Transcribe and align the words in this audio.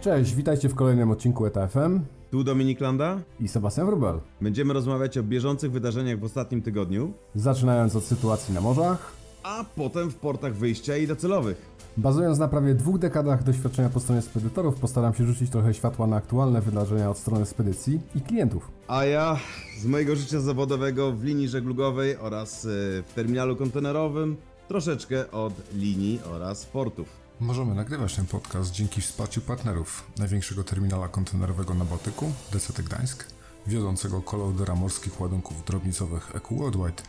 Cześć, 0.00 0.34
witajcie 0.34 0.68
w 0.68 0.74
kolejnym 0.74 1.10
odcinku 1.10 1.46
ETFM 1.46 2.00
Tu 2.30 2.44
Dominik 2.44 2.80
Landa. 2.80 3.18
i 3.40 3.48
Sebastian 3.48 3.86
Wrubel. 3.86 4.20
Będziemy 4.40 4.74
rozmawiać 4.74 5.18
o 5.18 5.22
bieżących 5.22 5.72
wydarzeniach 5.72 6.18
w 6.18 6.24
ostatnim 6.24 6.62
tygodniu, 6.62 7.12
Zaczynając 7.34 7.96
od 7.96 8.04
sytuacji 8.04 8.54
na 8.54 8.60
morzach, 8.60 9.12
a 9.42 9.64
potem 9.76 10.10
w 10.10 10.14
portach 10.16 10.54
wyjścia 10.54 10.96
i 10.96 11.06
docelowych. 11.06 11.70
bazując 11.96 12.38
na 12.38 12.48
prawie 12.48 12.74
dwóch 12.74 12.98
dekadach 12.98 13.42
doświadczenia 13.42 13.88
po 13.88 14.00
stronie 14.00 14.22
spedytorów, 14.22 14.74
postaram 14.80 15.14
się 15.14 15.26
rzucić 15.26 15.50
trochę 15.50 15.74
światła 15.74 16.06
na 16.06 16.16
aktualne 16.16 16.60
wydarzenia 16.60 17.10
od 17.10 17.18
strony 17.18 17.46
spedycji 17.46 18.00
i 18.14 18.20
klientów. 18.20 18.70
A 18.88 19.04
ja 19.04 19.36
z 19.80 19.86
mojego 19.86 20.16
życia 20.16 20.40
zawodowego 20.40 21.12
w 21.12 21.24
linii 21.24 21.48
żeglugowej 21.48 22.16
oraz 22.16 22.64
y, 22.64 22.68
w 23.08 23.12
terminalu 23.14 23.56
kontenerowym 23.56 24.36
troszeczkę 24.68 25.30
od 25.30 25.52
linii 25.74 26.20
oraz 26.34 26.66
portów. 26.66 27.25
Możemy 27.40 27.74
nagrywać 27.74 28.16
ten 28.16 28.26
podcast 28.26 28.72
dzięki 28.72 29.00
wsparciu 29.00 29.40
partnerów 29.40 30.04
największego 30.18 30.64
terminala 30.64 31.08
kontenerowego 31.08 31.74
na 31.74 31.84
Bałtyku, 31.84 32.32
DCT 32.52 32.82
Gdańsk, 32.82 33.24
wiodącego 33.66 34.22
kolodera 34.22 34.74
morskich 34.74 35.20
ładunków 35.20 35.64
drobnicowych 35.64 36.36
EQ 36.36 36.56
Worldwide 36.58 37.02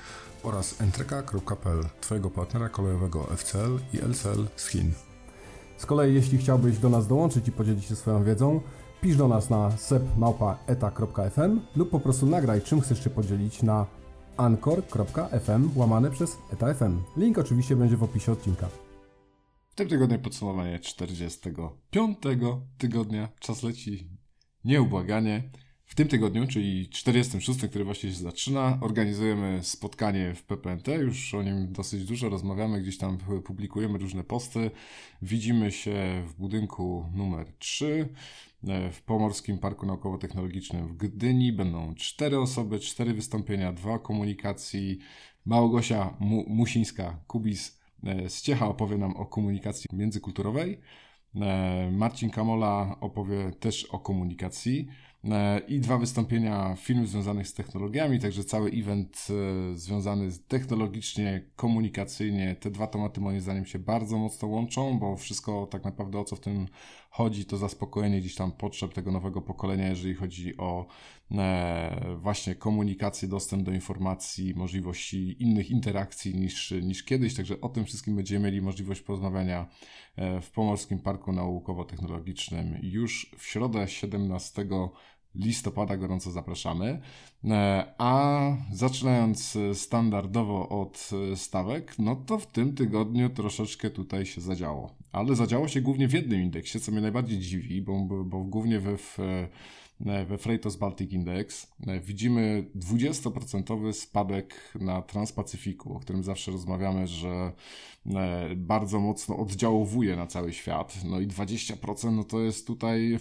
oraz 0.43 0.81
entreka.pl, 0.81 1.83
Twojego 2.01 2.29
partnera 2.29 2.69
kolejowego 2.69 3.23
FCL 3.23 3.79
i 3.93 3.97
LCL 3.97 4.47
z 4.55 4.67
Chin. 4.67 4.93
Z 5.77 5.85
kolei 5.85 6.13
jeśli 6.13 6.37
chciałbyś 6.37 6.77
do 6.77 6.89
nas 6.89 7.07
dołączyć 7.07 7.47
i 7.47 7.51
podzielić 7.51 7.85
się 7.85 7.95
swoją 7.95 8.23
wiedzą, 8.23 8.61
pisz 9.01 9.15
do 9.15 9.27
nas 9.27 9.49
na 9.49 9.77
sepmałpa.eta.fm 9.77 11.61
lub 11.75 11.89
po 11.89 11.99
prostu 11.99 12.25
nagraj 12.25 12.61
czym 12.61 12.81
chcesz 12.81 13.03
się 13.03 13.09
podzielić 13.09 13.63
na 13.63 13.85
anchor.fm 14.37 15.69
łamane 15.75 16.11
przez 16.11 16.37
etafm. 16.53 17.01
Link 17.17 17.37
oczywiście 17.37 17.75
będzie 17.75 17.97
w 17.97 18.03
opisie 18.03 18.31
odcinka. 18.31 18.67
Tym 19.77 19.87
tygodniu 19.87 20.19
podsumowanie 20.19 20.79
45 20.79 22.17
tygodnia. 22.77 23.29
Czas 23.39 23.63
leci 23.63 24.09
nieubłaganie. 24.65 25.43
W 25.85 25.95
tym 25.95 26.07
tygodniu, 26.07 26.47
czyli 26.47 26.89
46, 26.89 27.59
który 27.69 27.85
właśnie 27.85 28.09
się 28.09 28.15
zaczyna, 28.15 28.77
organizujemy 28.81 29.59
spotkanie 29.63 30.33
w 30.35 30.43
PPNT. 30.43 30.87
Już 30.87 31.33
o 31.33 31.43
nim 31.43 31.71
dosyć 31.71 32.05
dużo 32.05 32.29
rozmawiamy, 32.29 32.81
gdzieś 32.81 32.97
tam 32.97 33.17
publikujemy 33.45 33.97
różne 33.97 34.23
posty. 34.23 34.71
Widzimy 35.21 35.71
się 35.71 36.23
w 36.27 36.33
budynku 36.33 37.05
numer 37.13 37.53
3 37.59 38.09
e, 38.67 38.91
w 38.91 39.01
Pomorskim 39.01 39.57
Parku 39.57 39.85
Naukowo-Technologicznym 39.85 40.87
w 40.87 40.97
Gdyni. 40.97 41.53
Będą 41.53 41.95
cztery 41.95 42.39
osoby, 42.39 42.79
cztery 42.79 43.13
wystąpienia, 43.13 43.73
dwa 43.73 43.99
komunikacji. 43.99 44.99
Małgosia 45.45 46.17
Mu- 46.19 46.45
Musińska-Kubis 46.49 47.76
e, 48.03 48.29
z 48.29 48.41
Ciecha 48.41 48.67
opowie 48.67 48.97
nam 48.97 49.15
o 49.15 49.25
komunikacji 49.25 49.87
międzykulturowej. 49.93 50.79
E, 51.35 51.91
Marcin 51.91 52.29
Kamola 52.29 52.97
opowie 52.99 53.51
też 53.59 53.85
o 53.85 53.99
komunikacji 53.99 54.87
E, 55.31 55.59
i 55.59 55.79
dwa 55.79 55.97
wystąpienia 55.97 56.75
filmów 56.75 57.09
związanych 57.09 57.47
z 57.47 57.53
technologiami, 57.53 58.19
także 58.19 58.43
cały 58.43 58.71
event 58.71 59.27
związany 59.73 60.29
technologicznie, 60.47 61.49
komunikacyjnie. 61.55 62.55
Te 62.55 62.71
dwa 62.71 62.87
tematy 62.87 63.21
moim 63.21 63.41
zdaniem 63.41 63.65
się 63.65 63.79
bardzo 63.79 64.17
mocno 64.17 64.47
łączą, 64.47 64.99
bo 64.99 65.15
wszystko 65.15 65.67
tak 65.67 65.83
naprawdę 65.83 66.19
o 66.19 66.23
co 66.23 66.35
w 66.35 66.39
tym 66.39 66.67
chodzi, 67.17 67.45
to 67.45 67.57
zaspokojenie 67.57 68.19
gdzieś 68.19 68.35
tam 68.35 68.51
potrzeb 68.51 68.93
tego 68.93 69.11
nowego 69.11 69.41
pokolenia, 69.41 69.89
jeżeli 69.89 70.15
chodzi 70.15 70.57
o 70.57 70.85
e, 71.31 72.15
właśnie 72.15 72.55
komunikację, 72.55 73.27
dostęp 73.27 73.63
do 73.63 73.71
informacji, 73.71 74.53
możliwości 74.55 75.43
innych 75.43 75.69
interakcji 75.71 76.35
niż, 76.35 76.71
niż 76.71 77.03
kiedyś. 77.03 77.35
Także 77.35 77.61
o 77.61 77.69
tym 77.69 77.85
wszystkim 77.85 78.15
będziemy 78.15 78.45
mieli 78.45 78.61
możliwość 78.61 79.01
porozmawiania 79.01 79.67
e, 80.15 80.41
w 80.41 80.51
Pomorskim 80.51 80.99
Parku 80.99 81.31
Naukowo-Technologicznym 81.31 82.79
już 82.81 83.31
w 83.37 83.45
środę 83.45 83.87
17 83.87 84.67
listopada 85.35 85.97
gorąco 85.97 86.31
zapraszamy. 86.31 87.01
E, 87.45 87.93
A 87.97 88.41
zaczynając 88.71 89.57
standardowo 89.73 90.69
od 90.69 91.09
stawek, 91.35 91.99
no 91.99 92.15
to 92.15 92.37
w 92.37 92.47
tym 92.47 92.75
tygodniu 92.75 93.29
troszeczkę 93.29 93.89
tutaj 93.89 94.25
się 94.25 94.41
zadziało. 94.41 94.96
Ale 95.11 95.35
zadziało 95.35 95.67
się 95.67 95.81
głównie 95.81 96.07
w 96.07 96.13
jednym 96.13 96.41
indeksie, 96.41 96.79
co 96.79 96.91
mnie 96.91 97.01
najbardziej 97.01 97.39
dziwi, 97.39 97.81
bo, 97.81 97.99
bo, 97.99 98.43
głównie 98.43 98.79
we, 98.79 98.97
w, 98.97 99.17
we 99.99 100.37
Freightos 100.37 100.75
Baltic 100.75 101.11
Index 101.11 101.67
widzimy 102.01 102.69
20% 102.75 103.93
spadek 103.93 104.73
na 104.81 105.01
Transpacyfiku, 105.01 105.93
o 105.95 105.99
którym 105.99 106.23
zawsze 106.23 106.51
rozmawiamy, 106.51 107.07
że 107.07 107.51
bardzo 108.55 108.99
mocno 108.99 109.37
oddziałowuje 109.37 110.15
na 110.15 110.27
cały 110.27 110.53
świat. 110.53 110.97
No 111.05 111.19
i 111.19 111.27
20% 111.27 112.11
no 112.11 112.23
to 112.23 112.39
jest 112.39 112.67
tutaj 112.67 113.19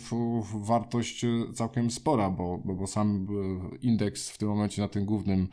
wartość 0.54 1.24
całkiem 1.54 1.90
spora, 1.90 2.30
bo, 2.30 2.58
bo, 2.58 2.86
sam 2.86 3.26
indeks 3.82 4.30
w 4.30 4.38
tym 4.38 4.48
momencie 4.48 4.82
na 4.82 4.88
tym 4.88 5.04
głównym 5.04 5.48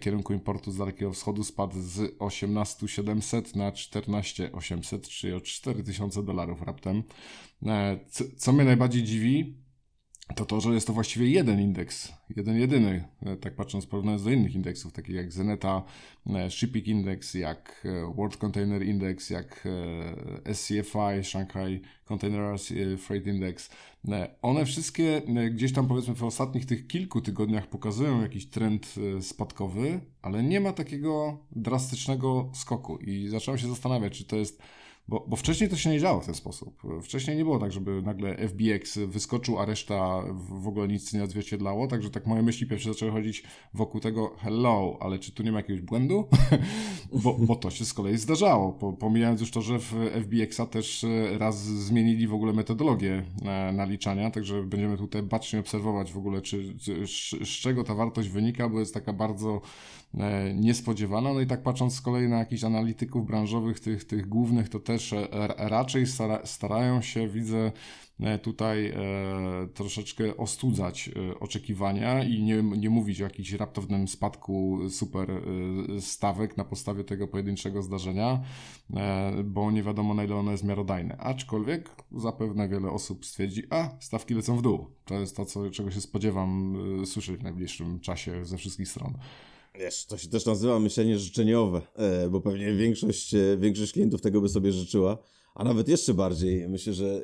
kierunku 0.00 0.32
importu 0.32 0.72
z 0.72 0.76
Dalekiego 0.76 1.12
Wschodu 1.12 1.44
spadł 1.44 1.80
z 1.80 2.16
18700 2.18 3.56
na 3.56 3.72
14800, 3.72 5.08
czyli 5.08 5.32
o 5.32 5.40
4000 5.40 6.22
dolarów 6.22 6.62
raptem. 6.62 7.02
Co 8.36 8.52
mnie 8.52 8.64
najbardziej 8.64 9.02
dziwi, 9.02 9.67
to 10.34 10.46
to, 10.46 10.60
że 10.60 10.74
jest 10.74 10.86
to 10.86 10.92
właściwie 10.92 11.30
jeden 11.30 11.60
indeks, 11.60 12.12
jeden 12.36 12.56
jedyny, 12.56 13.04
tak 13.40 13.54
patrząc 13.54 13.86
porównując 13.86 14.24
do 14.24 14.30
innych 14.30 14.54
indeksów, 14.54 14.92
takich 14.92 15.14
jak 15.14 15.32
Zeneta, 15.32 15.82
Shipping 16.48 16.86
Index, 16.86 17.34
jak 17.34 17.86
World 18.14 18.36
Container 18.36 18.86
Index, 18.86 19.30
jak 19.30 19.68
SCFI, 20.52 21.22
Shanghai 21.22 21.80
Containers 22.08 22.72
Freight 22.98 23.26
Index. 23.26 23.70
One 24.42 24.64
wszystkie 24.64 25.22
gdzieś 25.50 25.72
tam 25.72 25.88
powiedzmy 25.88 26.14
w 26.14 26.24
ostatnich 26.24 26.66
tych 26.66 26.86
kilku 26.86 27.20
tygodniach 27.20 27.66
pokazują 27.66 28.22
jakiś 28.22 28.46
trend 28.46 28.94
spadkowy, 29.20 30.00
ale 30.22 30.42
nie 30.42 30.60
ma 30.60 30.72
takiego 30.72 31.38
drastycznego 31.52 32.50
skoku 32.54 32.96
i 32.96 33.28
zacząłem 33.28 33.58
się 33.58 33.68
zastanawiać, 33.68 34.18
czy 34.18 34.24
to 34.24 34.36
jest 34.36 34.62
bo, 35.08 35.24
bo 35.28 35.36
wcześniej 35.36 35.70
to 35.70 35.76
się 35.76 35.90
nie 35.90 36.00
działo 36.00 36.20
w 36.20 36.26
ten 36.26 36.34
sposób. 36.34 36.82
Wcześniej 37.02 37.36
nie 37.36 37.44
było 37.44 37.58
tak, 37.58 37.72
żeby 37.72 38.02
nagle 38.02 38.36
FBX 38.36 38.98
wyskoczył, 38.98 39.58
a 39.58 39.64
reszta 39.64 40.22
w 40.62 40.68
ogóle 40.68 40.88
nic 40.88 41.12
nie 41.12 41.24
odzwierciedlało. 41.24 41.86
Także 41.86 42.10
tak 42.10 42.26
moje 42.26 42.42
myśli 42.42 42.66
pierwsze 42.66 42.92
zaczęły 42.92 43.12
chodzić 43.12 43.42
wokół 43.74 44.00
tego 44.00 44.36
hello, 44.38 44.96
ale 45.00 45.18
czy 45.18 45.32
tu 45.32 45.42
nie 45.42 45.52
ma 45.52 45.58
jakiegoś 45.58 45.82
błędu? 45.82 46.28
bo, 47.22 47.34
bo 47.34 47.56
to 47.56 47.70
się 47.70 47.84
z 47.84 47.94
kolei 47.94 48.18
zdarzało. 48.18 48.72
Po, 48.72 48.92
pomijając 48.92 49.40
już 49.40 49.50
to, 49.50 49.62
że 49.62 49.78
w 49.78 49.94
FBX-a 50.24 50.66
też 50.66 51.06
raz 51.38 51.64
zmienili 51.64 52.26
w 52.26 52.34
ogóle 52.34 52.52
metodologię 52.52 53.24
naliczania, 53.72 54.30
także 54.30 54.62
będziemy 54.62 54.96
tutaj 54.96 55.22
bacznie 55.22 55.60
obserwować 55.60 56.12
w 56.12 56.18
ogóle, 56.18 56.42
czy, 56.42 56.78
czy 56.78 57.06
z 57.44 57.48
czego 57.48 57.84
ta 57.84 57.94
wartość 57.94 58.28
wynika, 58.28 58.68
bo 58.68 58.80
jest 58.80 58.94
taka 58.94 59.12
bardzo 59.12 59.60
niespodziewana. 60.54 61.34
No 61.34 61.40
i 61.40 61.46
tak 61.46 61.62
patrząc 61.62 61.94
z 61.94 62.00
kolei 62.00 62.28
na 62.28 62.38
jakichś 62.38 62.64
analityków 62.64 63.26
branżowych, 63.26 63.80
tych, 63.80 64.04
tych 64.04 64.28
głównych, 64.28 64.68
to 64.68 64.80
też 64.80 65.14
raczej 65.56 66.06
stara, 66.06 66.46
starają 66.46 67.02
się, 67.02 67.28
widzę, 67.28 67.72
tutaj 68.42 68.86
e, 68.86 68.94
troszeczkę 69.74 70.36
ostudzać 70.36 71.10
e, 71.30 71.40
oczekiwania 71.40 72.24
i 72.24 72.42
nie, 72.42 72.62
nie 72.62 72.90
mówić 72.90 73.20
o 73.20 73.24
jakimś 73.24 73.52
raptownym 73.52 74.08
spadku 74.08 74.78
super 74.90 75.30
e, 75.30 76.00
stawek 76.00 76.56
na 76.56 76.64
podstawie 76.64 77.04
tego 77.04 77.28
pojedynczego 77.28 77.82
zdarzenia, 77.82 78.40
e, 78.94 79.42
bo 79.44 79.70
nie 79.70 79.82
wiadomo 79.82 80.14
na 80.14 80.24
ile 80.24 80.36
ono 80.36 80.52
jest 80.52 80.64
miarodajne. 80.64 81.16
Aczkolwiek 81.16 81.90
zapewne 82.12 82.68
wiele 82.68 82.90
osób 82.90 83.26
stwierdzi, 83.26 83.62
a 83.70 83.90
stawki 84.00 84.34
lecą 84.34 84.56
w 84.56 84.62
dół. 84.62 84.86
To 85.04 85.14
jest 85.14 85.36
to, 85.36 85.44
co, 85.44 85.70
czego 85.70 85.90
się 85.90 86.00
spodziewam 86.00 86.76
e, 87.02 87.06
słyszeć 87.06 87.36
w 87.36 87.42
najbliższym 87.42 88.00
czasie 88.00 88.44
ze 88.44 88.56
wszystkich 88.56 88.88
stron. 88.88 89.18
Wiesz, 89.78 90.06
to 90.06 90.18
się 90.18 90.28
też 90.28 90.46
nazywa 90.46 90.80
myślenie 90.80 91.18
życzeniowe, 91.18 91.82
e, 91.94 92.28
bo 92.30 92.40
pewnie 92.40 92.74
większość, 92.74 93.34
e, 93.34 93.56
większość 93.58 93.92
klientów 93.92 94.20
tego 94.20 94.40
by 94.40 94.48
sobie 94.48 94.72
życzyła, 94.72 95.18
a 95.54 95.64
nawet 95.64 95.88
jeszcze 95.88 96.14
bardziej. 96.14 96.68
Myślę, 96.68 96.92
że 96.92 97.22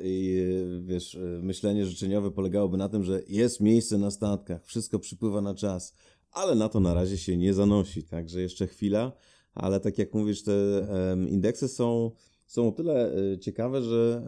wiesz, 0.81 1.17
myślenie 1.41 1.85
życzeniowe 1.85 2.31
polegałoby 2.31 2.77
na 2.77 2.89
tym, 2.89 3.03
że 3.03 3.21
jest 3.27 3.61
miejsce 3.61 3.97
na 3.97 4.11
statkach, 4.11 4.65
wszystko 4.65 4.99
przypływa 4.99 5.41
na 5.41 5.55
czas, 5.55 5.93
ale 6.31 6.55
na 6.55 6.69
to 6.69 6.79
na 6.79 6.93
razie 6.93 7.17
się 7.17 7.37
nie 7.37 7.53
zanosi, 7.53 8.03
także 8.03 8.41
jeszcze 8.41 8.67
chwila, 8.67 9.11
ale 9.53 9.79
tak 9.79 9.97
jak 9.97 10.13
mówisz, 10.13 10.43
te 10.43 10.87
indeksy 11.29 11.67
są, 11.67 12.11
są 12.47 12.67
o 12.67 12.71
tyle 12.71 13.15
ciekawe, 13.41 13.81
że 13.81 14.27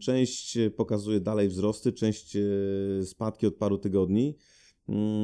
część 0.00 0.58
pokazuje 0.76 1.20
dalej 1.20 1.48
wzrosty, 1.48 1.92
część 1.92 2.36
spadki 3.04 3.46
od 3.46 3.54
paru 3.54 3.78
tygodni. 3.78 4.36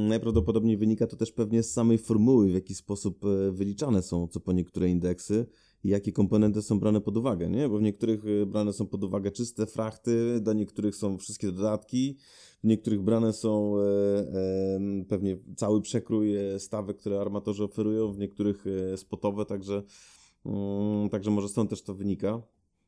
Najprawdopodobniej 0.09 0.77
wynika 0.77 1.07
to 1.07 1.17
też 1.17 1.33
pewnie 1.33 1.63
z 1.63 1.73
samej 1.73 1.99
formuły, 1.99 2.49
w 2.49 2.55
jaki 2.55 2.75
sposób 2.75 3.25
wyliczane 3.51 4.03
są 4.03 4.29
co 4.29 4.41
po 4.41 4.53
niektóre 4.53 4.89
indeksy 4.89 5.47
i 5.85 5.89
jakie 5.89 6.13
komponenty 6.13 6.63
są 6.63 6.81
brane 6.81 7.01
pod 7.01 7.17
uwagę, 7.17 7.51
nie? 7.51 7.69
Bo 7.69 7.79
w 7.79 7.83
niektórych 7.83 8.47
brane 8.47 8.73
są 8.73 8.87
pod 8.87 9.05
uwagę 9.05 9.31
czyste 9.31 9.67
frachty, 9.67 10.41
do 10.41 10.53
niektórych 10.53 10.97
są 10.97 11.19
wszystkie 11.19 11.53
dodatki, 11.53 12.17
w 12.65 12.67
niektórych 12.67 13.03
brane 13.03 13.33
są 13.33 13.79
e, 13.79 13.83
e, 13.83 15.05
pewnie 15.09 15.39
cały 15.57 15.83
przekrój 15.83 16.35
stawek, 16.59 16.97
które 16.97 17.21
armatorzy 17.21 17.65
oferują, 17.65 18.13
w 18.13 18.19
niektórych 18.19 18.65
spotowe, 18.97 19.47
także, 19.47 19.83
mm, 20.47 21.09
także 21.09 21.31
może 21.31 21.49
stąd 21.49 21.71
też 21.71 21.83
to 21.83 21.95
wynika. 21.95 22.43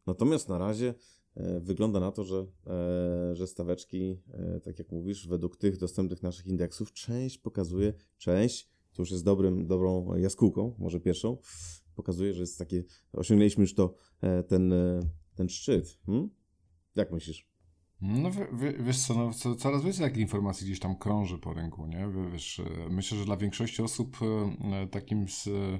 Natomiast 0.06 0.49
na 0.49 0.59
razie 0.59 0.88
e, 0.88 0.94
wygląda 1.60 2.00
na 2.00 2.12
to, 2.12 2.25
że, 2.25 2.46
e, 2.66 3.36
że 3.36 3.46
staweczki, 3.46 4.20
e, 4.32 4.60
tak 4.60 4.78
jak 4.78 4.92
mówisz, 4.92 5.28
według 5.28 5.56
tych 5.56 5.76
dostępnych 5.76 6.22
naszych 6.22 6.46
indeksów, 6.46 6.92
część 6.92 7.38
pokazuje, 7.38 7.92
część, 8.19 8.69
to 8.92 9.02
już 9.02 9.10
jest 9.10 9.25
dobrym, 9.25 9.66
dobrą 9.66 10.14
jaskółką, 10.16 10.75
może 10.78 11.00
pierwszą, 11.00 11.38
pokazuje, 11.94 12.34
że 12.34 12.40
jest 12.40 12.58
takie, 12.58 12.84
osiągnęliśmy 13.12 13.62
już 13.62 13.75
to, 13.75 13.94
e, 14.20 14.42
ten, 14.42 14.72
e, 14.72 15.00
ten 15.34 15.48
szczyt. 15.48 15.98
Hmm? 16.06 16.31
Jak 16.96 17.12
myślisz? 17.12 17.54
No 18.00 18.31
wie, 18.31 18.46
wie, 18.52 18.72
wiesz 18.72 19.06
co, 19.06 19.14
no, 19.14 19.32
co, 19.32 19.54
coraz 19.54 19.84
więcej 19.84 20.06
takich 20.06 20.22
informacji 20.22 20.66
gdzieś 20.66 20.81
tam 20.81 20.96
krąży 20.96 21.38
po 21.38 21.54
rynku, 21.54 21.86
nie? 21.86 22.08
Wiesz, 22.32 22.60
e, 22.60 22.88
myślę, 22.90 23.19
że 23.19 23.25
dla 23.25 23.36
większości 23.36 23.82
osób 23.82 24.16
e, 24.22 24.86
takim 24.86 25.28
z, 25.28 25.46
e, 25.46 25.78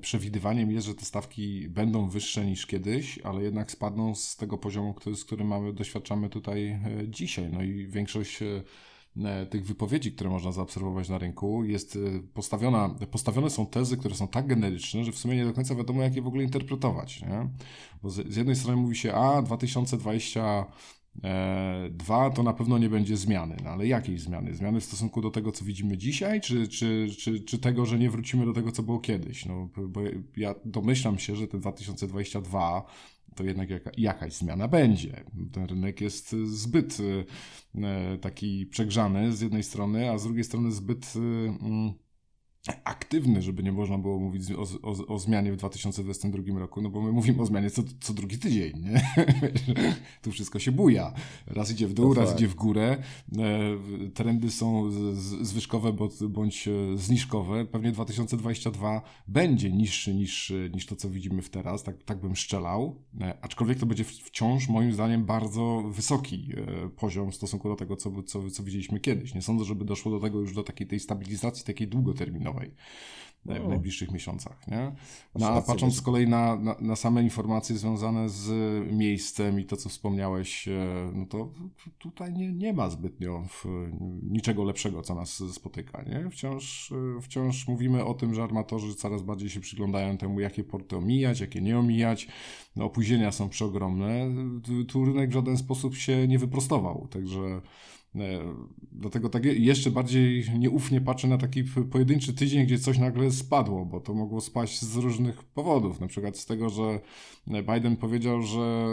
przewidywaniem 0.00 0.72
jest, 0.72 0.86
że 0.86 0.94
te 0.94 1.04
stawki 1.04 1.68
będą 1.68 2.08
wyższe 2.08 2.46
niż 2.46 2.66
kiedyś, 2.66 3.18
ale 3.18 3.42
jednak 3.42 3.70
spadną 3.70 4.14
z 4.14 4.36
tego 4.36 4.58
poziomu, 4.58 4.94
który, 4.94 5.16
z 5.16 5.24
którym 5.24 5.46
mamy, 5.46 5.72
doświadczamy 5.72 6.28
tutaj 6.28 6.68
e, 6.68 6.80
dzisiaj. 7.08 7.50
No 7.52 7.62
i 7.62 7.86
większość 7.86 8.42
e, 8.42 8.62
e, 9.24 9.46
tych 9.46 9.66
wypowiedzi, 9.66 10.12
które 10.12 10.30
można 10.30 10.52
zaobserwować 10.52 11.08
na 11.08 11.18
rynku, 11.18 11.64
jest 11.64 11.98
postawiona, 12.34 12.94
postawione 13.10 13.50
są 13.50 13.66
tezy, 13.66 13.96
które 13.96 14.14
są 14.14 14.28
tak 14.28 14.46
generyczne, 14.46 15.04
że 15.04 15.12
w 15.12 15.18
sumie 15.18 15.36
nie 15.36 15.44
do 15.44 15.52
końca 15.52 15.74
wiadomo, 15.74 16.02
jak 16.02 16.16
je 16.16 16.22
w 16.22 16.26
ogóle 16.26 16.44
interpretować. 16.44 17.22
Nie? 17.22 17.48
Bo 18.02 18.10
z, 18.10 18.32
z 18.32 18.36
jednej 18.36 18.56
strony 18.56 18.76
mówi 18.76 18.96
się, 18.96 19.14
a 19.14 19.42
2020 19.42 20.40
E, 20.42 20.97
Dwa, 21.90 22.30
to 22.30 22.42
na 22.42 22.52
pewno 22.52 22.78
nie 22.78 22.88
będzie 22.88 23.16
zmiany. 23.16 23.56
No 23.64 23.70
ale 23.70 23.86
jakiej 23.86 24.18
zmiany? 24.18 24.54
Zmiany 24.54 24.80
w 24.80 24.84
stosunku 24.84 25.20
do 25.20 25.30
tego, 25.30 25.52
co 25.52 25.64
widzimy 25.64 25.98
dzisiaj, 25.98 26.40
czy, 26.40 26.68
czy, 26.68 27.08
czy, 27.18 27.40
czy 27.40 27.58
tego, 27.58 27.86
że 27.86 27.98
nie 27.98 28.10
wrócimy 28.10 28.46
do 28.46 28.52
tego, 28.52 28.72
co 28.72 28.82
było 28.82 28.98
kiedyś? 28.98 29.46
No, 29.46 29.68
bo 29.88 30.00
ja 30.36 30.54
domyślam 30.64 31.18
się, 31.18 31.36
że 31.36 31.48
ten 31.48 31.60
2022 31.60 32.84
to 33.34 33.44
jednak 33.44 33.70
jaka, 33.70 33.90
jakaś 33.96 34.32
zmiana 34.32 34.68
będzie. 34.68 35.24
Ten 35.52 35.64
rynek 35.64 36.00
jest 36.00 36.30
zbyt 36.32 36.98
e, 37.74 38.18
taki 38.18 38.66
przegrzany 38.66 39.32
z 39.32 39.40
jednej 39.40 39.62
strony, 39.62 40.10
a 40.10 40.18
z 40.18 40.24
drugiej 40.24 40.44
strony 40.44 40.72
zbyt. 40.72 41.14
Mm, 41.16 41.92
aktywny, 42.84 43.42
żeby 43.42 43.62
nie 43.62 43.72
można 43.72 43.98
było 43.98 44.18
mówić 44.18 44.52
o, 44.52 44.66
o, 44.82 45.14
o, 45.14 45.18
zmianie 45.18 45.52
w 45.52 45.56
2022 45.56 46.58
roku, 46.58 46.82
no 46.82 46.90
bo 46.90 47.02
my 47.02 47.12
mówimy 47.12 47.42
o 47.42 47.46
zmianie 47.46 47.70
co, 47.70 47.82
co 48.00 48.14
drugi 48.14 48.38
tydzień, 48.38 48.82
nie? 48.82 49.02
tu 50.22 50.32
wszystko 50.32 50.58
się 50.58 50.72
buja. 50.72 51.12
Raz 51.46 51.70
idzie 51.70 51.86
w 51.86 51.94
dół, 51.94 52.14
raz 52.14 52.34
idzie 52.34 52.48
w 52.48 52.54
górę. 52.54 52.96
E, 53.38 54.10
trendy 54.14 54.50
są 54.50 54.90
zwyżkowe 55.42 55.92
bądź 56.28 56.68
e, 56.68 56.72
zniżkowe. 56.96 57.64
Pewnie 57.64 57.92
2022 57.92 59.02
będzie 59.28 59.70
niższy 59.70 60.14
niż, 60.14 60.52
niż 60.74 60.86
to, 60.86 60.96
co 60.96 61.10
widzimy 61.10 61.42
w 61.42 61.50
teraz, 61.50 61.82
tak, 61.82 62.02
tak 62.02 62.20
bym 62.20 62.36
szczelał. 62.36 63.02
E, 63.20 63.38
aczkolwiek 63.40 63.78
to 63.78 63.86
będzie 63.86 64.04
wciąż, 64.04 64.68
moim 64.68 64.92
zdaniem, 64.92 65.24
bardzo 65.24 65.82
wysoki 65.90 66.52
poziom 66.96 67.30
w 67.30 67.34
stosunku 67.34 67.68
do 67.68 67.76
tego, 67.76 67.96
co, 67.96 68.22
co, 68.22 68.50
co 68.50 68.62
widzieliśmy 68.62 69.00
kiedyś. 69.00 69.34
Nie 69.34 69.42
sądzę, 69.42 69.64
żeby 69.64 69.84
doszło 69.84 70.12
do 70.12 70.20
tego 70.20 70.40
już 70.40 70.54
do 70.54 70.62
takiej 70.62 70.86
tej 70.86 71.00
stabilizacji, 71.00 71.64
takiej 71.64 71.88
długoterminowej 71.88 72.47
w 73.56 73.64
o. 73.64 73.68
najbliższych 73.68 74.10
miesiącach. 74.10 74.68
Nie? 74.68 74.92
No, 75.34 75.46
a 75.46 75.62
patrząc 75.62 75.94
z 75.94 76.00
kolei 76.00 76.28
na, 76.28 76.56
na, 76.56 76.76
na, 76.80 76.96
same 76.96 77.22
informacje 77.22 77.76
związane 77.76 78.28
z 78.28 78.50
miejscem 78.92 79.60
i 79.60 79.64
to, 79.64 79.76
co 79.76 79.88
wspomniałeś, 79.88 80.68
e, 80.68 81.10
no 81.14 81.26
to 81.26 81.52
tutaj 81.98 82.32
nie, 82.32 82.52
nie 82.52 82.72
ma 82.72 82.90
zbytnio 82.90 83.44
w, 83.48 83.64
niczego 84.22 84.64
lepszego, 84.64 85.02
co 85.02 85.14
nas 85.14 85.42
spotyka. 85.52 86.02
Nie? 86.02 86.30
Wciąż, 86.30 86.92
e, 86.92 87.20
wciąż 87.20 87.68
mówimy 87.68 88.04
o 88.04 88.14
tym, 88.14 88.34
że 88.34 88.42
armatorzy 88.42 88.94
coraz 88.94 89.22
bardziej 89.22 89.50
się 89.50 89.60
przyglądają 89.60 90.18
temu, 90.18 90.40
jakie 90.40 90.64
porty 90.64 90.96
omijać, 90.96 91.40
jakie 91.40 91.60
nie 91.60 91.78
omijać. 91.78 92.28
No, 92.76 92.84
opóźnienia 92.84 93.32
są 93.32 93.48
przeogromne. 93.48 94.30
Tu 94.88 95.04
rynek 95.04 95.30
w 95.30 95.32
żaden 95.32 95.56
sposób 95.56 95.96
się 95.96 96.28
nie 96.28 96.38
wyprostował, 96.38 97.08
także 97.10 97.60
dlatego 98.92 99.28
tak 99.28 99.44
jeszcze 99.44 99.90
bardziej 99.90 100.44
nieufnie 100.58 101.00
patrzę 101.00 101.28
na 101.28 101.38
taki 101.38 101.64
pojedynczy 101.90 102.34
tydzień, 102.34 102.66
gdzie 102.66 102.78
coś 102.78 102.98
nagle 102.98 103.30
spadło, 103.30 103.86
bo 103.86 104.00
to 104.00 104.14
mogło 104.14 104.40
spaść 104.40 104.82
z 104.82 104.96
różnych 104.96 105.44
powodów. 105.44 106.00
Na 106.00 106.06
przykład 106.06 106.38
z 106.38 106.46
tego, 106.46 106.70
że 106.70 107.00
Biden 107.46 107.96
powiedział, 107.96 108.42
że 108.42 108.88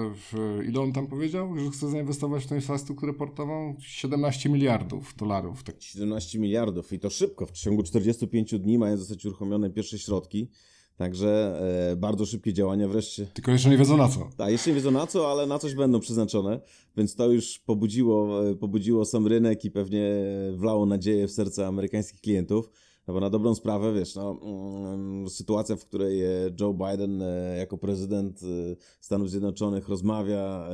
ile 0.67 0.81
on 0.81 0.93
tam 0.93 1.07
powiedział, 1.07 1.59
że 1.59 1.69
chce 1.69 1.89
zainwestować 1.89 2.43
w 2.43 2.47
tę 2.47 2.55
infrastrukturę 2.55 3.13
portową? 3.13 3.75
17 3.79 4.49
miliardów 4.49 5.15
dolarów. 5.17 5.63
Tak. 5.63 5.75
17 5.81 6.39
miliardów 6.39 6.93
i 6.93 6.99
to 6.99 7.09
szybko. 7.09 7.45
W 7.45 7.51
ciągu 7.51 7.83
45 7.83 8.59
dni 8.59 8.77
mają 8.77 8.97
zostać 8.97 9.25
uruchomione 9.25 9.69
pierwsze 9.69 9.99
środki. 9.99 10.49
Także 10.97 11.59
e, 11.91 11.95
bardzo 11.95 12.25
szybkie 12.25 12.53
działania 12.53 12.87
wreszcie. 12.87 13.25
Tylko 13.25 13.51
jeszcze 13.51 13.69
nie 13.69 13.77
wiedzą 13.77 13.97
na 13.97 14.07
co. 14.07 14.29
Tak, 14.37 14.51
jeszcze 14.51 14.69
nie 14.69 14.75
wiedzą 14.75 14.91
na 14.91 15.07
co, 15.07 15.31
ale 15.31 15.45
na 15.45 15.59
coś 15.59 15.75
będą 15.75 15.99
przeznaczone, 15.99 16.59
więc 16.97 17.15
to 17.15 17.31
już 17.31 17.59
pobudziło, 17.59 18.49
e, 18.49 18.55
pobudziło 18.55 19.05
sam 19.05 19.27
rynek 19.27 19.65
i 19.65 19.71
pewnie 19.71 20.25
wlało 20.53 20.85
nadzieję 20.85 21.27
w 21.27 21.31
serce 21.31 21.67
amerykańskich 21.67 22.21
klientów. 22.21 22.69
No 23.07 23.13
bo 23.13 23.19
na 23.19 23.29
dobrą 23.29 23.55
sprawę, 23.55 23.93
wiesz, 23.93 24.15
no, 24.15 24.39
mm, 24.41 25.29
sytuacja, 25.29 25.75
w 25.75 25.85
której 25.85 26.23
e, 26.23 26.29
Joe 26.59 26.73
Biden 26.73 27.21
e, 27.21 27.57
jako 27.57 27.77
prezydent 27.77 28.41
e, 28.43 28.75
Stanów 29.01 29.29
Zjednoczonych 29.29 29.89
rozmawia 29.89 30.69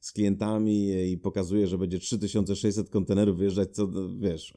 z 0.00 0.12
klientami 0.12 0.88
i 1.12 1.18
pokazuje, 1.18 1.66
że 1.66 1.78
będzie 1.78 1.98
3600 1.98 2.90
kontenerów 2.90 3.36
wyjeżdżać, 3.36 3.70
co, 3.70 3.88
wiesz, 4.18 4.54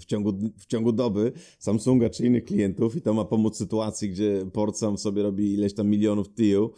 w 0.00 0.04
ciągu, 0.06 0.32
w 0.58 0.66
ciągu 0.66 0.92
doby 0.92 1.32
Samsunga 1.58 2.10
czy 2.10 2.26
innych 2.26 2.44
klientów 2.44 2.96
i 2.96 3.02
to 3.02 3.14
ma 3.14 3.24
pomóc 3.24 3.56
sytuacji, 3.56 4.10
gdzie 4.10 4.46
port 4.52 4.76
sam 4.76 4.98
sobie 4.98 5.22
robi 5.22 5.52
ileś 5.52 5.74
tam 5.74 5.88
milionów 5.88 6.34
TIU, 6.34 6.70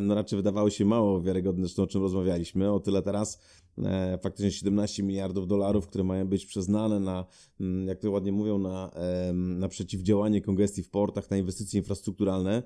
no 0.00 0.14
raczej 0.14 0.36
wydawały 0.36 0.70
się 0.70 0.84
mało 0.84 1.22
wiarygodne, 1.22 1.66
zresztą 1.66 1.82
o 1.82 1.86
czym 1.86 2.02
rozmawialiśmy. 2.02 2.72
O 2.72 2.80
tyle 2.80 3.02
teraz 3.02 3.40
e, 3.78 4.18
faktycznie 4.22 4.50
17 4.50 5.02
miliardów 5.02 5.46
dolarów, 5.46 5.86
które 5.86 6.04
mają 6.04 6.28
być 6.28 6.46
przyznane 6.46 7.00
na, 7.00 7.24
mm, 7.60 7.88
jak 7.88 7.98
to 7.98 8.10
ładnie 8.10 8.32
mówią, 8.32 8.58
na, 8.58 8.90
na 9.34 9.68
przeciwdziałanie 9.68 10.40
kongestii 10.40 10.82
w 10.82 10.90
portach, 10.90 11.30
na 11.30 11.36
inwestycje 11.36 11.78
infrastrukturalne, 11.80 12.62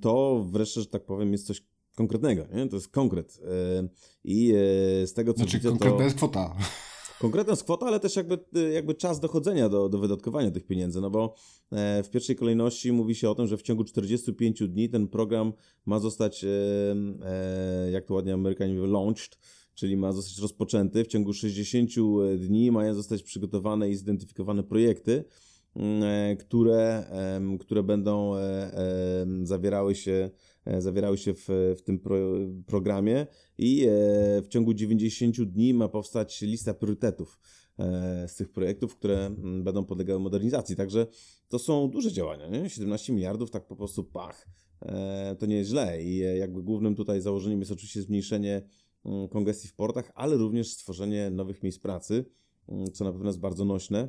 to 0.00 0.46
wreszcie, 0.50 0.80
że 0.80 0.86
tak 0.86 1.04
powiem, 1.04 1.32
jest 1.32 1.46
coś 1.46 1.62
konkretnego, 2.00 2.46
nie? 2.54 2.68
To 2.68 2.76
jest 2.76 2.88
konkret. 2.88 3.40
E, 3.44 3.88
I 4.24 4.52
e, 5.02 5.06
z 5.06 5.12
tego 5.12 5.32
co 5.32 5.38
znaczy, 5.38 5.56
widzę, 5.56 5.68
konkretna 5.68 5.98
to... 5.98 6.04
jest 6.04 6.16
kwota. 6.16 6.56
Konkretna 7.20 7.56
kwota, 7.56 7.86
ale 7.86 8.00
też 8.00 8.16
jakby, 8.16 8.38
jakby 8.72 8.94
czas 8.94 9.20
dochodzenia 9.20 9.68
do, 9.68 9.88
do 9.88 9.98
wydatkowania 9.98 10.50
tych 10.50 10.66
pieniędzy, 10.66 11.00
no 11.00 11.10
bo 11.10 11.34
e, 11.72 12.02
w 12.02 12.10
pierwszej 12.10 12.36
kolejności 12.36 12.92
mówi 12.92 13.14
się 13.14 13.30
o 13.30 13.34
tym, 13.34 13.46
że 13.46 13.56
w 13.56 13.62
ciągu 13.62 13.84
45 13.84 14.62
dni 14.68 14.88
ten 14.88 15.08
program 15.08 15.52
ma 15.86 15.98
zostać, 15.98 16.44
e, 16.44 16.48
e, 17.24 17.90
jak 17.90 18.04
to 18.04 18.14
ładnie 18.14 18.34
Amerykanie 18.34 18.74
mówią, 18.74 18.86
launched, 18.86 19.38
czyli 19.74 19.96
ma 19.96 20.12
zostać 20.12 20.38
rozpoczęty. 20.38 21.04
W 21.04 21.06
ciągu 21.06 21.32
60 21.32 21.90
dni 22.38 22.70
mają 22.70 22.94
zostać 22.94 23.22
przygotowane 23.22 23.90
i 23.90 23.96
zidentyfikowane 23.96 24.62
projekty, 24.62 25.24
mm, 25.76 26.36
które, 26.36 27.04
które 27.60 27.82
będą 27.82 28.32
zawierały 29.42 29.94
się 29.94 30.30
zawierały 30.78 31.18
się 31.18 31.34
w, 31.34 31.48
w 31.78 31.82
tym 31.82 31.98
pro, 31.98 32.16
programie 32.66 33.26
i 33.58 33.84
e, 33.84 33.88
w 34.42 34.48
ciągu 34.48 34.74
90 34.74 35.42
dni 35.42 35.74
ma 35.74 35.88
powstać 35.88 36.42
lista 36.42 36.74
priorytetów 36.74 37.38
e, 37.78 38.28
z 38.28 38.34
tych 38.34 38.48
projektów, 38.52 38.96
które 38.96 39.30
będą 39.62 39.84
podlegały 39.84 40.20
modernizacji. 40.20 40.76
Także 40.76 41.06
to 41.48 41.58
są 41.58 41.90
duże 41.90 42.12
działania, 42.12 42.48
nie? 42.48 42.70
17 42.70 43.12
miliardów, 43.12 43.50
tak 43.50 43.66
po 43.66 43.76
prostu 43.76 44.04
pach. 44.04 44.48
To 45.38 45.46
nie 45.46 45.56
jest 45.56 45.70
źle 45.70 46.02
i 46.02 46.16
jakby 46.16 46.62
głównym 46.62 46.94
tutaj 46.94 47.20
założeniem 47.20 47.58
jest 47.58 47.72
oczywiście 47.72 48.02
zmniejszenie 48.02 48.62
kongestii 49.30 49.68
w 49.68 49.74
portach, 49.74 50.12
ale 50.14 50.36
również 50.36 50.72
stworzenie 50.72 51.30
nowych 51.30 51.62
miejsc 51.62 51.78
pracy, 51.78 52.24
co 52.92 53.04
na 53.04 53.12
pewno 53.12 53.26
jest 53.26 53.40
bardzo 53.40 53.64
nośne. 53.64 54.08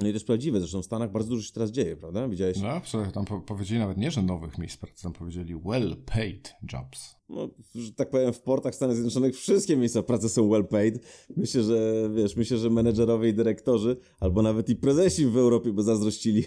No 0.00 0.08
i 0.08 0.10
to 0.10 0.16
jest 0.16 0.26
prawdziwe, 0.26 0.60
zresztą 0.60 0.82
w 0.82 0.84
Stanach 0.84 1.12
bardzo 1.12 1.30
dużo 1.30 1.42
się 1.42 1.52
teraz 1.52 1.70
dzieje, 1.70 1.96
prawda? 1.96 2.28
Widziałeś? 2.28 2.56
No, 2.60 2.80
tam 3.12 3.24
po 3.24 3.40
powiedzieli 3.40 3.80
nawet 3.80 3.98
nie, 3.98 4.10
że 4.10 4.22
nowych 4.22 4.58
miejsc 4.58 4.76
pracy, 4.76 5.02
tam 5.02 5.12
powiedzieli 5.12 5.54
well 5.64 5.96
paid 6.06 6.54
jobs. 6.72 7.16
No, 7.28 7.48
że 7.74 7.92
tak 7.92 8.10
powiem, 8.10 8.32
w 8.32 8.40
portach 8.40 8.74
Stanów 8.74 8.94
Zjednoczonych 8.94 9.36
wszystkie 9.36 9.76
miejsca 9.76 10.02
pracy 10.02 10.28
są 10.28 10.48
well 10.48 10.66
paid. 10.66 11.06
Myślę, 11.36 11.62
że 11.62 12.10
wiesz, 12.14 12.36
myślę, 12.36 12.58
że 12.58 12.70
menedżerowie 12.70 13.28
i 13.28 13.34
dyrektorzy, 13.34 13.96
albo 14.20 14.42
nawet 14.42 14.68
i 14.68 14.76
prezesi 14.76 15.26
w 15.26 15.36
Europie 15.36 15.72
by 15.72 15.82
zazdrościli 15.82 16.44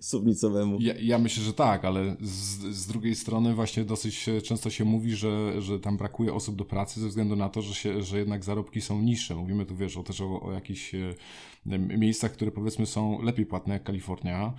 Subnicowemu. 0.00 0.76
Ja, 0.80 0.94
ja, 1.00 1.18
myślę, 1.18 1.42
że 1.42 1.52
tak, 1.52 1.84
ale 1.84 2.16
z, 2.20 2.76
z, 2.76 2.86
drugiej 2.86 3.14
strony 3.14 3.54
właśnie 3.54 3.84
dosyć 3.84 4.26
często 4.44 4.70
się 4.70 4.84
mówi, 4.84 5.12
że, 5.12 5.62
że 5.62 5.80
tam 5.80 5.96
brakuje 5.96 6.34
osób 6.34 6.56
do 6.56 6.64
pracy 6.64 7.00
ze 7.00 7.08
względu 7.08 7.36
na 7.36 7.48
to, 7.48 7.62
że, 7.62 7.74
się, 7.74 8.02
że 8.02 8.18
jednak 8.18 8.44
zarobki 8.44 8.80
są 8.80 9.02
niższe. 9.02 9.34
Mówimy 9.34 9.66
tu, 9.66 9.76
wiesz, 9.76 9.96
o, 9.96 10.02
też 10.02 10.20
o, 10.20 10.40
o 10.40 10.52
jakichś 10.52 10.94
e, 10.94 11.78
miejscach, 11.78 12.32
które 12.32 12.50
powiedzmy 12.50 12.86
są 12.86 13.22
lepiej 13.22 13.46
płatne 13.46 13.74
jak 13.74 13.82
Kalifornia. 13.82 14.54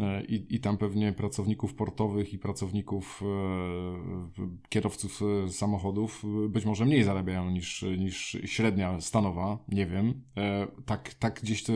E, 0.00 0.24
I, 0.24 0.54
I 0.54 0.60
tam 0.60 0.76
pewnie 0.76 1.12
pracowników 1.12 1.74
portowych 1.74 2.32
i 2.32 2.38
pracowników 2.38 3.22
e, 3.22 4.58
kierowców 4.68 5.20
samochodów 5.50 6.24
być 6.48 6.64
może 6.64 6.84
mniej 6.84 7.04
zarabiają 7.04 7.50
niż, 7.50 7.82
niż 7.98 8.36
średnia 8.44 9.00
stanowa, 9.00 9.58
nie 9.68 9.86
wiem. 9.86 10.22
Tak, 10.86 11.14
tak 11.14 11.40
gdzieś 11.42 11.62
to 11.62 11.72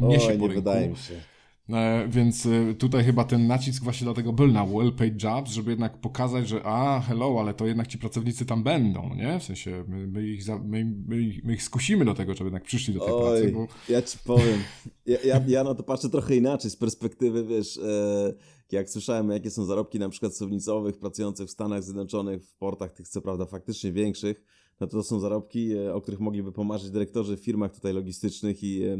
mnie 0.00 0.20
się 0.20 0.38
po 0.38 0.48
nie 0.48 0.54
wydaje 0.54 0.88
mi 0.88 0.96
się. 0.96 1.33
E, 1.68 2.08
więc 2.08 2.46
e, 2.46 2.74
tutaj 2.74 3.04
chyba 3.04 3.24
ten 3.24 3.46
nacisk 3.46 3.82
właśnie 3.82 4.04
dlatego 4.04 4.32
był 4.32 4.46
na 4.46 4.66
well-paid 4.66 5.22
jobs, 5.22 5.52
żeby 5.52 5.70
jednak 5.70 6.00
pokazać, 6.00 6.48
że 6.48 6.60
a, 6.64 7.00
hello, 7.00 7.36
ale 7.40 7.54
to 7.54 7.66
jednak 7.66 7.86
ci 7.86 7.98
pracownicy 7.98 8.46
tam 8.46 8.62
będą, 8.62 9.14
nie? 9.14 9.40
W 9.40 9.42
sensie 9.42 9.84
my, 9.88 10.06
my, 10.06 10.26
ich, 10.26 10.42
za, 10.42 10.58
my, 10.58 10.84
my, 11.06 11.22
ich, 11.22 11.44
my 11.44 11.54
ich 11.54 11.62
skusimy 11.62 12.04
do 12.04 12.14
tego, 12.14 12.34
żeby 12.34 12.44
jednak 12.44 12.62
przyszli 12.62 12.94
do 12.94 13.00
tej 13.00 13.14
Oj, 13.14 13.20
pracy. 13.20 13.52
Bo... 13.52 13.92
Ja 13.92 14.02
ci 14.02 14.18
powiem, 14.24 14.58
ja, 15.06 15.18
ja, 15.24 15.40
ja 15.46 15.64
na 15.64 15.74
to 15.74 15.82
patrzę 15.82 16.08
trochę 16.10 16.36
inaczej, 16.36 16.70
z 16.70 16.76
perspektywy, 16.76 17.44
wiesz, 17.44 17.78
e, 17.78 18.34
jak 18.72 18.90
słyszałem, 18.90 19.30
jakie 19.30 19.50
są 19.50 19.64
zarobki 19.64 19.98
na 19.98 20.08
przykład 20.08 20.36
sownicowych 20.36 20.98
pracujących 20.98 21.48
w 21.48 21.50
Stanach 21.50 21.82
Zjednoczonych, 21.82 22.44
w 22.44 22.54
portach 22.54 22.92
tych 22.92 23.08
co 23.08 23.20
prawda 23.20 23.46
faktycznie 23.46 23.92
większych, 23.92 24.42
no 24.80 24.86
to, 24.86 24.96
to 24.96 25.02
są 25.02 25.20
zarobki, 25.20 25.72
e, 25.72 25.94
o 25.94 26.00
których 26.00 26.20
mogliby 26.20 26.52
pomarzyć 26.52 26.90
dyrektorzy 26.90 27.36
w 27.36 27.40
firmach 27.40 27.74
tutaj 27.74 27.92
logistycznych 27.92 28.62
i, 28.62 28.82
e, 28.82 28.96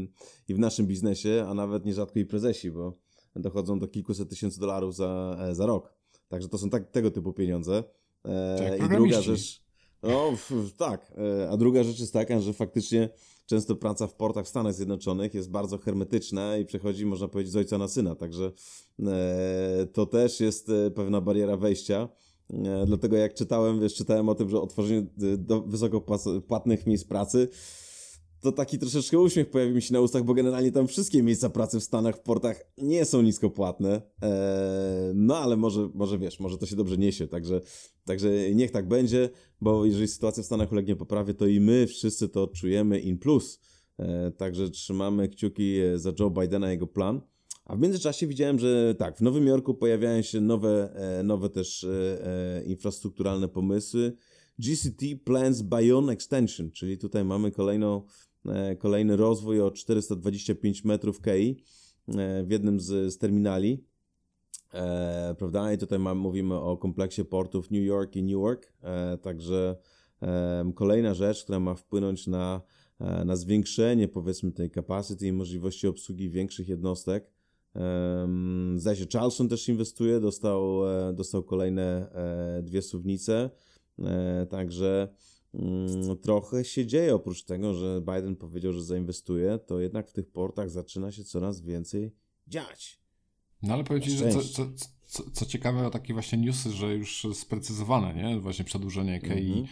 i 0.47 0.53
w 0.53 0.59
naszym 0.59 0.87
biznesie, 0.87 1.45
a 1.47 1.53
nawet 1.53 1.85
nierzadko 1.85 2.19
i 2.19 2.25
prezesi, 2.25 2.71
bo 2.71 2.97
dochodzą 3.35 3.79
do 3.79 3.87
kilkuset 3.87 4.29
tysięcy 4.29 4.59
dolarów 4.59 4.95
za, 4.95 5.37
e, 5.39 5.55
za 5.55 5.65
rok. 5.65 5.93
Także 6.27 6.49
to 6.49 6.57
są 6.57 6.69
tak, 6.69 6.91
tego 6.91 7.11
typu 7.11 7.33
pieniądze. 7.33 7.83
Tak, 8.57 8.85
I 8.85 8.89
druga 8.89 9.21
rzecz, 9.21 9.61
no 10.03 10.33
tak, 10.77 11.13
a 11.49 11.57
druga 11.57 11.83
rzecz 11.83 11.99
jest 11.99 12.13
taka, 12.13 12.39
że 12.39 12.53
faktycznie 12.53 13.09
często 13.45 13.75
praca 13.75 14.07
w 14.07 14.15
portach 14.15 14.45
w 14.45 14.47
Stanach 14.47 14.73
Zjednoczonych 14.73 15.33
jest 15.33 15.51
bardzo 15.51 15.77
hermetyczna 15.77 16.57
i 16.57 16.65
przechodzi, 16.65 17.05
można 17.05 17.27
powiedzieć, 17.27 17.53
z 17.53 17.55
ojca 17.55 17.77
na 17.77 17.87
syna, 17.87 18.15
także 18.15 18.51
to 19.93 20.05
też 20.05 20.39
jest 20.39 20.71
pewna 20.95 21.21
bariera 21.21 21.57
wejścia. 21.57 22.09
E, 22.53 22.85
dlatego 22.85 23.15
jak 23.17 23.33
czytałem, 23.33 23.79
wiesz, 23.79 23.93
czytałem 23.93 24.29
o 24.29 24.35
tym, 24.35 24.49
że 24.49 24.61
otworzenie 24.61 24.99
e, 24.99 25.37
do 25.37 25.61
wysoko 25.61 26.01
płatnych 26.47 26.87
miejsc 26.87 27.03
pracy, 27.03 27.47
to 28.45 28.51
taki 28.51 28.79
troszeczkę 28.79 29.19
uśmiech 29.19 29.49
pojawił 29.49 29.75
mi 29.75 29.81
się 29.81 29.93
na 29.93 30.01
ustach, 30.01 30.23
bo 30.23 30.33
generalnie 30.33 30.71
tam 30.71 30.87
wszystkie 30.87 31.23
miejsca 31.23 31.49
pracy 31.49 31.79
w 31.79 31.83
Stanach, 31.83 32.15
w 32.15 32.19
portach 32.19 32.61
nie 32.77 33.05
są 33.05 33.21
nisko 33.21 33.49
płatne. 33.49 34.01
Eee, 34.21 34.31
no 35.15 35.37
ale 35.37 35.57
może, 35.57 35.89
może 35.93 36.17
wiesz, 36.17 36.39
może 36.39 36.57
to 36.57 36.65
się 36.65 36.75
dobrze 36.75 36.97
niesie, 36.97 37.27
także, 37.27 37.61
także 38.05 38.29
niech 38.55 38.71
tak 38.71 38.87
będzie, 38.87 39.29
bo 39.61 39.85
jeżeli 39.85 40.07
sytuacja 40.07 40.43
w 40.43 40.45
Stanach 40.45 40.71
ulegnie 40.71 40.95
poprawie, 40.95 41.33
to 41.33 41.47
i 41.47 41.59
my 41.59 41.87
wszyscy 41.87 42.29
to 42.29 42.47
czujemy 42.47 42.99
in 42.99 43.17
plus. 43.17 43.59
Eee, 43.99 44.31
także 44.31 44.69
trzymamy 44.69 45.29
kciuki 45.29 45.75
za 45.95 46.11
Joe 46.19 46.29
Bidena 46.29 46.67
i 46.67 46.71
jego 46.71 46.87
plan. 46.87 47.21
A 47.65 47.75
w 47.75 47.79
międzyczasie 47.79 48.27
widziałem, 48.27 48.59
że 48.59 48.95
tak, 48.95 49.17
w 49.17 49.21
Nowym 49.21 49.47
Jorku 49.47 49.73
pojawiają 49.73 50.21
się 50.21 50.41
nowe, 50.41 50.95
e, 50.95 51.23
nowe 51.23 51.49
też 51.49 51.83
e, 51.83 52.27
e, 52.57 52.63
infrastrukturalne 52.63 53.47
pomysły. 53.47 54.13
GCT 54.59 55.05
Plans 55.23 55.61
Bayonne 55.61 56.13
Extension, 56.13 56.71
czyli 56.71 56.97
tutaj 56.97 57.25
mamy 57.25 57.51
kolejną, 57.51 58.01
kolejny 58.79 59.15
rozwój 59.15 59.61
o 59.61 59.71
425 59.71 60.83
metrów 60.83 61.21
KI 61.21 61.63
w 62.43 62.47
jednym 62.49 62.79
z, 62.79 63.13
z 63.13 63.17
terminali. 63.17 63.83
E, 64.75 65.35
prawda? 65.37 65.73
I 65.73 65.77
tutaj 65.77 65.99
mamy, 65.99 66.21
mówimy 66.21 66.55
o 66.55 66.77
kompleksie 66.77 67.25
portów 67.25 67.71
New 67.71 67.83
York 67.83 68.15
i 68.15 68.23
Newark. 68.23 68.73
E, 68.83 69.17
także 69.17 69.75
e, 70.21 70.71
kolejna 70.75 71.13
rzecz, 71.13 71.43
która 71.43 71.59
ma 71.59 71.75
wpłynąć 71.75 72.27
na, 72.27 72.61
na 73.25 73.35
zwiększenie 73.35 74.07
powiedzmy 74.07 74.51
tej 74.51 74.71
capacity 74.71 75.27
i 75.27 75.31
możliwości 75.31 75.87
obsługi 75.87 76.29
większych 76.29 76.67
jednostek. 76.67 77.34
Zdaje 78.75 78.97
się, 78.97 79.05
Charleston 79.13 79.49
też 79.49 79.69
inwestuje, 79.69 80.19
dostał, 80.19 80.89
e, 80.89 81.13
dostał 81.13 81.43
kolejne 81.43 82.11
e, 82.11 82.61
dwie 82.63 82.81
suwnice, 82.81 83.49
e, 83.99 84.47
także 84.49 85.07
mm, 85.53 86.17
trochę 86.17 86.65
się 86.65 86.85
dzieje 86.85 87.15
oprócz 87.15 87.43
tego, 87.43 87.73
że 87.73 88.01
Biden 88.01 88.35
powiedział, 88.35 88.73
że 88.73 88.83
zainwestuje, 88.83 89.59
to 89.65 89.79
jednak 89.79 90.07
w 90.09 90.13
tych 90.13 90.31
portach 90.31 90.69
zaczyna 90.69 91.11
się 91.11 91.23
coraz 91.23 91.61
więcej 91.61 92.11
dziać. 92.47 92.99
No 93.61 93.73
ale 93.73 93.83
powiem 93.83 94.01
Ci, 94.01 94.11
że 94.11 94.31
co, 94.31 94.41
co, 94.41 94.65
co, 95.05 95.23
co, 95.31 95.45
ciekawe, 95.45 95.89
takie 95.91 96.13
właśnie 96.13 96.37
newsy, 96.37 96.71
że 96.71 96.95
już 96.95 97.27
sprecyzowane, 97.33 98.13
nie? 98.13 98.39
Właśnie 98.39 98.65
przedłużenie 98.65 99.19
KI 99.19 99.27
mm 99.27 99.63
-hmm. 99.63 99.67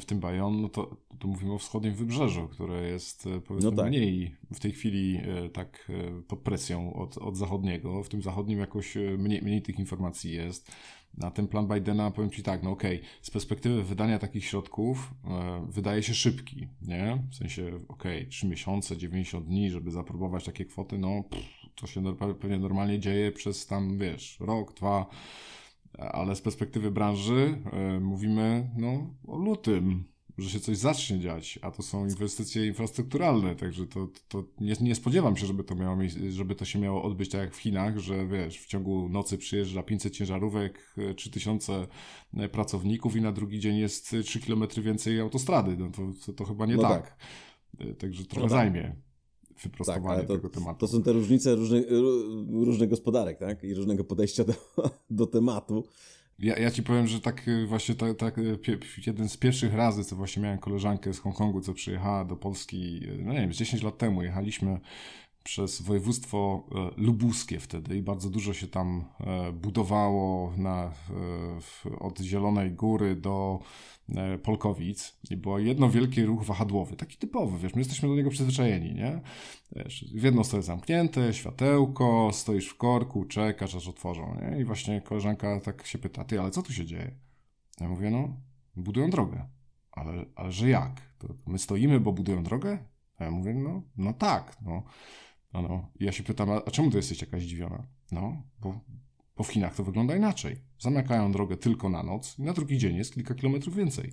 W 0.00 0.04
tym 0.04 0.20
Bayon, 0.20 0.62
no 0.62 0.68
to, 0.68 0.96
to 1.18 1.28
mówimy 1.28 1.52
o 1.52 1.58
wschodnim 1.58 1.94
wybrzeżu, 1.94 2.48
które 2.48 2.88
jest 2.88 3.26
e, 3.26 3.40
powiedzmy 3.40 3.70
no 3.70 3.76
tak. 3.76 3.88
mniej 3.88 4.36
w 4.54 4.60
tej 4.60 4.72
chwili 4.72 5.16
e, 5.16 5.48
tak 5.48 5.92
pod 6.28 6.38
presją 6.38 6.94
od, 6.94 7.18
od 7.18 7.36
zachodniego. 7.36 8.02
W 8.02 8.08
tym 8.08 8.22
zachodnim 8.22 8.58
jakoś 8.58 8.94
mniej, 9.18 9.42
mniej 9.42 9.62
tych 9.62 9.78
informacji 9.78 10.32
jest. 10.32 10.72
Na 11.14 11.30
ten 11.30 11.48
plan 11.48 11.68
Bidena 11.68 12.10
powiem 12.10 12.30
Ci 12.30 12.42
tak, 12.42 12.62
no 12.62 12.70
okej, 12.70 12.96
okay, 12.96 13.08
z 13.22 13.30
perspektywy 13.30 13.82
wydania 13.82 14.18
takich 14.18 14.44
środków 14.44 15.14
e, 15.24 15.66
wydaje 15.68 16.02
się 16.02 16.14
szybki, 16.14 16.68
nie? 16.82 17.22
W 17.30 17.34
sensie, 17.34 17.66
okej, 17.88 18.18
okay, 18.18 18.30
3 18.30 18.46
miesiące, 18.46 18.96
90 18.96 19.46
dni, 19.46 19.70
żeby 19.70 19.90
zaprobować 19.90 20.44
takie 20.44 20.64
kwoty, 20.64 20.98
no 20.98 21.22
pff, 21.30 21.48
to 21.74 21.86
się 21.86 22.16
pewnie 22.40 22.58
normalnie 22.58 22.98
dzieje 22.98 23.32
przez 23.32 23.66
tam, 23.66 23.98
wiesz, 23.98 24.40
rok, 24.40 24.74
dwa, 24.74 25.06
ale 25.98 26.36
z 26.36 26.40
perspektywy 26.40 26.90
branży 26.90 27.58
e, 27.72 28.00
mówimy, 28.00 28.70
no, 28.76 29.14
o 29.26 29.38
lutym, 29.38 30.04
że 30.38 30.50
się 30.50 30.60
coś 30.60 30.76
zacznie 30.76 31.18
dziać, 31.18 31.58
a 31.62 31.70
to 31.70 31.82
są 31.82 32.06
inwestycje 32.06 32.66
infrastrukturalne, 32.66 33.56
także 33.56 33.86
to, 33.86 34.08
to 34.28 34.44
nie, 34.60 34.74
nie 34.80 34.94
spodziewam 34.94 35.36
się, 35.36 35.46
żeby 35.46 35.64
to, 35.64 35.74
miało, 35.74 35.96
żeby 36.30 36.54
to 36.54 36.64
się 36.64 36.78
miało 36.78 37.02
odbyć 37.02 37.30
tak 37.30 37.40
jak 37.40 37.54
w 37.54 37.58
Chinach, 37.58 37.98
że 37.98 38.26
wiesz, 38.26 38.58
w 38.58 38.66
ciągu 38.66 39.08
nocy 39.08 39.38
przyjeżdża 39.38 39.82
500 39.82 40.14
ciężarówek, 40.14 40.94
3000 41.16 41.86
e, 42.36 42.48
pracowników 42.48 43.16
i 43.16 43.20
na 43.20 43.32
drugi 43.32 43.60
dzień 43.60 43.76
jest 43.76 44.16
3 44.24 44.40
km 44.40 44.64
więcej 44.82 45.20
autostrady, 45.20 45.76
no 45.76 45.90
to, 45.90 46.02
to, 46.26 46.32
to 46.32 46.44
chyba 46.44 46.66
nie 46.66 46.76
no 46.76 46.82
tak. 46.82 47.02
tak. 47.02 47.16
E, 47.78 47.94
także 47.94 48.24
trochę 48.24 48.46
no 48.46 48.48
tak. 48.48 48.58
zajmie 48.58 49.09
wyprostowanie 49.62 50.18
tak, 50.18 50.26
to, 50.26 50.34
tego 50.36 50.48
tematu. 50.48 50.80
To 50.80 50.88
są 50.88 51.02
te 51.02 51.12
różnice 51.12 51.54
różnych, 51.54 51.86
różnych 52.50 52.88
gospodarek, 52.88 53.38
tak? 53.38 53.64
I 53.64 53.74
różnego 53.74 54.04
podejścia 54.04 54.44
do, 54.44 54.54
do 55.10 55.26
tematu. 55.26 55.84
Ja, 56.38 56.58
ja 56.58 56.70
ci 56.70 56.82
powiem, 56.82 57.06
że 57.06 57.20
tak 57.20 57.48
y, 57.48 57.66
właśnie 57.66 57.94
tak, 57.94 58.16
tak 58.16 58.40
jeden 59.06 59.28
z 59.28 59.36
pierwszych 59.36 59.74
razy, 59.74 60.04
co 60.04 60.16
właśnie 60.16 60.42
miałem 60.42 60.58
koleżankę 60.58 61.14
z 61.14 61.18
Hongkongu, 61.18 61.60
co 61.60 61.74
przyjechała 61.74 62.24
do 62.24 62.36
Polski, 62.36 63.00
y, 63.04 63.18
no 63.24 63.32
nie 63.32 63.40
wiem, 63.40 63.52
10 63.52 63.82
lat 63.82 63.98
temu 63.98 64.22
jechaliśmy 64.22 64.80
przez 65.44 65.82
województwo 65.82 66.66
lubuskie 66.96 67.60
wtedy 67.60 67.96
i 67.96 68.02
bardzo 68.02 68.30
dużo 68.30 68.54
się 68.54 68.66
tam 68.66 69.04
budowało 69.52 70.52
na, 70.56 70.92
od 71.98 72.18
Zielonej 72.20 72.72
Góry 72.72 73.16
do 73.16 73.60
Polkowic 74.42 75.18
i 75.30 75.36
było 75.36 75.58
jedno 75.58 75.90
wielki 75.90 76.24
ruch 76.24 76.44
wahadłowy, 76.44 76.96
taki 76.96 77.16
typowy, 77.16 77.58
wiesz, 77.58 77.74
my 77.74 77.80
jesteśmy 77.80 78.08
do 78.08 78.14
niego 78.14 78.30
przyzwyczajeni, 78.30 78.94
nie? 78.94 79.20
Wiesz, 79.76 80.04
w 80.14 80.22
jedną 80.22 80.44
stronę 80.44 80.62
zamknięte, 80.62 81.34
światełko, 81.34 82.30
stoisz 82.32 82.68
w 82.68 82.76
korku, 82.76 83.24
czekasz 83.24 83.74
aż 83.74 83.88
otworzą, 83.88 84.36
nie? 84.42 84.60
I 84.60 84.64
właśnie 84.64 85.00
koleżanka 85.00 85.60
tak 85.60 85.86
się 85.86 85.98
pyta, 85.98 86.24
ty, 86.24 86.40
ale 86.40 86.50
co 86.50 86.62
tu 86.62 86.72
się 86.72 86.86
dzieje? 86.86 87.10
Ja 87.80 87.88
mówię, 87.88 88.10
no, 88.10 88.36
budują 88.76 89.10
drogę. 89.10 89.48
Ale, 89.92 90.24
ale 90.34 90.52
że 90.52 90.68
jak? 90.68 91.00
To 91.18 91.28
my 91.46 91.58
stoimy, 91.58 92.00
bo 92.00 92.12
budują 92.12 92.42
drogę? 92.42 92.78
A 93.18 93.24
ja 93.24 93.30
mówię, 93.30 93.54
no, 93.54 93.82
no 93.96 94.12
tak, 94.12 94.56
no. 94.62 94.82
No, 95.52 95.62
no. 95.62 95.88
I 96.00 96.04
ja 96.04 96.12
się 96.12 96.22
pytam, 96.22 96.50
a 96.50 96.70
czemu 96.70 96.90
to 96.90 96.96
jesteś 96.96 97.20
jakaś 97.20 97.42
zdziwiona? 97.42 97.86
No, 98.12 98.42
bo, 98.60 98.80
bo 99.40 99.44
w 99.44 99.52
Chinach 99.52 99.74
to 99.74 99.84
wygląda 99.84 100.16
inaczej. 100.16 100.56
Zamykają 100.78 101.32
drogę 101.32 101.56
tylko 101.56 101.88
na 101.88 102.02
noc 102.02 102.38
i 102.38 102.42
na 102.42 102.52
drugi 102.52 102.78
dzień 102.78 102.96
jest 102.96 103.14
kilka 103.14 103.34
kilometrów 103.34 103.76
więcej. 103.76 104.12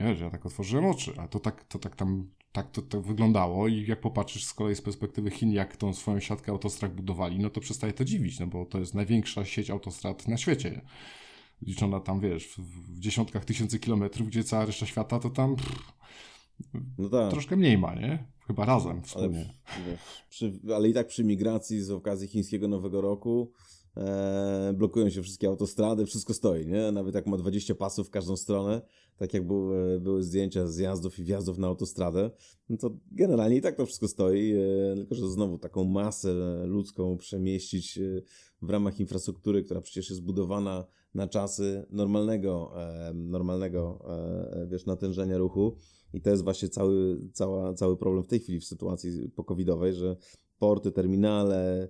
Wiesz, 0.00 0.20
ja 0.20 0.30
tak 0.30 0.46
otworzyłem 0.46 0.86
oczy, 0.86 1.14
a 1.18 1.28
to 1.28 1.40
tak, 1.40 1.64
to 1.64 1.78
tak 1.78 1.96
tam 1.96 2.30
tak 2.52 2.70
to 2.70 2.82
tak 2.82 3.00
wyglądało 3.00 3.68
i 3.68 3.86
jak 3.86 4.00
popatrzysz 4.00 4.44
z 4.44 4.54
kolei 4.54 4.76
z 4.76 4.82
perspektywy 4.82 5.30
Chin, 5.30 5.52
jak 5.52 5.76
tą 5.76 5.94
swoją 5.94 6.20
siatkę 6.20 6.52
autostrad 6.52 6.94
budowali, 6.94 7.38
no 7.38 7.50
to 7.50 7.60
przestaje 7.60 7.92
to 7.92 8.04
dziwić, 8.04 8.40
no 8.40 8.46
bo 8.46 8.66
to 8.66 8.78
jest 8.78 8.94
największa 8.94 9.44
sieć 9.44 9.70
autostrad 9.70 10.28
na 10.28 10.36
świecie. 10.36 10.80
Liczona 11.62 12.00
tam, 12.00 12.20
wiesz, 12.20 12.48
w, 12.48 12.58
w 12.58 12.98
dziesiątkach 12.98 13.44
tysięcy 13.44 13.78
kilometrów, 13.78 14.28
gdzie 14.28 14.44
cała 14.44 14.64
reszta 14.64 14.86
świata 14.86 15.18
to 15.18 15.30
tam 15.30 15.56
pff, 15.56 15.92
no 16.98 17.08
tak. 17.08 17.30
troszkę 17.30 17.56
mniej 17.56 17.78
ma, 17.78 17.94
nie? 17.94 18.24
Chyba 18.46 18.64
razem 18.64 19.02
wspólnie. 19.02 19.54
Ale, 19.64 19.98
przy, 20.28 20.60
ale 20.74 20.88
i 20.88 20.92
tak 20.94 21.06
przy 21.06 21.24
migracji 21.24 21.80
z 21.80 21.90
okazji 21.90 22.28
chińskiego 22.28 22.68
Nowego 22.68 23.00
Roku 23.00 23.52
e, 23.96 24.72
blokują 24.76 25.10
się 25.10 25.22
wszystkie 25.22 25.48
autostrady, 25.48 26.06
wszystko 26.06 26.34
stoi, 26.34 26.66
nie? 26.66 26.92
Nawet 26.92 27.14
jak 27.14 27.26
ma 27.26 27.36
20 27.36 27.74
pasów 27.74 28.06
w 28.06 28.10
każdą 28.10 28.36
stronę, 28.36 28.82
tak 29.16 29.34
jak 29.34 29.46
były, 29.46 30.00
były 30.00 30.22
zdjęcia 30.22 30.66
zjazdów 30.66 31.18
i 31.18 31.24
wjazdów 31.24 31.58
na 31.58 31.66
autostradę, 31.66 32.30
no 32.68 32.76
to 32.76 32.90
generalnie 33.10 33.56
i 33.56 33.60
tak 33.60 33.76
to 33.76 33.86
wszystko 33.86 34.08
stoi, 34.08 34.52
e, 34.52 34.94
tylko 34.96 35.14
że 35.14 35.30
znowu 35.30 35.58
taką 35.58 35.84
masę 35.84 36.34
ludzką 36.66 37.16
przemieścić 37.16 37.98
e, 37.98 38.22
w 38.62 38.70
ramach 38.70 39.00
infrastruktury, 39.00 39.62
która 39.62 39.80
przecież 39.80 40.10
jest 40.10 40.22
zbudowana 40.22 40.86
na 41.14 41.28
czasy 41.28 41.86
normalnego, 41.90 42.72
e, 42.76 43.12
normalnego 43.14 44.04
e, 44.08 44.66
wiesz, 44.70 44.86
natężenia 44.86 45.38
ruchu, 45.38 45.76
i 46.12 46.20
to 46.20 46.30
jest 46.30 46.44
właśnie 46.44 46.68
cały, 46.68 47.20
cała, 47.32 47.74
cały 47.74 47.96
problem 47.96 48.24
w 48.24 48.28
tej 48.28 48.40
chwili 48.40 48.60
w 48.60 48.64
sytuacji 48.64 49.28
pokowidowej, 49.28 49.94
że 49.94 50.16
porty, 50.58 50.92
terminale, 50.92 51.82
e, 51.82 51.88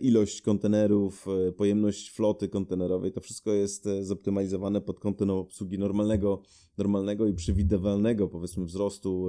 ilość 0.00 0.42
kontenerów, 0.42 1.26
e, 1.48 1.52
pojemność 1.52 2.10
floty 2.10 2.48
kontenerowej, 2.48 3.12
to 3.12 3.20
wszystko 3.20 3.52
jest 3.52 3.86
e, 3.86 4.04
zoptymalizowane 4.04 4.80
pod 4.80 5.00
kątem 5.00 5.30
obsługi 5.30 5.78
normalnego, 5.78 6.42
normalnego 6.78 7.26
i 7.26 7.34
przewidywalnego, 7.34 8.28
powiedzmy, 8.28 8.64
wzrostu 8.64 9.28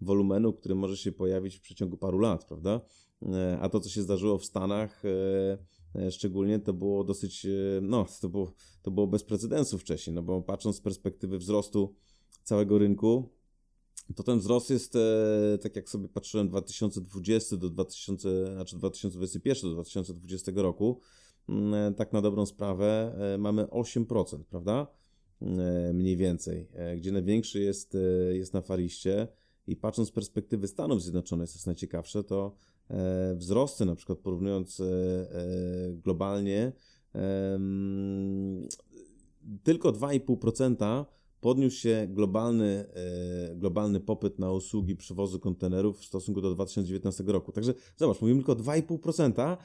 wolumenu, 0.00 0.52
który 0.52 0.74
może 0.74 0.96
się 0.96 1.12
pojawić 1.12 1.56
w 1.56 1.60
przeciągu 1.60 1.96
paru 1.96 2.18
lat, 2.18 2.44
prawda? 2.44 2.80
e, 3.22 3.58
a 3.60 3.68
to, 3.68 3.80
co 3.80 3.88
się 3.88 4.02
zdarzyło 4.02 4.38
w 4.38 4.44
Stanach, 4.44 5.02
szczególnie 6.10 6.58
to 6.58 6.72
było 6.72 7.04
dosyć, 7.04 7.46
no, 7.82 8.06
to 8.20 8.28
było, 8.28 8.52
to 8.82 8.90
było 8.90 9.06
bez 9.06 9.24
precedensu 9.24 9.78
wcześniej, 9.78 10.14
no 10.14 10.22
bo 10.22 10.42
patrząc 10.42 10.76
z 10.76 10.80
perspektywy 10.80 11.38
wzrostu 11.38 11.94
całego 12.42 12.78
rynku, 12.78 13.28
to 14.14 14.22
ten 14.22 14.38
wzrost 14.38 14.70
jest, 14.70 14.94
tak 15.62 15.76
jak 15.76 15.88
sobie 15.88 16.08
patrzyłem, 16.08 16.48
2020 16.48 17.56
do 17.56 17.70
2000, 17.70 18.52
znaczy 18.54 18.76
2021 18.76 19.70
do 19.70 19.74
2020 19.74 20.52
roku, 20.54 21.00
mm, 21.48 21.94
tak 21.94 22.12
na 22.12 22.22
dobrą 22.22 22.46
sprawę, 22.46 23.14
mamy 23.38 23.66
8%, 23.66 24.44
prawda? 24.44 24.86
Mniej 25.94 26.16
więcej, 26.16 26.68
gdzie 26.96 27.12
największy 27.12 27.60
jest, 27.60 27.96
jest 28.32 28.54
na 28.54 28.60
Fariście 28.60 29.28
i 29.66 29.76
patrząc 29.76 30.08
z 30.08 30.12
perspektywy 30.12 30.68
Stanów 30.68 31.02
Zjednoczonych, 31.02 31.50
co 31.50 31.54
jest 31.54 31.66
najciekawsze, 31.66 32.24
to 32.24 32.56
e, 32.90 33.34
wzrosty, 33.36 33.84
na 33.84 33.94
przykład 33.94 34.18
porównując 34.18 34.80
e, 34.80 34.84
e, 34.84 35.92
globalnie, 35.92 36.72
tylko 39.62 39.92
2,5% 39.92 41.04
podniósł 41.40 41.76
się 41.76 42.06
globalny, 42.10 42.84
globalny 43.54 44.00
popyt 44.00 44.38
na 44.38 44.52
usługi 44.52 44.96
przewozu 44.96 45.40
kontenerów 45.40 45.98
w 45.98 46.04
stosunku 46.04 46.40
do 46.40 46.54
2019 46.54 47.24
roku. 47.26 47.52
Także 47.52 47.74
zobacz, 47.96 48.20
mówimy 48.20 48.38
tylko 48.44 48.62
2,5%, 48.62 49.56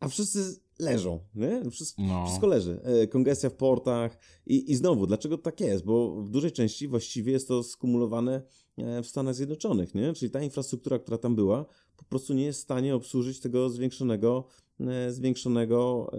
a 0.00 0.08
wszyscy 0.08 0.60
leżą, 0.78 1.20
nie? 1.34 1.70
Wszystko, 1.70 2.02
no. 2.02 2.26
wszystko 2.26 2.46
leży. 2.46 2.80
E, 2.82 3.06
kongestia 3.06 3.50
w 3.50 3.54
portach 3.54 4.18
i, 4.46 4.70
i 4.72 4.76
znowu, 4.76 5.06
dlaczego 5.06 5.38
tak 5.38 5.60
jest? 5.60 5.84
Bo 5.84 6.22
w 6.22 6.30
dużej 6.30 6.52
części 6.52 6.88
właściwie 6.88 7.32
jest 7.32 7.48
to 7.48 7.62
skumulowane 7.62 8.42
e, 8.78 9.02
w 9.02 9.06
Stanach 9.06 9.34
Zjednoczonych, 9.34 9.94
nie? 9.94 10.12
Czyli 10.12 10.30
ta 10.30 10.42
infrastruktura, 10.42 10.98
która 10.98 11.18
tam 11.18 11.34
była, 11.34 11.66
po 11.96 12.04
prostu 12.04 12.34
nie 12.34 12.44
jest 12.44 12.58
w 12.58 12.62
stanie 12.62 12.94
obsłużyć 12.94 13.40
tego 13.40 13.70
zwiększonego, 13.70 14.44
e, 14.80 15.12
zwiększonego 15.12 16.10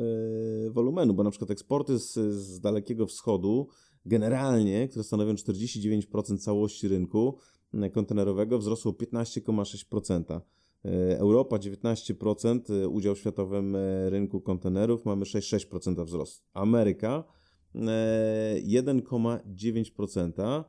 wolumenu, 0.70 1.14
bo 1.14 1.24
na 1.24 1.32
przykład 1.32 1.52
eksporty 1.52 2.00
z, 2.00 2.14
z 2.36 2.60
Dalekiego 2.60 3.08
Wschodu 3.08 3.68
generalnie, 4.06 4.88
które 4.88 5.04
stanowią 5.04 5.34
49% 5.34 6.38
całości 6.38 6.88
rynku 6.88 7.38
kontenerowego, 7.94 8.60
wzrosło 8.60 8.92
15,6%. 8.92 10.42
E, 10.86 11.20
Europa 11.20 11.58
19% 11.58 12.74
e, 12.74 12.88
udział 12.88 13.16
w 13.16 13.20
światowym 13.20 13.76
e, 13.76 14.10
rynku 14.10 14.42
kontenerów, 14.42 15.06
mamy 15.06 15.26
6,6% 15.26 16.06
wzrost. 16.06 16.44
Ameryka 16.54 17.24
1,9% 17.76 20.64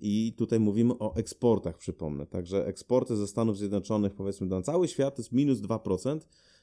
i 0.00 0.34
tutaj 0.38 0.60
mówimy 0.60 0.98
o 0.98 1.16
eksportach, 1.16 1.78
przypomnę. 1.78 2.26
Także 2.26 2.66
eksporty 2.66 3.16
ze 3.16 3.26
Stanów 3.26 3.58
Zjednoczonych, 3.58 4.14
powiedzmy, 4.14 4.46
na 4.46 4.62
cały 4.62 4.88
świat 4.88 5.16
to 5.16 5.22
jest 5.22 5.32
minus 5.32 5.58
2% 5.58 6.20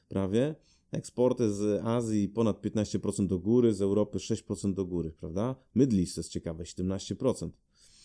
prawie. 0.08 0.54
Eksporty 0.94 1.52
z 1.52 1.84
Azji 1.84 2.28
ponad 2.28 2.62
15% 2.62 3.26
do 3.26 3.38
góry, 3.38 3.74
z 3.74 3.82
Europy 3.82 4.18
6% 4.18 4.74
do 4.74 4.86
góry, 4.86 5.12
prawda? 5.12 5.56
East 5.76 6.16
jest 6.16 6.28
ciekawe, 6.28 6.64
17%. 6.64 7.50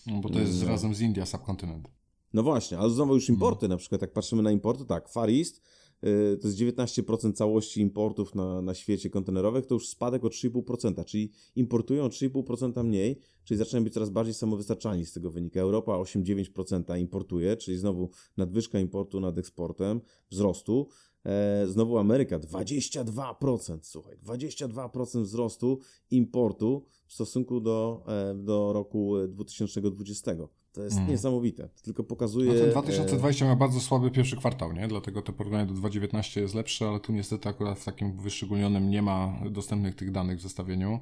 No 0.07 0.21
bo 0.21 0.29
to 0.29 0.39
jest 0.39 0.61
no. 0.61 0.67
razem 0.67 0.95
z 0.95 1.01
India 1.01 1.25
subkontynent. 1.25 1.87
No 2.33 2.43
właśnie, 2.43 2.77
ale 2.77 2.89
znowu 2.89 3.15
już 3.15 3.29
importy, 3.29 3.67
na 3.67 3.77
przykład 3.77 4.01
jak 4.01 4.13
patrzymy 4.13 4.41
na 4.41 4.51
importy, 4.51 4.85
tak, 4.85 5.09
Far 5.09 5.29
East 5.29 5.61
yy, 6.01 6.37
to 6.41 6.47
jest 6.47 6.59
19% 6.59 7.33
całości 7.33 7.81
importów 7.81 8.35
na, 8.35 8.61
na 8.61 8.73
świecie 8.73 9.09
kontenerowych, 9.09 9.65
to 9.65 9.75
już 9.75 9.87
spadek 9.87 10.25
o 10.25 10.27
3,5%, 10.27 11.05
czyli 11.05 11.31
importują 11.55 12.03
o 12.03 12.07
3,5% 12.07 12.83
mniej, 12.83 13.19
czyli 13.43 13.57
zaczynają 13.57 13.83
być 13.83 13.93
coraz 13.93 14.09
bardziej 14.09 14.33
samowystarczalni 14.33 15.05
z 15.05 15.13
tego 15.13 15.31
wynika. 15.31 15.59
Europa 15.59 15.91
8-9% 15.91 16.99
importuje, 16.99 17.57
czyli 17.57 17.77
znowu 17.77 18.09
nadwyżka 18.37 18.79
importu 18.79 19.19
nad 19.19 19.37
eksportem, 19.37 20.01
wzrostu. 20.31 20.87
E, 21.25 21.67
znowu 21.67 21.97
Ameryka 21.97 22.39
22%, 22.39 23.79
słuchaj, 23.81 24.17
22% 24.17 25.21
wzrostu 25.21 25.79
importu 26.11 26.85
w 27.05 27.13
stosunku 27.13 27.59
do, 27.59 28.03
e, 28.07 28.35
do 28.35 28.73
roku 28.73 29.13
2020. 29.27 30.31
To 30.71 30.83
jest 30.83 30.97
mm. 30.97 31.09
niesamowite. 31.09 31.69
To 31.69 31.81
tylko 31.81 32.03
pokazuje. 32.03 32.53
No 32.53 32.59
ten 32.59 32.71
2020 32.71 33.45
miał 33.45 33.57
bardzo 33.57 33.79
słaby 33.79 34.11
pierwszy 34.11 34.37
kwartał, 34.37 34.73
nie? 34.73 34.87
Dlatego 34.87 35.21
to 35.21 35.33
porównanie 35.33 35.65
do 35.65 35.73
2019 35.73 36.41
jest 36.41 36.55
lepsze, 36.55 36.87
ale 36.87 36.99
tu 36.99 37.11
niestety 37.13 37.49
akurat 37.49 37.79
w 37.79 37.85
takim 37.85 38.17
wyszczególnionym 38.17 38.89
nie 38.89 39.01
ma 39.01 39.39
dostępnych 39.51 39.95
tych 39.95 40.11
danych 40.11 40.39
w 40.39 40.41
zestawieniu. 40.41 40.99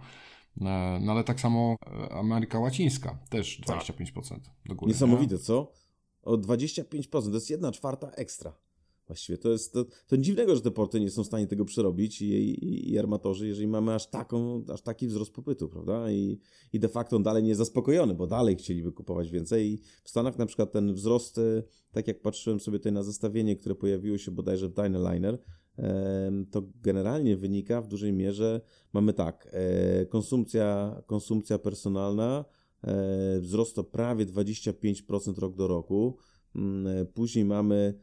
E, 0.62 0.99
no 1.01 1.12
ale 1.12 1.23
tak 1.23 1.39
samo 1.39 1.75
Ameryka 2.12 2.60
Łacińska 2.60 3.17
też 3.30 3.62
25% 3.62 4.30
tak. 4.30 4.39
do 4.65 4.75
góry. 4.75 4.91
Niesamowite, 4.91 5.36
nie? 5.36 5.41
co? 5.41 5.71
O 6.21 6.38
25%, 6.38 7.10
to 7.10 7.32
jest 7.32 7.49
jedna 7.49 7.71
czwarta 7.71 8.12
ekstra. 8.12 8.53
Właściwie 9.08 9.38
to 9.38 9.50
jest 9.50 9.74
to, 9.74 9.86
to 10.08 10.17
dziwnego, 10.17 10.56
że 10.56 10.62
te 10.62 10.72
porty 10.72 11.00
nie 11.00 11.12
są 11.12 11.24
w 11.24 11.28
stanie 11.28 11.48
tego 11.48 11.65
przerobić 11.65 12.22
i, 12.22 12.26
i, 12.26 12.91
i, 12.91 13.00
armatorzy, 13.00 13.48
jeżeli 13.48 13.67
mamy 13.67 13.93
aż, 13.93 14.10
taką, 14.10 14.63
aż 14.74 14.82
taki 14.82 15.08
wzrost 15.08 15.34
popytu, 15.34 15.70
prawda? 15.70 16.12
I, 16.12 16.39
I 16.74 16.80
de 16.80 16.88
facto 16.88 17.15
on 17.15 17.24
dalej 17.24 17.43
nie 17.43 17.50
jest 17.50 17.60
zaspokojony, 17.60 18.13
bo 18.13 18.28
dalej 18.28 18.56
chcieliby 18.56 18.91
kupować 18.91 19.32
więcej. 19.32 19.67
I 19.67 19.82
w 20.04 20.10
Stanach 20.10 20.38
na 20.38 20.46
przykład 20.46 20.72
ten 20.72 20.93
wzrost, 20.93 21.38
e, 21.38 21.63
tak 21.91 22.08
jak 22.08 22.22
patrzyłem 22.22 22.60
sobie 22.60 22.80
tutaj 22.80 22.91
na 22.91 23.04
zestawienie, 23.04 23.56
które 23.56 23.76
pojawiło 23.76 24.17
się 24.17 24.32
bodajże 24.32 24.70
w 24.70 24.74
Dynaliner, 24.74 25.39
to 26.52 26.63
generalnie 26.82 27.38
wynika 27.38 27.82
w 27.82 27.88
dużej 27.88 28.13
mierze, 28.13 28.62
mamy 28.93 29.13
tak, 29.13 29.50
e, 29.52 30.06
konsumpcja, 30.06 31.02
konsumpcja 31.06 31.60
personalna, 31.60 32.46
e, 32.84 33.39
wzrost 33.39 33.80
o 33.80 33.84
prawie 33.84 34.26
25% 34.26 35.38
rok 35.38 35.56
do 35.56 35.67
roku, 35.67 36.17
mm, 36.56 37.08
później 37.08 37.46
mamy 37.46 38.00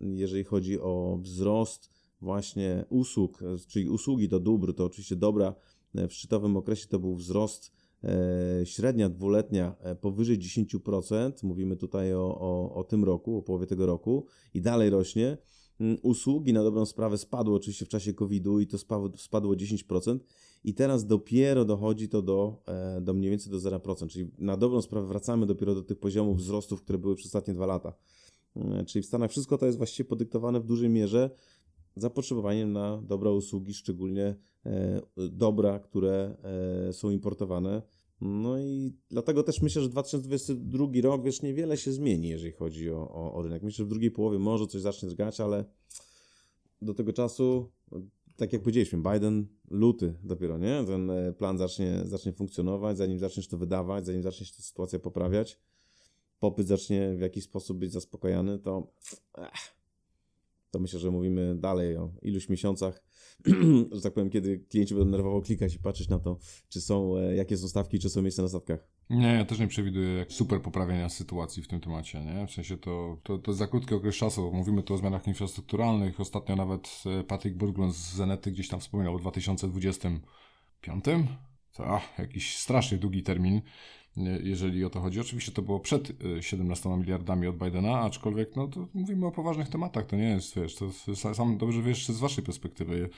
jeżeli 0.00 0.44
chodzi 0.44 0.80
o 0.80 1.18
wzrost 1.22 1.90
właśnie 2.20 2.84
usług, 2.88 3.40
czyli 3.68 3.88
usługi 3.88 4.28
do 4.28 4.40
dóbr, 4.40 4.74
to 4.74 4.84
oczywiście 4.84 5.16
dobra 5.16 5.54
w 5.94 6.12
szczytowym 6.12 6.56
okresie 6.56 6.88
to 6.88 6.98
był 6.98 7.16
wzrost 7.16 7.72
e, 8.04 8.66
średnia 8.66 9.08
dwuletnia 9.08 9.76
e, 9.80 9.94
powyżej 9.94 10.38
10%, 10.38 11.32
mówimy 11.42 11.76
tutaj 11.76 12.14
o, 12.14 12.38
o, 12.40 12.74
o 12.74 12.84
tym 12.84 13.04
roku, 13.04 13.38
o 13.38 13.42
połowie 13.42 13.66
tego 13.66 13.86
roku 13.86 14.26
i 14.54 14.60
dalej 14.60 14.90
rośnie. 14.90 15.38
Mm, 15.80 15.96
usługi 16.02 16.52
na 16.52 16.62
dobrą 16.62 16.86
sprawę 16.86 17.18
spadły 17.18 17.54
oczywiście 17.54 17.84
w 17.84 17.88
czasie 17.88 18.14
COVID-u 18.14 18.60
i 18.60 18.66
to 18.66 18.78
spadło, 18.78 19.10
spadło 19.16 19.54
10% 19.54 20.18
i 20.64 20.74
teraz 20.74 21.06
dopiero 21.06 21.64
dochodzi 21.64 22.08
to 22.08 22.22
do, 22.22 22.62
do 23.00 23.14
mniej 23.14 23.30
więcej 23.30 23.52
do 23.52 23.58
0%, 23.58 24.08
czyli 24.08 24.30
na 24.38 24.56
dobrą 24.56 24.82
sprawę 24.82 25.06
wracamy 25.06 25.46
dopiero 25.46 25.74
do 25.74 25.82
tych 25.82 25.98
poziomów 25.98 26.38
wzrostów, 26.38 26.82
które 26.82 26.98
były 26.98 27.14
przez 27.14 27.26
ostatnie 27.26 27.54
dwa 27.54 27.66
lata. 27.66 27.92
E, 28.56 28.84
czyli 28.84 29.02
w 29.02 29.06
Stanach 29.06 29.30
wszystko 29.30 29.58
to 29.58 29.66
jest 29.66 29.78
właściwie 29.78 30.08
podyktowane 30.08 30.60
w 30.60 30.64
dużej 30.64 30.88
mierze 30.88 31.30
zapotrzebowaniem 31.96 32.72
na 32.72 33.02
dobra 33.02 33.30
usługi, 33.30 33.74
szczególnie 33.74 34.36
e, 34.66 35.00
dobra, 35.16 35.78
które 35.78 36.36
e, 36.88 36.92
są 36.92 37.10
importowane. 37.10 37.82
No 38.20 38.58
i 38.58 38.92
dlatego 39.10 39.42
też 39.42 39.62
myślę, 39.62 39.82
że 39.82 39.88
2022 39.88 40.86
rok, 41.02 41.22
wiesz, 41.22 41.42
niewiele 41.42 41.76
się 41.76 41.92
zmieni, 41.92 42.28
jeżeli 42.28 42.52
chodzi 42.52 42.90
o, 42.90 43.10
o, 43.10 43.34
o 43.34 43.42
rynek. 43.42 43.62
Myślę, 43.62 43.76
że 43.76 43.84
w 43.84 43.88
drugiej 43.88 44.10
połowie 44.10 44.38
może 44.38 44.66
coś 44.66 44.80
zacznie 44.80 45.08
drgać, 45.08 45.40
ale 45.40 45.64
do 46.82 46.94
tego 46.94 47.12
czasu, 47.12 47.72
tak 48.36 48.52
jak 48.52 48.62
powiedzieliśmy, 48.62 49.02
Biden 49.12 49.46
luty 49.70 50.14
dopiero, 50.24 50.58
nie? 50.58 50.84
Ten 50.86 51.10
plan 51.38 51.58
zacznie, 51.58 52.02
zacznie 52.04 52.32
funkcjonować, 52.32 52.98
zanim 52.98 53.18
zaczniesz 53.18 53.48
to 53.48 53.58
wydawać, 53.58 54.06
zanim 54.06 54.22
zacznie 54.22 54.46
się 54.46 54.56
ta 54.56 54.62
sytuacja 54.62 54.98
poprawiać 54.98 55.58
popyt 56.38 56.66
zacznie 56.66 57.14
w 57.16 57.20
jakiś 57.20 57.44
sposób 57.44 57.78
być 57.78 57.92
zaspokajany, 57.92 58.58
to, 58.58 58.92
ech, 59.38 59.76
to 60.70 60.78
myślę, 60.80 61.00
że 61.00 61.10
mówimy 61.10 61.54
dalej 61.54 61.96
o 61.96 62.10
iluś 62.22 62.48
miesiącach, 62.48 63.04
że 63.92 64.00
tak 64.02 64.14
powiem, 64.14 64.30
kiedy 64.30 64.58
klienci 64.58 64.94
będą 64.94 65.10
nerwowo 65.10 65.42
klikać 65.42 65.74
i 65.74 65.78
patrzeć 65.78 66.08
na 66.08 66.18
to, 66.18 66.38
czy 66.68 66.80
są, 66.80 67.16
e, 67.16 67.36
jakie 67.36 67.56
są 67.56 67.68
stawki, 67.68 67.98
czy 67.98 68.10
są 68.10 68.22
miejsca 68.22 68.42
na 68.42 68.48
statkach. 68.48 68.88
Nie, 69.10 69.26
ja 69.26 69.44
też 69.44 69.58
nie 69.58 69.66
przewiduję 69.66 70.26
super 70.28 70.62
poprawienia 70.62 71.08
sytuacji 71.08 71.62
w 71.62 71.68
tym 71.68 71.80
temacie, 71.80 72.24
nie? 72.24 72.46
W 72.46 72.50
sensie 72.50 72.76
to, 72.76 73.20
to, 73.22 73.38
to 73.38 73.50
jest 73.50 73.58
za 73.58 73.66
krótki 73.66 73.94
okres 73.94 74.16
czasu. 74.16 74.52
Mówimy 74.52 74.82
tu 74.82 74.94
o 74.94 74.96
zmianach 74.96 75.26
infrastrukturalnych. 75.26 76.20
Ostatnio 76.20 76.56
nawet 76.56 77.02
e, 77.06 77.24
Patryk 77.24 77.56
Burglund 77.56 77.94
z 77.94 78.14
Zenety 78.14 78.50
gdzieś 78.50 78.68
tam 78.68 78.80
wspominał 78.80 79.14
o 79.14 79.18
2025. 79.18 81.04
To, 81.72 81.86
ach, 81.86 82.18
jakiś 82.18 82.56
strasznie 82.56 82.98
długi 82.98 83.22
termin 83.22 83.60
jeżeli 84.42 84.84
o 84.84 84.90
to 84.90 85.00
chodzi. 85.00 85.20
Oczywiście 85.20 85.52
to 85.52 85.62
było 85.62 85.80
przed 85.80 86.12
17 86.40 86.88
y, 86.88 86.96
miliardami 86.96 87.46
od 87.46 87.56
Bidena, 87.56 88.00
aczkolwiek 88.00 88.56
no 88.56 88.68
to 88.68 88.88
mówimy 88.94 89.26
o 89.26 89.30
poważnych 89.30 89.68
tematach, 89.68 90.06
to 90.06 90.16
nie 90.16 90.28
jest, 90.28 90.56
wiesz, 90.56 90.74
to 90.74 90.90
sam 91.34 91.58
dobrze 91.58 91.82
wiesz 91.82 92.08
z 92.08 92.18
waszej 92.18 92.44
perspektywy, 92.44 93.08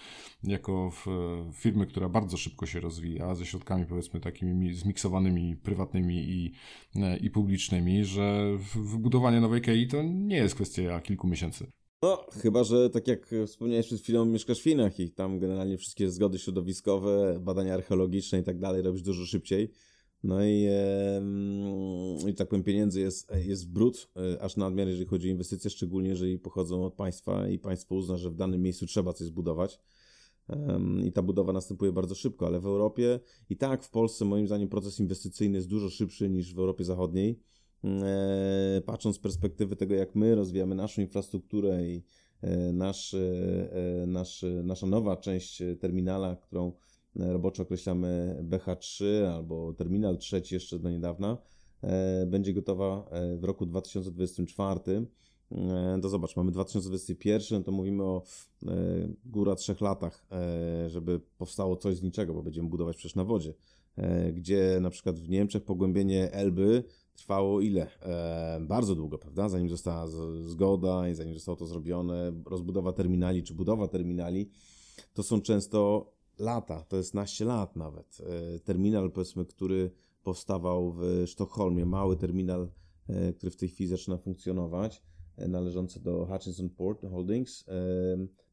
jako 0.45 0.91
w, 0.91 1.07
firmy, 1.53 1.87
która 1.87 2.09
bardzo 2.09 2.37
szybko 2.37 2.67
się 2.67 2.81
rozwija, 2.81 3.35
ze 3.35 3.47
środkami 3.47 3.87
powiedzmy 3.87 4.21
takimi 4.21 4.75
zmiksowanymi, 4.75 5.57
prywatnymi 5.57 6.17
i, 6.17 6.53
e, 6.97 7.17
i 7.17 7.31
publicznymi, 7.31 8.05
że 8.05 8.57
wybudowanie 8.75 9.41
nowej 9.41 9.61
KI 9.61 9.87
to 9.87 10.03
nie 10.03 10.37
jest 10.37 10.55
kwestia 10.55 11.01
kilku 11.01 11.29
miesięcy. 11.29 11.67
No, 12.03 12.27
chyba, 12.43 12.65
że 12.65 12.91
tak 12.91 13.09
jak 13.09 13.35
wspomniałeś 13.47 13.87
przed 13.87 14.01
chwilą, 14.01 14.25
mieszkasz 14.25 14.61
w 14.61 14.63
Chinach 14.63 15.01
i 15.01 15.11
tam 15.11 15.39
generalnie 15.39 15.79
wszystkie 15.79 16.11
zgody 16.11 16.39
środowiskowe, 16.39 17.39
badania 17.41 17.75
archeologiczne 17.75 18.39
i 18.39 18.43
tak 18.43 18.59
dalej 18.59 18.83
robisz 18.83 19.03
dużo 19.03 19.27
szybciej 19.27 19.71
No 20.25 20.45
i, 20.45 20.67
e, 20.69 22.31
i 22.31 22.35
tak 22.35 22.49
powiem, 22.49 22.65
pieniędzy 22.65 23.01
jest, 23.01 23.31
jest 23.47 23.73
brud, 23.73 24.09
e, 24.17 24.43
aż 24.43 24.57
nadmiar, 24.57 24.89
jeżeli 24.89 25.07
chodzi 25.07 25.29
o 25.29 25.31
inwestycje, 25.31 25.71
szczególnie 25.71 26.09
jeżeli 26.09 26.39
pochodzą 26.39 26.85
od 26.85 26.95
państwa 26.95 27.49
i 27.49 27.59
państwo 27.59 27.95
uzna, 27.95 28.17
że 28.17 28.31
w 28.31 28.35
danym 28.35 28.63
miejscu 28.63 28.87
trzeba 28.87 29.13
coś 29.13 29.27
zbudować. 29.27 29.81
I 31.05 31.13
ta 31.13 31.23
budowa 31.23 31.53
następuje 31.53 31.93
bardzo 31.93 32.15
szybko, 32.15 32.47
ale 32.47 32.61
w 32.61 32.67
Europie 32.67 33.21
i 33.51 33.57
tak 33.57 33.85
w 33.85 33.91
Polsce, 33.91 34.25
moim 34.25 34.47
zdaniem, 34.47 34.69
proces 34.69 35.01
inwestycyjny 35.01 35.57
jest 35.57 35.69
dużo 35.69 35.91
szybszy 35.91 36.31
niż 36.31 36.55
w 36.55 36.59
Europie 36.59 36.85
Zachodniej. 36.85 37.41
E, 37.85 38.83
patrząc 38.87 39.17
z 39.17 39.19
perspektywy 39.19 39.77
tego, 39.77 39.95
jak 39.95 40.15
my 40.15 40.35
rozwijamy 40.35 40.75
naszą 40.75 41.03
infrastrukturę 41.03 41.87
i 41.87 42.03
nasz, 42.73 43.17
nasz, 44.07 44.45
nasza 44.65 44.87
nowa 44.87 45.17
część 45.17 45.63
terminala, 45.81 46.37
którą 46.37 46.73
roboczo 47.19 47.63
określamy 47.63 48.39
BH3 48.49 49.05
albo 49.25 49.73
terminal 49.73 50.19
trzeci 50.19 50.55
jeszcze 50.55 50.79
do 50.79 50.91
niedawna, 50.91 51.39
e, 51.83 52.27
będzie 52.27 52.55
gotowa 52.55 53.09
e, 53.11 53.37
w 53.37 53.45
roku 53.45 53.67
2024. 53.67 54.81
E, 55.53 55.99
to 56.03 56.09
zobacz, 56.09 56.37
mamy 56.37 56.53
2021, 56.53 57.65
to 57.65 57.73
mówimy 57.73 58.05
o 58.05 58.23
góra 59.25 59.55
trzech 59.55 59.81
latach, 59.81 60.27
żeby 60.87 61.21
powstało 61.39 61.77
coś 61.77 61.97
z 61.97 62.03
niczego, 62.03 62.35
bo 62.35 62.43
będziemy 62.43 62.69
budować 62.69 62.97
przecież 62.97 63.15
na 63.15 63.25
wodzie. 63.25 63.55
Gdzie 64.33 64.79
na 64.81 64.91
przykład 64.91 65.19
w 65.19 65.29
Niemczech 65.29 65.65
pogłębienie 65.65 66.33
Elby 66.33 66.85
trwało 67.17 67.61
ile? 67.61 67.87
bardzo 68.61 68.95
długo, 68.95 69.19
prawda? 69.19 69.49
Zanim 69.49 69.69
została 69.69 70.07
zgoda 70.45 71.09
i 71.09 71.15
zanim 71.15 71.35
zostało 71.35 71.57
to 71.57 71.67
zrobione, 71.67 72.33
rozbudowa 72.47 72.93
terminali 72.93 73.43
czy 73.43 73.55
budowa 73.55 73.89
terminali, 73.89 74.51
to 75.15 75.23
są 75.23 75.41
często 75.41 76.11
lata, 76.39 76.85
to 76.89 76.97
jest 76.97 77.15
naście 77.15 77.45
lat 77.45 77.77
nawet. 77.77 78.19
E, 78.21 78.61
terminal, 78.61 79.11
powiedzmy, 79.11 79.45
który 79.45 79.91
powstawał 80.23 80.93
w 80.93 81.25
Sztokholmie, 81.27 81.87
mały 81.87 82.17
terminal, 82.17 82.71
e, 83.09 83.33
który 83.33 83.51
w 83.51 83.57
tej 83.57 83.69
chwili 83.69 83.89
zaczyna 83.91 84.19
funkcjonować, 84.19 85.03
e, 85.37 85.49
należący 85.49 86.01
do 86.01 86.27
Hutchinson 86.27 86.71
Port 86.71 87.07
Holdings. 87.11 87.65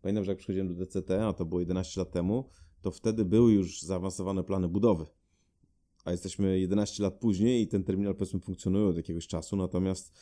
Pamiętam, 0.02 0.24
że 0.24 0.32
jak 0.32 0.38
przychodziłem 0.38 0.68
do 0.68 0.86
DCT, 0.86 1.12
a 1.12 1.34
to 1.34 1.46
było 1.46 1.60
11 1.60 2.02
lat 2.02 2.12
temu, 2.12 2.50
to 2.82 2.92
wtedy 2.92 3.26
były 3.26 3.54
już 3.54 3.82
zaawansowane 3.82 4.44
plany 4.44 4.68
budowy. 4.68 5.06
A 6.06 6.12
jesteśmy 6.12 6.60
11 6.60 7.04
lat 7.04 7.20
później 7.20 7.62
i 7.62 7.68
ten 7.68 7.84
terminal 7.84 8.16
powiedzmy 8.16 8.40
funkcjonuje 8.40 8.86
od 8.86 8.98
jakiegoś 8.98 9.28
czasu, 9.28 9.56
natomiast 9.56 10.14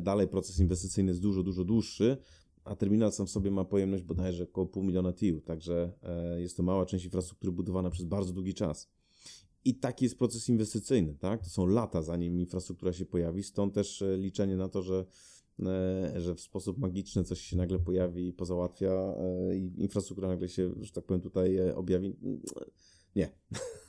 dalej 0.00 0.28
proces 0.28 0.58
inwestycyjny 0.58 1.10
jest 1.10 1.20
dużo, 1.20 1.42
dużo 1.42 1.64
dłuższy 1.64 2.16
a 2.64 2.76
terminal 2.76 3.12
sam 3.12 3.26
w 3.26 3.30
sobie 3.30 3.50
ma 3.50 3.64
pojemność 3.64 4.04
bodajże 4.04 4.44
około 4.44 4.66
pół 4.66 4.82
miliona 4.82 5.12
TIU, 5.12 5.40
także 5.40 5.92
e, 6.02 6.40
jest 6.40 6.56
to 6.56 6.62
mała 6.62 6.86
część 6.86 7.04
infrastruktury 7.04 7.52
budowana 7.52 7.90
przez 7.90 8.04
bardzo 8.04 8.32
długi 8.32 8.54
czas. 8.54 8.90
I 9.64 9.74
taki 9.74 10.04
jest 10.04 10.18
proces 10.18 10.48
inwestycyjny, 10.48 11.14
tak? 11.14 11.42
To 11.42 11.50
są 11.50 11.66
lata, 11.66 12.02
zanim 12.02 12.40
infrastruktura 12.40 12.92
się 12.92 13.06
pojawi, 13.06 13.42
stąd 13.42 13.74
też 13.74 14.02
e, 14.02 14.16
liczenie 14.16 14.56
na 14.56 14.68
to, 14.68 14.82
że, 14.82 15.06
e, 15.62 16.20
że 16.20 16.34
w 16.34 16.40
sposób 16.40 16.78
magiczny 16.78 17.24
coś 17.24 17.40
się 17.40 17.56
nagle 17.56 17.78
pojawi 17.78 18.28
i 18.28 18.32
pozałatwia 18.32 19.14
i 19.54 19.82
infrastruktura 19.82 20.28
nagle 20.28 20.48
się, 20.48 20.72
że 20.80 20.92
tak 20.92 21.04
powiem, 21.04 21.20
tutaj 21.20 21.70
objawi. 21.70 22.16
Nie. 23.16 23.28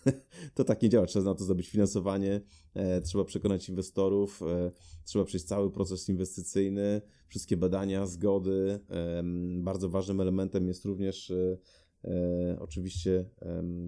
to 0.56 0.64
tak 0.64 0.82
nie 0.82 0.90
działa. 0.90 1.06
Trzeba 1.06 1.26
na 1.26 1.36
to 1.36 1.44
zdobyć 1.44 1.70
finansowanie, 1.70 2.42
e, 2.74 3.02
trzeba 3.02 3.24
przekonać 3.24 3.70
inwestorów, 3.70 4.42
e, 4.42 4.72
trzeba 5.06 5.26
przejść 5.26 5.46
cały 5.46 5.72
proces 5.72 6.10
inwestycyjny, 6.10 7.02
wszystkie 7.28 7.58
badania, 7.58 8.06
zgody. 8.06 8.80
E, 8.90 9.24
bardzo 9.64 9.90
ważnym 9.90 10.22
elementem 10.22 10.68
jest 10.68 10.86
również 10.86 11.32
e, 11.32 11.58
e, 12.06 12.58
oczywiście 12.60 13.26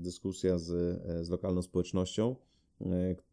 dyskusja 0.02 0.58
z, 0.58 0.72
e, 1.06 1.26
z 1.26 1.30
lokalną 1.30 1.62
społecznością 1.62 2.36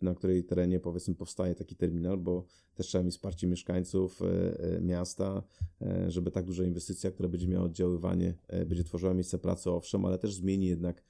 na 0.03 0.15
której 0.15 0.45
terenie 0.45 0.81
powiedzmy 0.81 1.15
powstaje 1.15 1.55
taki 1.55 1.77
terminal, 1.77 2.19
bo 2.19 2.45
też 2.75 2.87
trzeba 2.87 3.05
mieć 3.05 3.15
wsparcie 3.15 3.47
mieszkańców 3.47 4.23
e, 4.23 4.27
e, 4.77 4.81
miasta, 4.81 5.43
żeby 6.09 6.31
tak 6.31 6.45
duża 6.45 6.65
inwestycja, 6.65 7.11
która 7.11 7.29
będzie 7.29 7.49
miała 7.49 7.65
oddziaływanie, 7.65 8.35
będzie 8.67 8.85
tworzyła 8.85 9.15
miejsce 9.15 9.39
pracy, 9.39 9.71
owszem, 9.71 10.05
ale 10.05 10.19
też 10.19 10.35
zmieni 10.35 10.67
jednak, 10.67 11.03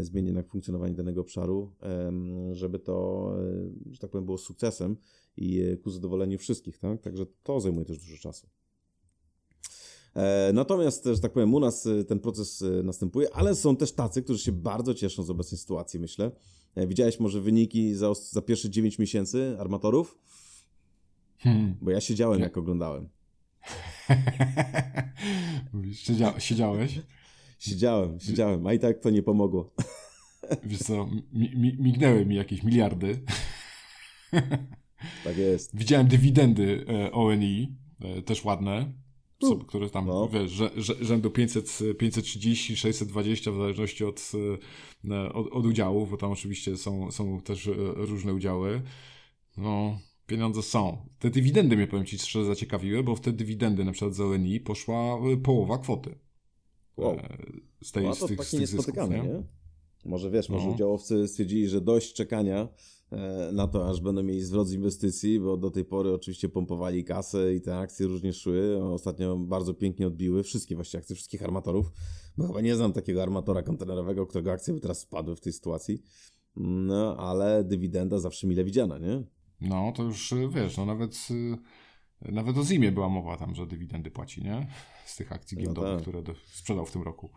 zmieni 0.00 0.26
jednak 0.26 0.48
funkcjonowanie 0.48 0.94
danego 0.94 1.20
obszaru, 1.20 1.72
żeby 2.52 2.78
to, 2.78 3.30
że 3.90 3.98
tak 3.98 4.10
powiem, 4.10 4.24
było 4.24 4.38
sukcesem 4.38 4.96
i 5.36 5.62
ku 5.82 5.90
zadowoleniu 5.90 6.38
wszystkich, 6.38 6.78
tak? 6.78 7.00
Także 7.00 7.26
to 7.42 7.60
zajmuje 7.60 7.86
też 7.86 7.98
dużo 7.98 8.16
czasu. 8.16 8.46
Natomiast, 10.52 11.04
że 11.04 11.20
tak 11.20 11.32
powiem, 11.32 11.54
u 11.54 11.60
nas 11.60 11.88
ten 12.08 12.20
proces 12.20 12.64
następuje, 12.84 13.34
ale 13.34 13.54
są 13.54 13.76
też 13.76 13.92
tacy, 13.92 14.22
którzy 14.22 14.44
się 14.44 14.52
bardzo 14.52 14.94
cieszą 14.94 15.22
z 15.22 15.30
obecnej 15.30 15.58
sytuacji, 15.58 16.00
myślę, 16.00 16.30
E, 16.30 16.32
widziałeś 16.76 17.20
może 17.20 17.40
wyniki 17.40 17.94
za, 17.94 18.14
za 18.14 18.42
pierwsze 18.42 18.70
9 18.70 18.98
miesięcy 18.98 19.56
armatorów? 19.60 20.18
Hmm. 21.38 21.74
Bo 21.80 21.90
ja 21.90 22.00
siedziałem, 22.00 22.40
jak 22.40 22.58
oglądałem. 22.58 23.08
Siedzia 25.92 26.40
siedziałeś? 26.40 27.00
Siedziałem, 27.58 28.20
siedziałem, 28.20 28.66
a 28.66 28.72
i 28.72 28.78
tak 28.78 28.98
to 28.98 29.10
nie 29.10 29.22
pomogło. 29.22 29.74
Wiesz 30.64 30.78
co, 30.78 31.06
mi, 31.32 31.56
mi, 31.56 31.76
mignęły 31.78 32.26
mi 32.26 32.36
jakieś 32.36 32.62
miliardy. 32.62 33.20
Tak 35.24 35.36
jest. 35.36 35.76
Widziałem 35.76 36.08
dywidendy 36.08 36.86
e, 36.88 37.12
ONI, 37.12 37.76
e, 38.00 38.22
też 38.22 38.44
ładne 38.44 38.92
które 39.66 39.90
tam, 39.90 40.06
no. 40.06 40.28
wiesz, 40.28 40.62
rzędu 41.00 41.30
500, 41.30 41.78
530, 41.98 42.76
620 42.76 43.52
w 43.52 43.56
zależności 43.56 44.04
od, 44.04 44.32
e, 45.10 45.32
od, 45.32 45.52
od 45.52 45.66
udziałów, 45.66 46.10
bo 46.10 46.16
tam 46.16 46.30
oczywiście 46.30 46.76
są, 46.76 47.10
są 47.10 47.40
też 47.40 47.66
e, 47.66 47.72
różne 47.94 48.34
udziały. 48.34 48.82
No, 49.56 49.98
pieniądze 50.26 50.62
są. 50.62 51.06
Te 51.18 51.30
dywidendy 51.30 51.76
mnie, 51.76 51.86
powiem 51.86 52.06
Ci 52.06 52.18
szczerze, 52.18 52.44
zaciekawiły, 52.44 53.02
bo 53.02 53.16
w 53.16 53.20
te 53.20 53.32
dywidendy 53.32 53.84
na 53.84 53.92
przykład 53.92 54.14
z 54.14 54.20
ONI 54.20 54.60
poszła 54.60 55.18
e, 55.32 55.36
połowa 55.36 55.78
kwoty. 55.78 56.18
Wow. 56.96 57.16
Z, 57.82 57.92
tej, 57.92 58.04
no, 58.04 58.16
to 58.16 58.26
z 58.26 58.28
tych, 58.28 58.44
z 58.44 58.50
tych 58.50 58.66
zysków, 58.66 59.10
nie? 59.10 59.16
nie? 59.16 59.42
Może 60.04 60.30
wiesz, 60.30 60.48
może 60.48 60.66
no. 60.66 60.72
udziałowcy 60.72 61.28
stwierdzili, 61.28 61.68
że 61.68 61.80
dość 61.80 62.12
czekania, 62.12 62.68
na 63.52 63.68
to, 63.68 63.88
aż 63.88 64.00
będą 64.00 64.22
mieli 64.22 64.42
zwrot 64.42 64.68
z 64.68 64.72
inwestycji, 64.72 65.40
bo 65.40 65.56
do 65.56 65.70
tej 65.70 65.84
pory 65.84 66.14
oczywiście 66.14 66.48
pompowali 66.48 67.04
kasę 67.04 67.54
i 67.54 67.60
te 67.60 67.78
akcje 67.78 68.06
różnie 68.06 68.32
szły. 68.32 68.84
Ostatnio 68.84 69.36
bardzo 69.36 69.74
pięknie 69.74 70.06
odbiły 70.06 70.42
wszystkie 70.42 70.74
właściwie 70.74 70.98
akcje 71.00 71.16
wszystkich 71.16 71.42
armatorów, 71.42 71.92
bo 72.36 72.46
chyba 72.46 72.60
nie 72.60 72.76
znam 72.76 72.92
takiego 72.92 73.22
armatora 73.22 73.62
kontenerowego, 73.62 74.26
którego 74.26 74.52
akcje 74.52 74.74
by 74.74 74.80
teraz 74.80 75.00
spadły 75.00 75.36
w 75.36 75.40
tej 75.40 75.52
sytuacji. 75.52 76.02
No, 76.56 77.16
ale 77.16 77.64
dywidenda 77.64 78.18
zawsze 78.18 78.46
mile 78.46 78.64
widziana, 78.64 78.98
nie? 78.98 79.22
No, 79.60 79.92
to 79.96 80.02
już 80.02 80.34
wiesz, 80.50 80.76
no 80.76 80.86
nawet, 80.86 81.28
nawet 82.22 82.58
o 82.58 82.64
Zimie 82.64 82.92
była 82.92 83.08
mowa 83.08 83.36
tam, 83.36 83.54
że 83.54 83.66
dywidendy 83.66 84.10
płaci, 84.10 84.42
nie? 84.42 84.66
Z 85.06 85.16
tych 85.16 85.32
akcji 85.32 85.56
no 85.56 85.64
giełdowych, 85.64 85.90
no 85.90 86.12
tak. 86.12 86.22
które 86.22 86.34
sprzedał 86.46 86.86
w 86.86 86.92
tym 86.92 87.02
roku. 87.02 87.30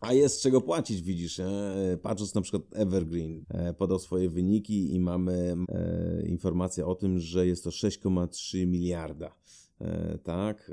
A 0.00 0.12
jest 0.12 0.42
czego 0.42 0.60
płacić, 0.60 1.02
widzisz. 1.02 1.40
E? 1.40 1.98
Patrząc 2.02 2.34
na 2.34 2.40
przykład 2.40 2.62
Evergreen 2.72 3.44
e, 3.48 3.74
podał 3.74 3.98
swoje 3.98 4.30
wyniki 4.30 4.94
i 4.94 5.00
mamy 5.00 5.54
e, 5.68 6.26
informację 6.26 6.86
o 6.86 6.94
tym, 6.94 7.18
że 7.18 7.46
jest 7.46 7.64
to 7.64 7.70
6,3 7.70 8.66
miliarda. 8.66 9.34
Tak, 10.22 10.72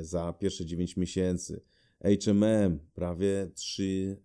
za 0.00 0.32
pierwsze 0.32 0.66
9 0.66 0.96
miesięcy. 0.96 1.60
HMM 2.02 2.78
prawie 2.94 3.50
3, 3.54 4.16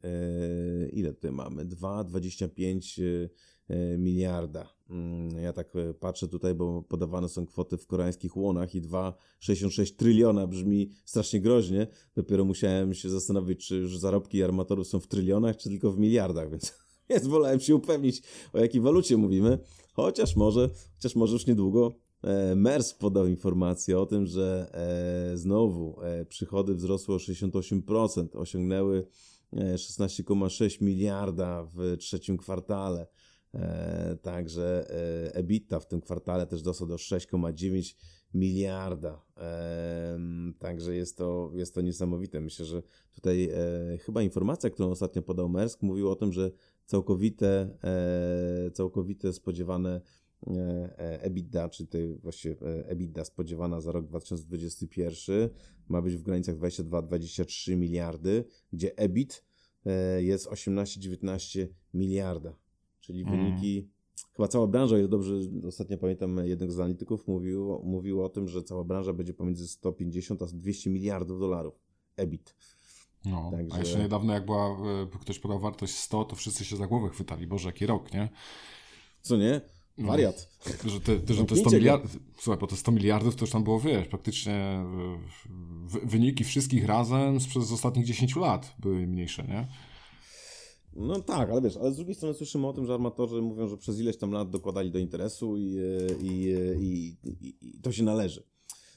ile 0.91 1.13
tutaj 1.13 1.31
mamy? 1.31 1.65
2,25 1.65 3.29
E, 3.69 3.97
miliarda. 3.97 4.78
Mm, 4.89 5.43
ja 5.43 5.53
tak 5.53 5.75
e, 5.75 5.93
patrzę 5.93 6.27
tutaj, 6.27 6.55
bo 6.55 6.81
podawane 6.81 7.29
są 7.29 7.45
kwoty 7.45 7.77
w 7.77 7.87
koreańskich 7.87 8.37
łonach 8.37 8.75
i 8.75 8.81
2,66 8.81 9.95
tryliona 9.95 10.47
brzmi 10.47 10.89
strasznie 11.05 11.41
groźnie. 11.41 11.87
Dopiero 12.15 12.45
musiałem 12.45 12.93
się 12.93 13.09
zastanowić, 13.09 13.67
czy 13.67 13.75
już 13.75 13.97
zarobki 13.97 14.43
armatorów 14.43 14.87
są 14.87 14.99
w 14.99 15.07
trylionach, 15.07 15.57
czy 15.57 15.69
tylko 15.69 15.91
w 15.91 15.99
miliardach, 15.99 16.49
więc, 16.51 16.73
więc 17.09 17.27
wolałem 17.27 17.59
się 17.59 17.75
upewnić, 17.75 18.21
o 18.53 18.59
jakiej 18.59 18.81
walucie 18.81 19.17
mówimy. 19.17 19.59
Chociaż 19.93 20.35
może, 20.35 20.69
chociaż 20.95 21.15
może 21.15 21.33
już 21.33 21.47
niedługo 21.47 21.93
e, 22.23 22.55
MERS 22.55 22.93
podał 22.93 23.27
informację 23.27 23.99
o 23.99 24.05
tym, 24.05 24.25
że 24.25 24.71
znowu 25.35 25.99
przychody 26.29 26.75
wzrosły 26.75 27.15
o 27.15 27.17
68%, 27.17 28.27
osiągnęły 28.33 29.07
16,6 29.53 30.81
miliarda 30.81 31.63
w 31.73 31.97
trzecim 31.97 32.37
kwartale. 32.37 33.07
E, 33.53 34.17
także 34.21 34.85
e, 34.89 35.35
EBITDA 35.35 35.79
w 35.79 35.87
tym 35.87 36.01
kwartale 36.01 36.47
też 36.47 36.61
dostał 36.61 36.87
do 36.87 36.95
6,9 36.95 37.95
miliarda. 38.33 39.21
E, 39.37 40.19
także 40.59 40.95
jest 40.95 41.17
to, 41.17 41.51
jest 41.53 41.75
to 41.75 41.81
niesamowite. 41.81 42.41
Myślę, 42.41 42.65
że 42.65 42.83
tutaj 43.11 43.49
chyba 44.01 44.21
informacja, 44.21 44.69
którą 44.69 44.89
ostatnio 44.89 45.21
podał 45.21 45.49
Mersk, 45.49 45.81
mówił 45.81 46.09
o 46.09 46.15
tym, 46.15 46.33
że 46.33 46.51
całkowite, 46.85 47.77
całkowite 48.73 49.33
spodziewane 49.33 50.01
EBITDA, 50.97 51.69
czy 51.69 51.87
tej 51.87 52.17
właściwie 52.17 52.55
EBITDA 52.85 53.25
spodziewana 53.25 53.81
za 53.81 53.91
rok 53.91 54.05
2021 54.05 55.49
ma 55.87 56.01
być 56.01 56.15
w 56.15 56.21
granicach 56.21 56.55
22-23 56.55 57.77
miliardy, 57.77 58.45
gdzie 58.73 58.97
EBIT 58.97 59.45
jest 60.19 60.47
18-19 60.47 61.67
miliarda 61.93 62.55
czyli 63.09 63.21
Mm. 63.21 63.31
wyniki, 63.37 63.87
chyba 64.35 64.47
cała 64.47 64.67
branża, 64.67 64.99
ile 64.99 65.07
dobrze 65.07 65.33
ostatnio 65.67 65.97
pamiętam, 65.97 66.37
jednego 66.43 66.73
z 66.73 66.79
analityków 66.79 67.27
mówił, 67.27 67.81
mówił 67.83 68.23
o 68.23 68.29
tym, 68.29 68.47
że 68.47 68.63
cała 68.63 68.83
branża 68.83 69.13
będzie 69.13 69.33
pomiędzy 69.33 69.67
150 69.67 70.41
a 70.41 70.45
200 70.45 70.89
miliardów 70.89 71.39
dolarów 71.39 71.73
EBIT. 72.15 72.55
No, 73.25 73.51
Także- 73.51 73.75
a 73.75 73.79
jeszcze 73.79 73.99
niedawno 73.99 74.33
jak 74.33 74.45
była, 74.45 74.67
e, 74.69 75.07
ktoś 75.21 75.39
podał 75.39 75.59
wartość 75.59 75.95
100, 75.95 76.25
to 76.25 76.35
wszyscy 76.35 76.65
się 76.65 76.75
za 76.77 76.87
głowę 76.87 77.09
chwytali. 77.09 77.47
Boże, 77.47 77.69
jaki 77.69 77.85
rok, 77.85 78.13
nie? 78.13 78.29
Co 79.21 79.37
nie? 79.37 79.61
No. 79.97 80.07
Wariat. 80.07 80.49
Że 80.85 81.01
te, 81.01 81.19
te, 81.19 81.33
że 81.33 81.45
te 81.45 81.55
100 81.55 81.69
Zamknijcie 81.69 81.69
go. 81.69 81.77
miliardów, 81.77 82.17
słuchaj, 82.37 82.59
bo 82.59 82.67
te 82.67 82.75
100 82.75 82.91
miliardów 82.91 83.35
to 83.35 83.43
już 83.43 83.51
tam 83.51 83.63
było, 83.63 83.79
wiesz, 83.79 84.07
praktycznie 84.07 84.53
e, 84.53 84.85
wyniki 86.03 86.43
wszystkich 86.43 86.85
razem 86.85 87.39
z- 87.39 87.47
przez 87.47 87.71
ostatnich 87.71 88.05
10 88.05 88.35
lat 88.35 88.75
były 88.79 89.07
mniejsze, 89.07 89.43
nie? 89.43 89.67
No 90.99 91.21
tak, 91.21 91.49
ale 91.49 91.61
wiesz, 91.61 91.77
ale 91.77 91.91
z 91.91 91.95
drugiej 91.95 92.15
strony 92.15 92.33
słyszymy 92.33 92.67
o 92.67 92.73
tym, 92.73 92.85
że 92.85 92.93
armatorzy 92.93 93.41
mówią, 93.41 93.67
że 93.67 93.77
przez 93.77 93.99
ileś 93.99 94.17
tam 94.17 94.31
lat 94.31 94.49
dokładali 94.49 94.91
do 94.91 94.99
interesu 94.99 95.57
i, 95.57 95.77
e, 95.77 95.81
i, 96.21 96.53
e, 96.53 96.75
i, 96.75 97.17
i, 97.23 97.55
i 97.61 97.81
to 97.81 97.91
się 97.91 98.03
należy. 98.03 98.43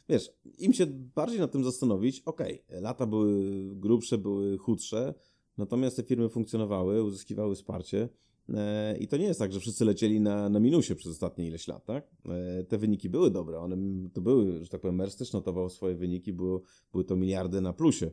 Wiesz, 0.09 0.33
im 0.59 0.73
się 0.73 0.87
bardziej 0.87 1.41
nad 1.41 1.53
tym 1.53 1.65
zastanowić, 1.65 2.21
okej, 2.21 2.65
lata 2.69 3.07
były 3.07 3.63
grubsze, 3.75 4.19
były 4.19 4.59
chudsze, 4.59 5.15
natomiast 5.59 5.97
te 5.97 6.03
firmy 6.03 6.29
funkcjonowały, 6.29 7.03
uzyskiwały 7.03 7.55
wsparcie 7.55 8.09
e, 8.55 8.99
i 8.99 9.09
to 9.09 9.17
nie 9.17 9.25
jest 9.25 9.41
tak, 9.41 9.53
że 9.53 9.61
wszyscy 9.61 9.85
lecieli 9.85 10.21
na, 10.21 10.49
na 10.49 10.61
minusie 10.61 10.95
przez 10.95 11.13
ostatnie 11.13 11.47
ileś 11.47 11.69
lat, 11.69 11.85
tak? 11.85 12.11
E, 12.27 12.65
te 12.65 12.79
wyniki 12.79 13.11
były 13.11 13.31
dobre, 13.31 13.59
one 13.59 13.77
to 14.13 14.21
były, 14.21 14.65
że 14.65 14.71
tak 14.71 14.81
powiem, 14.81 14.97
Merz 14.97 15.15
też 15.15 15.33
notował 15.33 15.71
swoje 15.71 15.95
wyniki, 15.95 16.33
było, 16.33 16.63
były 16.93 17.05
to 17.05 17.17
miliardy 17.17 17.61
na 17.61 17.73
plusie 17.73 18.11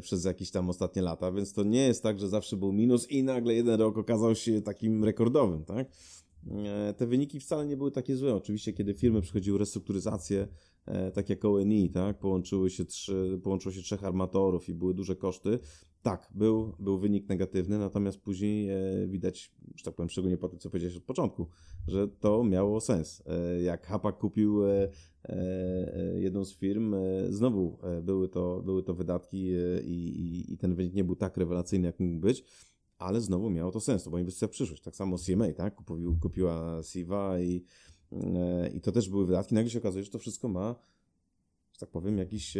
przez 0.00 0.24
jakieś 0.24 0.50
tam 0.50 0.70
ostatnie 0.70 1.02
lata, 1.02 1.32
więc 1.32 1.52
to 1.52 1.64
nie 1.64 1.86
jest 1.86 2.02
tak, 2.02 2.20
że 2.20 2.28
zawsze 2.28 2.56
był 2.56 2.72
minus 2.72 3.10
i 3.10 3.22
nagle 3.22 3.54
jeden 3.54 3.80
rok 3.80 3.98
okazał 3.98 4.34
się 4.34 4.62
takim 4.62 5.04
rekordowym, 5.04 5.64
tak? 5.64 5.88
E, 6.50 6.94
Te 6.94 7.06
wyniki 7.06 7.40
wcale 7.40 7.66
nie 7.66 7.76
były 7.76 7.90
takie 7.90 8.16
złe. 8.16 8.34
Oczywiście, 8.34 8.72
kiedy 8.72 8.94
firmy 8.94 9.22
przechodziły 9.22 9.58
restrukturyzację, 9.58 10.48
e, 10.86 11.10
tak 11.10 11.28
jak 11.28 11.44
ONI, 11.44 11.90
tak, 11.90 12.18
połączyły 12.18 12.70
się 12.70 12.84
trzy, 12.84 13.40
połączyło 13.42 13.72
się 13.72 13.82
trzech 13.82 14.04
armatorów 14.04 14.68
i 14.68 14.74
były 14.74 14.94
duże 14.94 15.16
koszty, 15.16 15.58
tak, 16.06 16.28
był, 16.34 16.72
był 16.78 16.98
wynik 16.98 17.28
negatywny, 17.28 17.78
natomiast 17.78 18.20
później 18.20 18.70
e, 18.70 19.06
widać, 19.08 19.52
że 19.74 19.84
tak 19.84 19.94
powiem, 19.94 20.10
szczególnie 20.10 20.36
po 20.36 20.48
tym, 20.48 20.58
co 20.58 20.70
powiedziałeś 20.70 20.96
od 20.96 21.02
początku, 21.02 21.48
że 21.88 22.08
to 22.08 22.44
miało 22.44 22.80
sens. 22.80 23.22
E, 23.26 23.62
Jak 23.62 23.86
Hapak 23.86 24.18
kupił 24.18 24.66
e, 24.66 24.88
e, 25.24 25.30
e, 25.94 26.20
jedną 26.20 26.44
z 26.44 26.54
firm, 26.54 26.94
e, 26.94 26.98
znowu 27.32 27.78
były 28.02 28.28
to, 28.28 28.62
były 28.62 28.82
to 28.82 28.94
wydatki 28.94 29.48
i, 29.84 29.92
i, 29.92 30.52
i 30.52 30.58
ten 30.58 30.74
wynik 30.74 30.94
nie 30.94 31.04
był 31.04 31.16
tak 31.16 31.36
rewelacyjny, 31.36 31.86
jak 31.86 32.00
mógł 32.00 32.20
być, 32.20 32.44
ale 32.98 33.20
znowu 33.20 33.50
miało 33.50 33.70
to 33.70 33.80
sens, 33.80 34.04
to 34.04 34.10
była 34.10 34.20
inwestycja 34.20 34.48
w 34.48 34.50
przyszłość. 34.50 34.82
Tak 34.82 34.96
samo 34.96 35.18
CMA, 35.18 35.52
tak? 35.52 35.74
Kupił, 35.74 36.18
kupiła 36.22 36.80
Siva 36.82 37.40
i, 37.40 37.64
i 38.74 38.80
to 38.80 38.92
też 38.92 39.08
były 39.08 39.26
wydatki. 39.26 39.54
Nagle 39.54 39.70
się 39.70 39.78
okazuje, 39.78 40.04
że 40.04 40.10
to 40.10 40.18
wszystko 40.18 40.48
ma, 40.48 40.74
że 41.72 41.80
tak 41.80 41.90
powiem, 41.90 42.18
jakiś, 42.18 42.56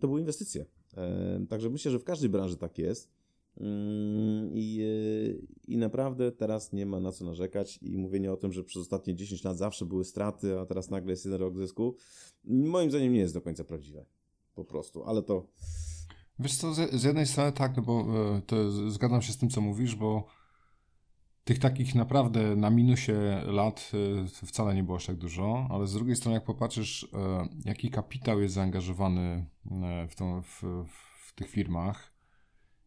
to 0.00 0.08
były 0.08 0.20
inwestycje. 0.20 0.66
Także 1.48 1.70
myślę, 1.70 1.90
że 1.90 1.98
w 1.98 2.04
każdej 2.04 2.30
branży 2.30 2.56
tak 2.56 2.78
jest. 2.78 3.10
Mm, 3.60 4.50
I, 4.52 4.80
e, 4.82 5.46
I 5.68 5.76
naprawdę 5.76 6.32
teraz 6.32 6.72
nie 6.72 6.86
ma 6.86 7.00
na 7.00 7.12
co 7.12 7.24
narzekać 7.24 7.78
i 7.82 7.98
mówienie 7.98 8.32
o 8.32 8.36
tym, 8.36 8.52
że 8.52 8.64
przez 8.64 8.82
ostatnie 8.82 9.14
10 9.14 9.44
lat 9.44 9.58
zawsze 9.58 9.86
były 9.86 10.04
straty, 10.04 10.58
a 10.58 10.66
teraz 10.66 10.90
nagle 10.90 11.12
jest 11.12 11.24
jeden 11.24 11.40
rok 11.40 11.56
zysku, 11.56 11.96
moim 12.44 12.90
zdaniem 12.90 13.12
nie 13.12 13.20
jest 13.20 13.34
do 13.34 13.40
końca 13.40 13.64
prawdziwe. 13.64 14.06
Po 14.54 14.64
prostu, 14.64 15.04
ale 15.04 15.22
to 15.22 15.46
Wiesz 16.38 16.56
co, 16.56 16.74
z, 16.74 17.04
jednej 17.04 17.26
strony 17.26 17.52
tak, 17.52 17.76
no 17.76 17.82
bo 17.82 18.06
e, 18.36 18.42
to 18.46 18.90
zgadzam 18.90 19.22
się 19.22 19.32
z 19.32 19.38
tym, 19.38 19.48
co 19.50 19.60
mówisz, 19.60 19.94
bo 19.94 20.26
tych 21.44 21.58
takich 21.58 21.94
naprawdę 21.94 22.56
na 22.56 22.70
minusie 22.70 23.42
lat 23.46 23.92
e, 24.42 24.46
wcale 24.46 24.74
nie 24.74 24.82
było 24.82 24.96
aż 24.96 25.06
tak 25.06 25.16
dużo, 25.16 25.66
ale 25.70 25.86
z 25.86 25.92
drugiej 25.92 26.16
strony 26.16 26.34
jak 26.34 26.44
popatrzysz, 26.44 27.08
e, 27.12 27.48
jaki 27.64 27.90
kapitał 27.90 28.40
jest 28.40 28.54
zaangażowany 28.54 29.46
e, 29.70 30.08
w, 30.08 30.14
tą, 30.14 30.42
w, 30.42 30.62
w 31.26 31.34
tych 31.34 31.50
firmach 31.50 32.14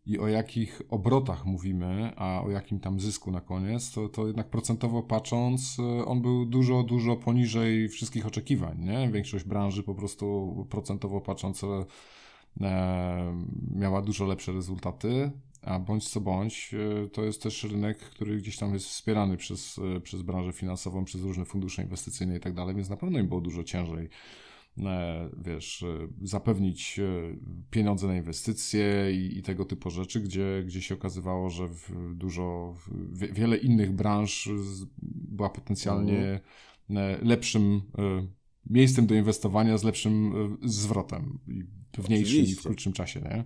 i 0.06 0.20
o 0.20 0.28
jakich 0.28 0.82
obrotach 0.90 1.46
mówimy, 1.46 2.14
a 2.16 2.42
o 2.44 2.50
jakim 2.50 2.80
tam 2.80 3.00
zysku 3.00 3.32
na 3.32 3.42
koniec, 3.42 3.92
to, 3.92 4.10
to 4.10 4.28
jednak 4.28 4.50
procentowo 4.50 5.04
patrząc, 5.04 5.78
on 6.06 6.22
był 6.22 6.46
dużo, 6.46 6.84
dużo 6.84 7.16
poniżej 7.16 7.90
wszystkich 7.90 8.26
oczekiwań, 8.26 8.80
nie? 8.80 9.10
Większość 9.12 9.46
branży 9.46 9.84
po 9.84 9.96
prostu 9.96 10.68
procentowo 10.70 11.22
patrząc 11.22 11.62
miała 13.76 14.02
dużo 14.02 14.26
lepsze 14.26 14.52
rezultaty, 14.52 15.32
a 15.62 15.80
bądź 15.80 16.10
co 16.10 16.22
bądź, 16.22 16.74
e, 16.74 17.10
to 17.10 17.24
jest 17.24 17.44
też 17.44 17.64
rynek, 17.64 17.98
który 17.98 18.38
gdzieś 18.38 18.58
tam 18.58 18.74
jest 18.74 18.86
wspierany 18.86 19.38
przez, 19.38 19.80
e, 19.96 20.00
przez 20.02 20.22
branżę 20.22 20.54
finansową, 20.54 21.06
przez 21.06 21.22
różne 21.22 21.46
fundusze 21.46 21.84
inwestycyjne 21.84 22.38
i 22.38 22.40
tak 22.40 22.54
dalej, 22.54 22.76
więc 22.76 22.90
na 22.90 22.98
pewno 22.98 23.20
im 23.20 23.28
było 23.28 23.42
dużo 23.42 23.64
ciężej 23.64 24.10
e, 24.78 25.30
wiesz, 25.38 25.86
zapewnić 26.22 27.00
pieniądze 27.70 28.08
na 28.08 28.18
inwestycje 28.18 29.12
i, 29.12 29.38
i 29.38 29.42
tego 29.44 29.66
typu 29.66 29.90
rzeczy, 29.90 30.22
gdzie, 30.22 30.64
gdzie 30.66 30.82
się 30.82 30.96
okazywało, 30.96 31.50
że 31.50 31.68
w 31.68 31.92
dużo, 32.16 32.76
w, 32.88 33.34
wiele 33.34 33.58
innych 33.58 33.92
branż 33.92 34.50
była 35.02 35.50
potencjalnie 35.50 36.40
e, 36.90 37.18
lepszym 37.22 37.82
miejscem 38.70 39.08
do 39.08 39.16
inwestowania 39.16 39.78
z 39.78 39.84
lepszym 39.84 40.34
zwrotem 40.64 41.40
i 41.48 41.64
pewniejszym 41.92 42.46
i 42.46 42.56
w 42.56 42.62
krótszym 42.62 42.94
czasie, 42.94 43.22
nie? 43.22 43.44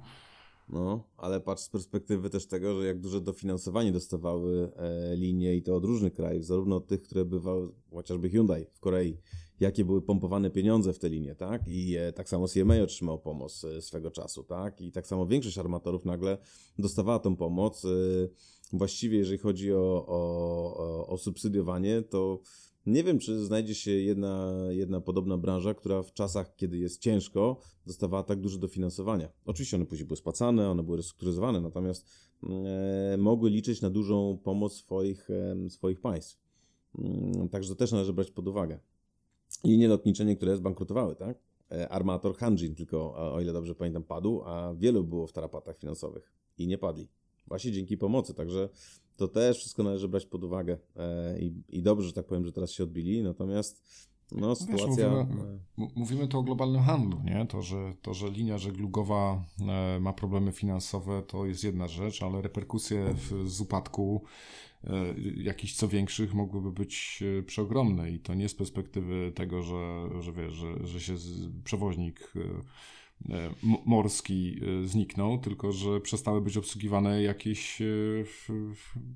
No, 0.71 1.03
ale 1.17 1.39
patrz 1.39 1.63
z 1.63 1.69
perspektywy 1.69 2.29
też 2.29 2.47
tego, 2.47 2.81
że 2.81 2.87
jak 2.87 2.99
duże 2.99 3.21
dofinansowanie 3.21 3.91
dostawały 3.91 4.71
e, 4.75 5.15
linie 5.15 5.55
i 5.55 5.63
to 5.63 5.75
od 5.75 5.85
różnych 5.85 6.13
krajów, 6.13 6.45
zarówno 6.45 6.75
od 6.75 6.87
tych, 6.87 7.01
które 7.01 7.25
bywały, 7.25 7.71
chociażby 7.93 8.29
Hyundai 8.29 8.65
w 8.73 8.79
Korei, 8.79 9.17
jakie 9.59 9.85
były 9.85 10.01
pompowane 10.01 10.49
pieniądze 10.49 10.93
w 10.93 10.99
te 10.99 11.09
linie, 11.09 11.35
tak? 11.35 11.61
I 11.67 11.95
e, 11.95 12.13
tak 12.13 12.29
samo 12.29 12.47
CMA 12.47 12.81
otrzymał 12.83 13.19
pomoc 13.19 13.63
e, 13.63 13.81
swego 13.81 14.11
czasu, 14.11 14.43
tak? 14.43 14.81
I 14.81 14.91
tak 14.91 15.07
samo 15.07 15.27
większość 15.27 15.57
armatorów 15.57 16.05
nagle 16.05 16.37
dostawała 16.79 17.19
tą 17.19 17.35
pomoc. 17.35 17.85
E, 17.85 17.87
właściwie, 18.73 19.17
jeżeli 19.17 19.37
chodzi 19.37 19.73
o, 19.73 20.05
o, 20.07 20.77
o, 20.77 21.07
o 21.07 21.17
subsydiowanie, 21.17 22.01
to 22.01 22.39
nie 22.85 23.03
wiem, 23.03 23.19
czy 23.19 23.45
znajdzie 23.45 23.75
się 23.75 23.91
jedna, 23.91 24.53
jedna 24.69 25.01
podobna 25.01 25.37
branża, 25.37 25.73
która 25.73 26.03
w 26.03 26.13
czasach, 26.13 26.55
kiedy 26.55 26.77
jest 26.77 27.01
ciężko, 27.01 27.59
dostawała 27.85 28.23
tak 28.23 28.39
duże 28.39 28.59
dofinansowania. 28.59 29.29
Oczywiście 29.45 29.77
one 29.77 29.85
później 29.85 30.07
były 30.07 30.17
spłacane, 30.17 30.69
one 30.69 30.83
były 30.83 30.97
restrukturyzowane, 30.97 31.61
natomiast 31.61 32.09
e, 32.43 33.17
mogły 33.17 33.49
liczyć 33.49 33.81
na 33.81 33.89
dużą 33.89 34.37
pomoc 34.43 34.73
swoich, 34.73 35.29
e, 35.29 35.69
swoich 35.69 36.01
państw. 36.01 36.39
Mm, 36.97 37.49
Także 37.49 37.69
to 37.69 37.75
też 37.75 37.91
należy 37.91 38.13
brać 38.13 38.31
pod 38.31 38.47
uwagę. 38.47 38.79
Linie 39.63 39.87
lotnicze 39.87 40.25
niektóre 40.25 40.57
zbankrutowały, 40.57 41.15
tak? 41.15 41.37
E, 41.71 41.89
Armator 41.89 42.35
Hanjin 42.35 42.75
tylko, 42.75 43.15
o 43.33 43.41
ile 43.41 43.53
dobrze 43.53 43.75
pamiętam, 43.75 44.03
padł, 44.03 44.41
a 44.45 44.73
wielu 44.73 45.03
było 45.03 45.27
w 45.27 45.31
tarapatach 45.31 45.77
finansowych 45.77 46.33
i 46.57 46.67
nie 46.67 46.77
padli. 46.77 47.07
Właśnie 47.51 47.71
dzięki 47.71 47.97
pomocy, 47.97 48.33
także 48.33 48.69
to 49.17 49.27
też 49.27 49.57
wszystko 49.57 49.83
należy 49.83 50.07
brać 50.07 50.25
pod 50.25 50.43
uwagę 50.43 50.77
e, 50.95 51.39
i, 51.39 51.53
i 51.69 51.81
dobrze, 51.81 52.07
że 52.07 52.13
tak 52.13 52.25
powiem, 52.25 52.45
że 52.45 52.51
teraz 52.51 52.71
się 52.71 52.83
odbili, 52.83 53.23
natomiast 53.23 53.83
no, 54.31 54.49
Wiesz, 54.49 54.57
sytuacja... 54.57 55.09
mówimy, 55.09 55.59
m- 55.77 55.87
mówimy 55.95 56.27
tu 56.27 56.39
o 56.39 56.43
globalnym 56.43 56.81
handlu, 56.81 57.21
nie? 57.23 57.45
To, 57.49 57.61
że, 57.61 57.93
to, 58.01 58.13
że 58.13 58.29
linia 58.29 58.57
żeglugowa 58.57 59.43
e, 59.67 59.99
ma 59.99 60.13
problemy 60.13 60.51
finansowe, 60.51 61.23
to 61.27 61.45
jest 61.45 61.63
jedna 61.63 61.87
rzecz, 61.87 62.23
ale 62.23 62.41
reperkusje 62.41 63.13
w, 63.13 63.49
z 63.49 63.61
upadku 63.61 64.23
e, 64.83 64.89
jakichś 65.35 65.73
co 65.75 65.87
większych 65.87 66.33
mogłyby 66.33 66.71
być 66.71 67.23
przeogromne 67.45 68.11
i 68.11 68.19
to 68.19 68.33
nie 68.33 68.49
z 68.49 68.55
perspektywy 68.55 69.31
tego, 69.35 69.61
że, 69.61 70.09
że 70.19 70.33
wiesz, 70.33 70.53
że, 70.53 70.87
że 70.87 70.99
się 70.99 71.15
przewoźnik 71.63 72.33
morski 73.85 74.59
e, 74.83 74.87
zniknął, 74.87 75.37
tylko 75.37 75.71
że 75.71 76.01
przestały 76.01 76.41
być 76.41 76.57
obsługiwane 76.57 77.23
jakieś 77.23 77.81
e, 77.81 77.85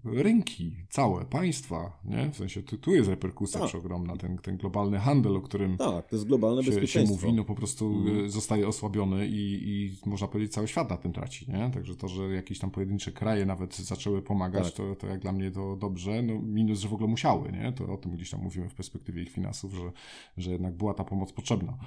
rynki, 0.03 0.75
całe, 0.89 1.25
państwa, 1.25 1.99
nie? 2.05 2.29
W 2.31 2.37
sensie 2.37 2.63
tu, 2.63 2.77
tu 2.77 2.95
jest 2.95 3.09
reperkusja 3.09 3.59
Tak. 3.59 3.69
przeogromna, 3.69 4.17
ten, 4.17 4.37
ten 4.37 4.57
globalny 4.57 4.99
handel, 4.99 5.35
o 5.37 5.41
którym 5.41 5.77
Tak, 5.77 6.07
to 6.09 6.15
jest 6.15 6.27
globalne 6.27 6.63
się, 6.63 6.65
się 6.71 6.71
bezpieczeństwo. 6.71 7.15
mówi, 7.25 7.37
no 7.37 7.43
po 7.43 7.55
prostu 7.55 7.85
Mhm. 7.85 8.25
e, 8.25 8.29
zostaje 8.29 8.67
osłabiony 8.67 9.27
i, 9.27 9.69
i 9.69 10.09
można 10.09 10.27
powiedzieć 10.27 10.53
cały 10.53 10.67
świat 10.67 10.89
na 10.89 10.97
tym 10.97 11.13
traci, 11.13 11.51
nie? 11.51 11.71
Także 11.73 11.95
to, 11.95 12.07
że 12.07 12.23
jakieś 12.23 12.59
tam 12.59 12.71
pojedyncze 12.71 13.11
kraje 13.11 13.45
nawet 13.45 13.75
zaczęły 13.75 14.21
pomagać, 14.21 14.63
Tak. 14.63 14.73
to, 14.73 14.95
to 14.95 15.07
jak 15.07 15.19
dla 15.19 15.31
mnie 15.31 15.51
to 15.51 15.75
dobrze, 15.75 16.21
no 16.21 16.41
minus, 16.41 16.79
że 16.79 16.87
w 16.89 16.93
ogóle 16.93 17.09
musiały, 17.09 17.51
nie? 17.51 17.71
To 17.73 17.93
o 17.93 17.97
tym 17.97 18.11
gdzieś 18.11 18.29
tam 18.29 18.41
mówimy 18.41 18.69
w 18.69 18.73
perspektywie 18.75 19.21
ich 19.21 19.29
finansów, 19.31 19.73
że, 19.73 19.91
że 20.37 20.51
jednak 20.51 20.75
była 20.77 20.93
ta 20.93 21.03
pomoc 21.03 21.31
potrzebna. 21.33 21.77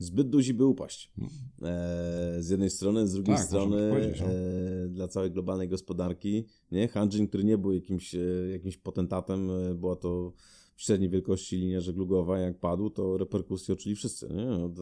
Zbyt 0.00 0.28
duzi 0.28 0.54
by 0.54 0.64
upaść. 0.64 1.12
Mm. 1.18 1.30
E, 1.62 2.42
z 2.42 2.50
jednej 2.50 2.70
strony, 2.70 3.06
z 3.06 3.12
drugiej 3.12 3.36
Tak, 3.36 3.44
strony 3.44 3.76
no. 4.20 4.26
e, 4.26 4.88
dla 4.88 5.08
całej 5.08 5.30
globalnej 5.30 5.68
gospodarki, 5.68 6.46
nie? 6.72 6.88
Hanjin, 6.88 7.28
który 7.28 7.44
nie 7.44 7.58
był 7.58 7.72
jakimś, 7.72 8.14
e, 8.14 8.18
jakimś 8.52 8.76
potentatem, 8.76 9.50
e, 9.50 9.74
była 9.74 9.96
to 9.96 10.32
średniej 10.80 11.10
wielkości 11.10 11.56
linia 11.56 11.80
żeglugowa, 11.80 12.38
jak 12.38 12.58
padł, 12.58 12.90
to 12.90 13.18
reperkusje 13.18 13.72
odczuli 13.74 13.94
wszyscy, 13.94 14.28
nie? 14.34 14.50
Od, 14.50 14.78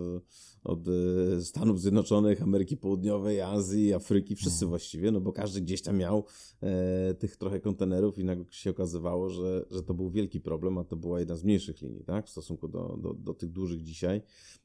od 0.64 0.88
e, 0.88 1.40
Stanów 1.42 1.80
Zjednoczonych, 1.80 2.42
Ameryki 2.42 2.76
Południowej, 2.76 3.40
Azji, 3.40 3.94
Afryki, 3.94 4.36
wszyscy 4.36 4.64
Mhm. 4.64 4.68
właściwie, 4.68 5.10
no 5.10 5.20
bo 5.20 5.32
każdy 5.32 5.60
gdzieś 5.60 5.82
tam 5.82 5.96
miał 5.96 6.24
e, 6.62 7.14
tych 7.14 7.36
trochę 7.36 7.60
kontenerów 7.60 8.18
i 8.18 8.24
nagle 8.24 8.44
się 8.50 8.70
okazywało, 8.70 9.28
że, 9.30 9.64
że 9.70 9.82
to 9.82 9.94
był 9.94 10.10
wielki 10.10 10.40
problem, 10.40 10.78
a 10.78 10.84
to 10.84 10.96
była 10.96 11.18
jedna 11.18 11.36
z 11.36 11.44
mniejszych 11.44 11.82
linii, 11.82 12.04
tak? 12.04 12.26
W 12.26 12.30
stosunku 12.30 12.68
do, 12.68 12.98
do, 13.02 13.14
do 13.14 13.34
tych 13.34 13.50
dużych 13.50 13.82
dzisiaj, 13.82 14.22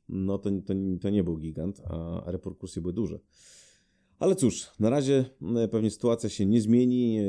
no 0.09 0.37
to, 0.37 0.49
to, 0.51 0.73
to 1.01 1.09
nie 1.09 1.23
był 1.23 1.37
gigant, 1.37 1.81
a 1.85 2.23
reperkusje 2.25 2.81
były 2.81 2.93
duże. 2.93 3.19
Ale 4.23 4.35
cóż, 4.35 4.71
na 4.79 4.89
razie 4.89 5.25
e, 5.55 5.67
pewnie 5.67 5.91
sytuacja 5.91 6.29
się 6.29 6.45
nie 6.45 6.61
zmieni. 6.61 7.19
e, 7.19 7.23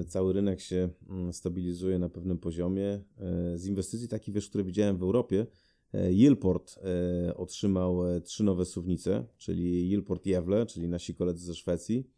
e, 0.00 0.04
Cały 0.04 0.32
rynek 0.32 0.60
się 0.60 0.88
mm, 1.08 1.32
stabilizuje 1.32 1.98
na 1.98 2.08
pewnym 2.08 2.38
poziomie. 2.38 3.00
E, 3.18 3.58
Z 3.58 3.66
inwestycji 3.66 4.08
takich, 4.08 4.34
wiesz, 4.34 4.48
które 4.48 4.64
widziałem 4.64 4.96
w 4.96 5.02
Europie, 5.02 5.46
Yilport 6.10 6.78
otrzymał 7.36 8.00
trzy 8.24 8.44
nowe 8.44 8.64
suwnice, 8.64 9.24
czyli 9.38 9.90
Yilport 9.90 10.26
Jewle, 10.26 10.66
czyli 10.66 10.88
nasi 10.88 11.14
koledzy 11.14 11.46
ze 11.46 11.54
Szwecji. 11.54 12.10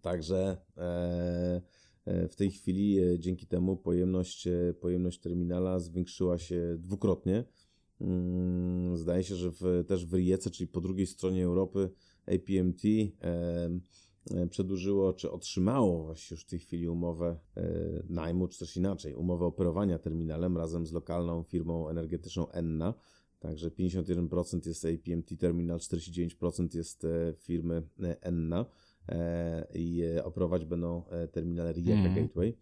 Także 0.00 0.56
w 2.06 2.34
tej 2.36 2.50
chwili 2.50 2.98
dzięki 3.18 3.46
temu 3.46 3.76
pojemność, 3.76 4.48
pojemność 4.80 5.20
terminala 5.20 5.78
zwiększyła 5.78 6.38
się 6.38 6.76
dwukrotnie. 6.78 7.44
Mm, 8.00 8.96
Zdaje 8.96 9.24
się, 9.24 9.34
że 9.34 9.50
w, 9.50 9.84
też 9.86 10.06
w 10.06 10.14
Rijece, 10.14 10.50
czyli 10.50 10.68
po 10.68 10.80
drugiej 10.80 11.06
stronie 11.06 11.44
Europy, 11.44 11.90
APMT 12.26 12.82
przedłużyło, 14.50 15.12
czy 15.12 15.30
otrzymało 15.30 16.04
właściwie 16.04 16.34
już 16.34 16.44
w 16.44 16.48
tej 16.48 16.58
chwili 16.58 16.88
umowę 16.88 17.38
e, 17.56 17.62
najmu, 18.08 18.48
czy 18.48 18.58
też 18.58 18.76
inaczej, 18.76 19.14
umowę 19.14 19.46
operowania 19.46 19.98
terminalem 19.98 20.56
razem 20.56 20.86
z 20.86 20.92
lokalną 20.92 21.42
firmą 21.42 21.88
energetyczną 21.88 22.50
Enna. 22.50 22.94
Także 23.40 23.70
51% 23.70 24.66
jest 24.66 24.84
APMT 24.84 25.38
Terminal, 25.38 25.78
49% 25.78 26.76
jest 26.76 27.04
e, 27.04 27.34
firmy 27.36 27.82
e, 28.02 28.22
Enna 28.22 28.66
i 29.74 30.02
operować 30.24 30.64
będą 30.64 31.02
terminal 31.32 31.72
Rijeka 31.72 31.98
Mhm. 31.98 32.14
Gateway, 32.14 32.46
mm, 32.48 32.58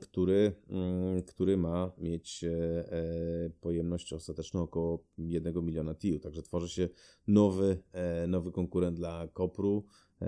który, 0.00 0.52
mm, 0.68 1.22
który 1.22 1.56
ma 1.56 1.92
mieć 1.98 2.44
e, 2.44 2.50
e, 2.92 3.50
pojemność 3.60 4.12
ostateczną 4.12 4.62
około 4.62 5.04
1 5.18 5.62
miliona 5.64 5.94
TIU. 5.94 6.18
Także 6.18 6.42
tworzy 6.42 6.68
się 6.68 6.88
nowy, 7.26 7.82
e, 7.92 8.26
nowy 8.26 8.52
konkurent 8.52 8.96
dla 8.96 9.28
Kopru, 9.28 9.84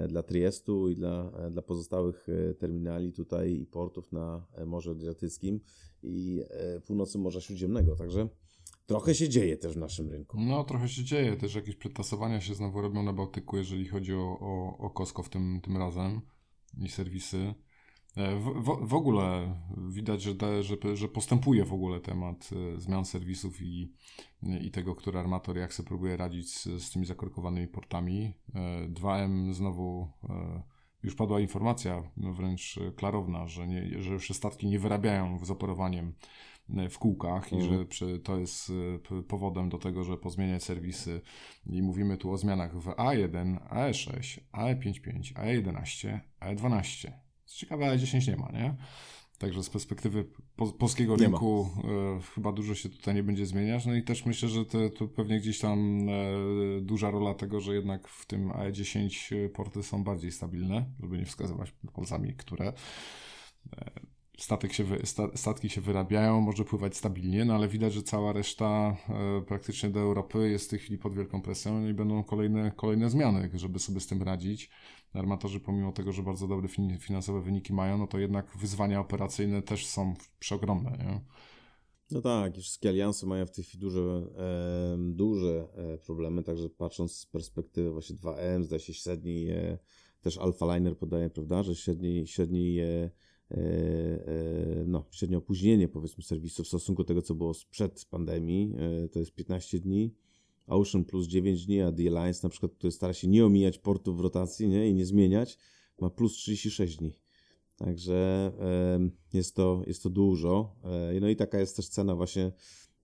dla 0.08 0.22
Triestu 0.22 0.88
i 0.88 0.96
dla, 0.96 1.32
dla 1.50 1.62
pozostałych 1.62 2.26
terminali 2.58 3.12
tutaj 3.12 3.52
i 3.52 3.66
portów 3.66 4.12
na 4.12 4.46
Morzu 4.66 4.90
Adriatyckim 4.90 5.60
i 6.02 6.42
północy 6.86 7.18
Morza 7.18 7.40
Śródziemnego. 7.40 7.96
Także 7.96 8.28
trochę 8.86 9.14
się 9.14 9.28
dzieje 9.28 9.56
też 9.56 9.72
w 9.72 9.76
naszym 9.76 10.10
rynku. 10.10 10.40
No, 10.40 10.64
trochę 10.64 10.88
się 10.88 11.04
dzieje. 11.04 11.36
Też 11.36 11.54
jakieś 11.54 11.76
przetasowania 11.76 12.40
się 12.40 12.54
znowu 12.54 12.80
robią 12.80 13.02
na 13.02 13.12
Bałtyku, 13.12 13.56
jeżeli 13.56 13.88
chodzi 13.88 14.14
o, 14.14 14.38
o, 14.40 14.76
o 14.78 14.90
Kosko 14.90 15.22
w 15.22 15.28
tym, 15.28 15.60
tym 15.62 15.76
razem 15.76 16.20
i 16.78 16.88
serwisy. 16.88 17.54
E, 18.16 18.36
W, 18.36 18.78
w, 18.86 18.94
ogóle 18.94 19.54
widać, 19.88 20.22
że, 20.22 20.34
te, 20.34 20.62
że, 20.62 20.76
że 20.94 21.08
postępuje 21.08 21.64
w 21.64 21.72
ogóle 21.72 22.00
temat 22.00 22.50
e, 22.76 22.80
zmian 22.80 23.04
serwisów 23.04 23.62
i, 23.62 23.92
i 24.60 24.70
tego, 24.70 24.94
który 24.94 25.18
armator 25.18 25.56
jak 25.56 25.74
sobie 25.74 25.86
próbuje 25.86 26.16
radzić 26.16 26.50
z, 26.50 26.64
z 26.64 26.90
tymi 26.90 27.06
zakorkowanymi 27.06 27.68
portami. 27.68 28.32
E, 28.54 28.88
2M 28.88 29.52
znowu 29.52 30.08
e, 30.28 30.62
już 31.02 31.14
padła 31.14 31.40
informacja 31.40 32.02
wręcz 32.16 32.78
klarowna, 32.96 33.46
że, 33.46 33.68
nie, 33.68 34.02
że 34.02 34.12
już 34.12 34.30
statki 34.30 34.66
nie 34.66 34.78
wyrabiają 34.78 35.44
z 35.44 35.50
operowaniem 35.50 36.14
e, 36.76 36.88
w 36.88 36.98
kółkach 36.98 37.52
i 37.52 37.56
Mhm. 37.56 37.78
że 37.78 37.86
przy, 37.86 38.18
to 38.18 38.38
jest 38.38 38.72
powodem 39.28 39.68
do 39.68 39.78
tego, 39.78 40.04
że 40.04 40.16
pozmieniać 40.16 40.64
serwisy 40.64 41.20
i 41.66 41.82
mówimy 41.82 42.16
tu 42.16 42.32
o 42.32 42.36
zmianach 42.36 42.76
w 42.80 42.86
A1, 42.86 43.68
AE6, 43.68 44.40
AE55, 44.52 45.32
AE11, 45.34 46.20
AE12. 46.40 47.12
Co 47.50 47.56
ciekawe, 47.58 47.84
AE10 47.86 48.28
nie 48.28 48.36
ma, 48.36 48.50
nie? 48.52 48.74
Także 49.38 49.62
z 49.62 49.70
perspektywy 49.70 50.24
po, 50.56 50.66
polskiego 50.66 51.16
Nie 51.16 51.24
rynku 51.24 51.70
e, 51.84 52.20
chyba 52.34 52.52
dużo 52.52 52.74
się 52.74 52.88
tutaj 52.88 53.14
nie 53.14 53.22
będzie 53.22 53.46
zmieniać. 53.46 53.86
No 53.86 53.94
i 53.94 54.02
też 54.02 54.26
myślę, 54.26 54.48
że 54.48 54.64
to, 54.64 54.90
to 54.90 55.08
pewnie 55.08 55.40
gdzieś 55.40 55.58
tam 55.58 56.08
e, 56.08 56.80
duża 56.80 57.10
rola 57.10 57.34
tego, 57.34 57.60
że 57.60 57.74
jednak 57.74 58.08
w 58.08 58.26
tym 58.26 58.48
AE10 58.48 59.48
porty 59.48 59.82
są 59.82 60.04
bardziej 60.04 60.32
stabilne, 60.32 60.84
żeby 61.00 61.18
nie 61.18 61.24
wskazywać 61.24 61.72
palcami, 61.94 62.34
które. 62.34 62.72
E, 63.76 63.90
Statek 64.40 64.72
się 64.72 64.84
statki 65.34 65.68
się 65.68 65.80
wyrabiają, 65.80 66.40
może 66.40 66.64
pływać 66.64 66.96
stabilnie, 66.96 67.44
no 67.44 67.54
ale 67.54 67.68
widać, 67.68 67.92
że 67.92 68.02
cała 68.02 68.32
reszta 68.32 68.96
e, 69.08 69.42
praktycznie 69.46 69.90
do 69.90 70.00
Europy 70.00 70.50
jest 70.50 70.66
w 70.66 70.68
tej 70.68 70.78
chwili 70.78 70.98
pod 70.98 71.14
wielką 71.14 71.42
presją 71.42 71.88
i 71.88 71.94
będą 71.94 72.24
kolejne, 72.24 72.72
kolejne 72.76 73.10
zmiany, 73.10 73.50
żeby 73.54 73.78
sobie 73.78 74.00
z 74.00 74.06
tym 74.06 74.22
radzić. 74.22 74.70
Armatorzy, 75.12 75.60
pomimo 75.60 75.92
tego, 75.92 76.12
że 76.12 76.22
bardzo 76.22 76.48
dobre 76.48 76.68
fin- 76.68 76.98
finansowe 76.98 77.42
wyniki 77.42 77.72
mają, 77.72 77.98
no 77.98 78.06
to 78.06 78.18
jednak 78.18 78.56
wyzwania 78.56 79.00
operacyjne 79.00 79.62
też 79.62 79.86
są 79.86 80.14
przeogromne. 80.38 80.90
Nie? 80.90 81.20
No 82.10 82.20
tak, 82.20 82.58
i 82.58 82.60
wszystkie 82.60 82.88
alianse 82.88 83.26
mają 83.26 83.46
w 83.46 83.50
tej 83.50 83.64
chwili 83.64 83.80
duże, 83.80 84.00
e, 84.00 84.96
duże 84.98 85.68
e, 85.74 85.98
problemy, 85.98 86.42
także 86.42 86.70
patrząc 86.70 87.12
z 87.16 87.26
perspektywy 87.26 87.90
właśnie 87.90 88.16
2M, 88.16 88.62
zdaje 88.62 88.80
się 88.80 88.94
średni, 88.94 89.50
e, 89.50 89.78
też 90.20 90.38
Alpha 90.38 90.74
Liner 90.74 90.98
podaje, 90.98 91.30
prawda, 91.30 91.62
że 91.62 91.74
średni, 91.74 92.26
średni 92.26 92.78
e, 92.78 92.84
e, 92.84 93.10
no, 94.86 95.04
średnie 95.10 95.38
opóźnienie 95.38 95.88
powiedzmy 95.88 96.24
serwisu 96.24 96.64
w 96.64 96.68
stosunku 96.68 97.02
do 97.02 97.06
tego, 97.06 97.22
co 97.22 97.34
było 97.34 97.54
sprzed 97.54 98.04
pandemii, 98.10 98.74
e, 99.04 99.08
to 99.08 99.18
jest 99.18 99.34
15 99.34 99.78
dni, 99.80 100.14
Ocean 100.66 101.04
plus 101.04 101.26
9 101.26 101.66
dni, 101.66 101.80
a 101.80 101.92
The 101.92 102.02
Alliance 102.02 102.40
na 102.42 102.48
przykład, 102.48 102.72
który 102.74 102.90
stara 102.90 103.12
się 103.12 103.28
nie 103.28 103.46
omijać 103.46 103.78
portów 103.78 104.16
w 104.16 104.20
rotacji 104.20 104.68
nie, 104.68 104.88
i 104.88 104.94
nie 104.94 105.06
zmieniać, 105.06 105.58
ma 106.00 106.10
plus 106.10 106.32
36 106.32 106.96
dni. 106.96 107.16
Także 107.76 108.52
jest 109.32 109.56
to, 109.56 109.82
jest 109.86 110.02
to 110.02 110.10
dużo. 110.10 110.76
E, 110.84 111.20
No 111.20 111.28
i 111.28 111.36
taka 111.36 111.60
jest 111.60 111.76
też 111.76 111.88
cena 111.88 112.14
właśnie, 112.16 112.52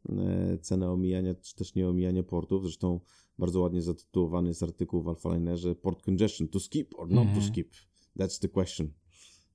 e, 0.08 0.58
cena 0.58 0.92
omijania, 0.92 1.34
czy 1.34 1.54
też 1.54 1.74
nie 1.74 1.88
omijania 1.88 2.22
portów. 2.22 2.62
Zresztą 2.62 3.00
bardzo 3.38 3.60
ładnie 3.60 3.82
zatytułowany 3.82 4.48
jest 4.48 4.62
artykuł 4.62 5.02
w 5.02 5.08
Alpha 5.08 5.34
Linerze 5.34 5.74
Port 5.74 6.02
Congestion, 6.02 6.48
to 6.48 6.60
skip 6.60 6.94
or 6.98 7.08
not 7.10 7.24
to 7.24 7.30
Mhm. 7.30 7.46
skip? 7.46 7.70
That's 8.18 8.40
the 8.40 8.48
question. 8.48 8.92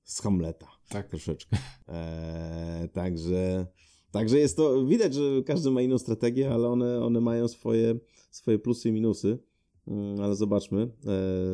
Z 0.04 0.20
Hamleta 0.20 0.66
Tak. 0.88 1.08
troszeczkę. 1.08 1.56
E, 1.88 2.88
także, 2.92 3.66
także 4.10 4.38
jest 4.38 4.56
to, 4.56 4.86
widać, 4.86 5.14
że 5.14 5.42
każdy 5.46 5.70
ma 5.70 5.82
inną 5.82 5.98
strategię, 5.98 6.50
ale 6.50 6.68
one, 6.68 7.04
one 7.04 7.20
mają 7.20 7.48
swoje, 7.48 7.94
swoje 8.30 8.58
plusy 8.58 8.88
i 8.88 8.92
minusy. 8.92 9.38
Mm, 9.86 10.20
Ale 10.20 10.36
zobaczmy. 10.36 10.90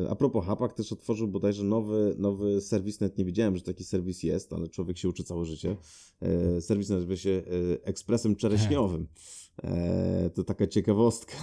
E, 0.05 0.09
a 0.09 0.15
propos 0.15 0.45
Hapak 0.45 0.73
też 0.73 0.91
otworzył 0.91 1.27
bodajże 1.27 1.63
nowy, 1.63 2.15
nowy 2.17 2.61
serwis, 2.61 2.99
nawet 2.99 3.17
nie 3.17 3.25
wiedziałem, 3.25 3.57
że 3.57 3.63
taki 3.63 3.83
serwis 3.83 4.23
jest, 4.23 4.53
ale 4.53 4.67
człowiek 4.67 4.97
się 4.97 5.09
uczy 5.09 5.23
całe 5.23 5.45
życie. 5.45 5.77
E, 6.21 6.61
serwis 6.61 6.89
nazywa 6.89 7.15
się 7.15 7.29
e, 7.81 7.85
Ekspresem 7.85 8.35
Czereśniowym. 8.35 9.07
E, 9.63 10.29
to 10.33 10.43
taka 10.43 10.67
ciekawostka 10.67 11.35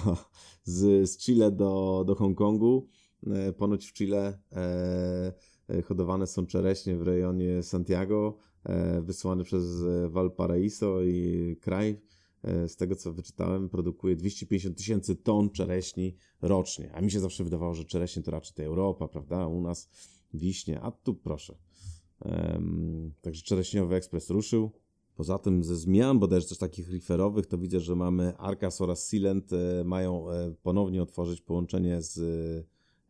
z, 0.65 1.11
z 1.11 1.19
Chile 1.19 1.51
do, 1.51 2.05
do 2.07 2.15
Hongkongu. 2.15 2.89
Ponoć 3.57 3.87
w 3.87 3.93
Chile 3.93 4.39
hodowane 5.85 6.27
są 6.27 6.47
czereśnie 6.47 6.97
w 6.97 7.03
rejonie 7.03 7.63
Santiago, 7.63 8.37
e, 8.65 9.03
wysłane 9.03 9.45
przez 9.45 9.83
e, 9.83 10.09
Valparaiso 10.09 11.03
i 11.03 11.57
kraj, 11.61 12.01
e, 12.43 12.69
z 12.69 12.77
tego 12.77 12.97
co 12.97 13.13
wyczytałem, 13.13 13.69
produkuje 13.69 14.17
250 14.17 14.77
tysięcy 14.77 15.17
ton 15.17 15.51
czereśni 15.51 16.17
rocznie. 16.43 16.93
A 16.93 17.01
mi 17.01 17.11
się 17.11 17.21
zawsze 17.21 17.45
wydawało, 17.45 17.75
że 17.75 17.85
czereśnie 17.85 18.23
to 18.23 18.31
raczej 18.31 18.55
to 18.55 18.63
Europa, 18.63 19.09
prawda? 19.09 19.47
U 19.47 19.61
nas 19.61 19.91
wiśnie, 20.35 20.81
a 20.81 20.91
tu 20.91 21.15
proszę. 21.15 21.57
Em, 22.25 23.13
także 23.21 23.43
czereśniowy 23.43 23.95
ekspres 23.95 24.31
ruszył. 24.31 24.71
Poza 25.17 25.39
tym 25.39 25.65
ze 25.65 25.77
zmian, 25.77 26.19
bodajże 26.19 26.49
też 26.49 26.59
takich 26.59 26.93
referowych, 26.93 27.47
to 27.47 27.59
widzę, 27.59 27.81
że 27.81 27.97
mamy 27.97 28.37
Arcas 28.37 28.81
oraz 28.81 29.11
Silent 29.11 29.53
e, 29.53 29.85
mają 29.85 30.31
e, 30.31 30.55
ponownie 30.63 31.03
otworzyć 31.03 31.41
połączenie 31.41 32.03
z, 32.03 32.19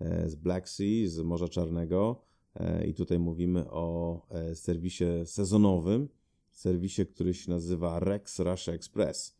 e, 0.01 0.29
z 0.29 0.35
Black 0.35 0.69
Sea, 0.69 1.09
z 1.09 1.19
Morza 1.19 1.49
Czarnego. 1.49 2.26
E, 2.57 2.87
I 2.87 2.95
tutaj 2.95 3.19
mówimy 3.19 3.71
o 3.71 4.21
e, 4.31 4.55
serwisie 4.55 5.05
sezonowym, 5.25 6.09
serwisie, 6.53 7.07
który 7.07 7.35
się 7.35 7.51
nazywa 7.51 8.01
Rex 8.01 8.39
Russia 8.39 8.73
Express. 8.73 9.37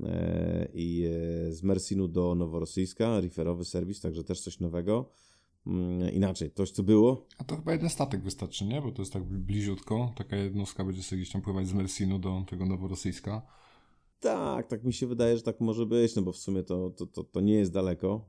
E, 0.00 0.68
I 0.74 1.04
z 1.50 1.62
Mersinu 1.62 2.08
do 2.08 2.34
Noworosyjska, 2.34 3.20
referowy 3.20 3.64
serwis, 3.64 4.00
także 4.00 4.24
też 4.24 4.40
coś 4.40 4.60
nowego. 4.60 5.10
Mm, 5.66 6.12
Inaczej, 6.12 6.50
coś 6.50 6.70
co 6.70 6.82
było, 6.82 7.26
A 7.38 7.44
to 7.44 7.56
chyba 7.56 7.72
jeden 7.72 7.90
statek 7.90 8.22
wystarczy, 8.22 8.64
nie? 8.64 8.82
Bo 8.82 8.92
to 8.92 9.02
jest 9.02 9.12
tak 9.12 9.24
bli- 9.24 9.38
bliziutko. 9.38 10.12
Taka 10.16 10.36
jednostka 10.36 10.84
będzie 10.84 11.02
sobie 11.02 11.20
gdzieś 11.22 11.32
tam 11.32 11.42
pływać 11.42 11.66
z 11.68 11.72
Mersinu 11.72 12.18
do 12.18 12.44
tego 12.50 12.66
Noworosyjska. 12.66 13.42
Tak, 14.20 14.66
tak 14.66 14.84
mi 14.84 14.92
się 14.92 15.06
wydaje, 15.06 15.36
że 15.36 15.42
tak 15.42 15.60
może 15.60 15.86
być, 15.86 16.14
no 16.14 16.22
bo 16.22 16.32
w 16.32 16.36
sumie 16.36 16.62
to, 16.62 16.90
to, 16.90 17.06
to, 17.06 17.24
to 17.24 17.40
nie 17.40 17.54
jest 17.54 17.72
daleko 17.72 18.28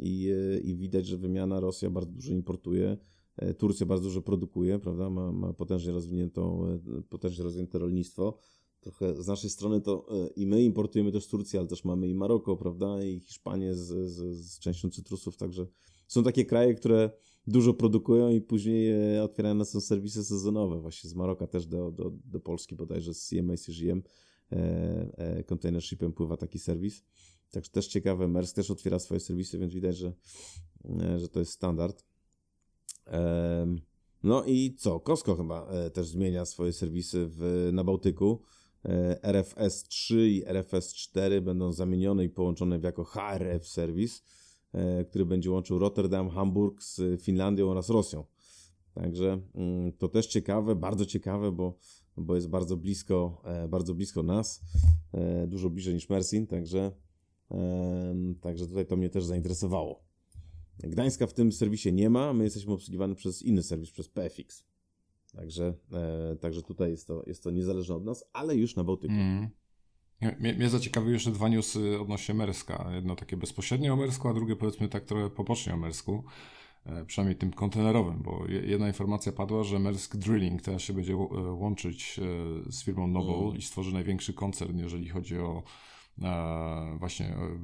i, 0.00 0.30
e, 0.30 0.58
i 0.58 0.76
widać, 0.76 1.06
że 1.06 1.16
wymiana 1.16 1.60
Rosja 1.60 1.90
bardzo 1.90 2.12
dużo 2.12 2.32
importuje 2.32 2.96
e, 3.36 3.54
Turcja 3.54 3.86
bardzo 3.86 4.04
dużo 4.04 4.22
produkuje, 4.22 4.78
prawda? 4.78 5.10
Ma, 5.10 5.32
ma 5.32 5.52
potężnie, 5.52 5.92
rozwiniętą, 5.92 6.66
e, 6.98 7.02
potężnie 7.02 7.44
rozwinięte 7.44 7.78
rolnictwo. 7.78 8.38
Trochę 8.80 9.22
z 9.22 9.26
naszej 9.26 9.50
strony 9.50 9.80
to 9.80 10.06
i 10.36 10.46
my 10.46 10.62
importujemy 10.62 11.12
też 11.12 11.24
z 11.24 11.28
Turcji, 11.28 11.58
ale 11.58 11.68
też 11.68 11.84
mamy 11.84 12.08
i 12.08 12.14
Maroko, 12.14 12.56
prawda? 12.56 13.04
I 13.04 13.20
Hiszpanię 13.20 13.74
z, 13.74 14.10
z, 14.10 14.36
z 14.36 14.58
częścią 14.58 14.90
cytrusów, 14.90 15.36
także 15.36 15.66
są 16.08 16.22
takie 16.22 16.44
kraje, 16.44 16.74
które 16.74 17.10
dużo 17.46 17.74
produkują 17.74 18.30
i 18.30 18.40
później 18.40 18.92
otwierają 19.20 19.54
na 19.54 19.64
są 19.64 19.80
serwisy 19.80 20.24
sezonowe. 20.24 20.80
Właśnie 20.80 21.10
z 21.10 21.14
Maroka 21.14 21.46
też 21.46 21.66
do, 21.66 21.90
do, 21.90 22.12
do 22.24 22.40
Polski 22.40 22.76
bodajże 22.76 23.14
z 23.14 23.28
CMA 23.28 23.56
CGM 23.56 24.02
e, 24.52 25.18
e, 25.18 25.44
container 25.44 25.82
shipem 25.82 26.12
pływa 26.12 26.36
taki 26.36 26.58
serwis. 26.58 27.04
Także 27.50 27.70
też 27.70 27.86
ciekawe, 27.86 28.28
Mersk 28.28 28.56
też 28.56 28.70
otwiera 28.70 28.98
swoje 28.98 29.20
serwisy, 29.20 29.58
więc 29.58 29.74
widać, 29.74 29.96
że, 29.96 30.12
e, 30.84 31.18
że 31.18 31.28
to 31.28 31.38
jest 31.38 31.52
standard. 31.52 32.04
No 34.22 34.44
i 34.44 34.74
co? 34.74 35.00
Costco 35.00 35.36
chyba 35.36 35.68
też 35.92 36.08
zmienia 36.08 36.44
swoje 36.44 36.72
serwisy 36.72 37.26
w, 37.28 37.70
na 37.72 37.84
Bałtyku. 37.84 38.42
RFS 39.22 39.84
3 39.88 40.30
i 40.30 40.44
RFS 40.46 40.94
4 40.94 41.40
będą 41.40 41.72
zamienione 41.72 42.24
i 42.24 42.28
połączone 42.28 42.78
w 42.78 42.82
jako 42.82 43.04
HRF 43.04 43.68
serwis, 43.68 44.24
który 45.08 45.26
będzie 45.26 45.50
łączył 45.50 45.78
Rotterdam, 45.78 46.30
Hamburg 46.30 46.82
z 46.82 47.22
Finlandią 47.22 47.70
oraz 47.70 47.90
Rosją. 47.90 48.24
Także 48.94 49.40
mm, 49.54 49.92
to 49.92 50.08
też 50.08 50.26
ciekawe, 50.26 50.76
bardzo 50.76 51.06
ciekawe, 51.06 51.52
bo, 51.52 51.78
bo 52.20 52.34
jest 52.34 52.48
bardzo 52.48 52.76
blisko, 52.76 53.42
bardzo 53.68 53.94
blisko 53.94 54.22
nas, 54.22 54.60
dużo 55.46 55.70
bliżej 55.70 55.94
niż 55.94 56.08
Mersin, 56.08 56.46
także 56.46 56.92
Także 58.40 58.66
tutaj 58.66 58.86
to 58.86 58.96
mnie 58.96 59.10
też 59.10 59.24
zainteresowało. 59.24 60.04
Gdańska 60.78 61.26
w 61.26 61.34
tym 61.34 61.52
serwisie 61.52 61.92
nie 61.92 62.10
ma, 62.10 62.32
my 62.32 62.44
jesteśmy 62.44 62.72
obsługiwani 62.72 63.14
przez 63.14 63.42
inny 63.42 63.62
serwis, 63.62 63.90
przez 63.90 64.08
PFX. 64.08 64.64
Także, 65.32 65.74
e, 65.92 66.36
także 66.36 66.62
tutaj 66.62 66.90
jest 66.90 67.06
to, 67.06 67.22
jest 67.26 67.42
to 67.42 67.50
niezależne 67.50 67.94
od 67.94 68.04
nas, 68.04 68.24
ale 68.32 68.56
już 68.56 68.76
na 68.76 68.84
Bałtyku. 68.84 69.14
Mm. 69.14 69.48
Mnie, 70.20 70.54
mnie 70.54 70.68
zaciekawiły 70.68 71.12
jeszcze 71.12 71.30
dwa 71.30 71.48
newsy 71.48 72.00
odnośnie 72.00 72.34
Merska. 72.34 72.90
Jedno 72.94 73.16
takie 73.16 73.36
bezpośrednio 73.36 73.92
o 73.92 73.96
Mersku, 73.96 74.28
a 74.28 74.34
drugie 74.34 74.56
powiedzmy 74.56 74.88
tak 74.88 75.04
trochę 75.04 75.30
pobocznie 75.30 75.74
o 75.74 75.76
Mersku. 75.76 76.24
E, 76.86 77.04
przynajmniej 77.04 77.36
tym 77.36 77.52
kontenerowym, 77.52 78.22
bo 78.22 78.44
jedna 78.48 78.86
informacja 78.86 79.32
padła, 79.32 79.64
że 79.64 79.78
Maersk 79.78 80.16
Drilling 80.16 80.62
teraz 80.62 80.82
się 80.82 80.92
będzie 80.92 81.12
e, 81.12 81.16
łączyć 81.52 82.20
z 82.70 82.84
firmą 82.84 83.06
Noble 83.06 83.34
mm. 83.34 83.56
i 83.56 83.62
stworzy 83.62 83.94
największy 83.94 84.34
koncern, 84.34 84.78
jeżeli 84.78 85.08
chodzi 85.08 85.38
o 85.38 85.62
E, 86.22 86.96
właśnie 86.98 87.26
e, 87.26 87.58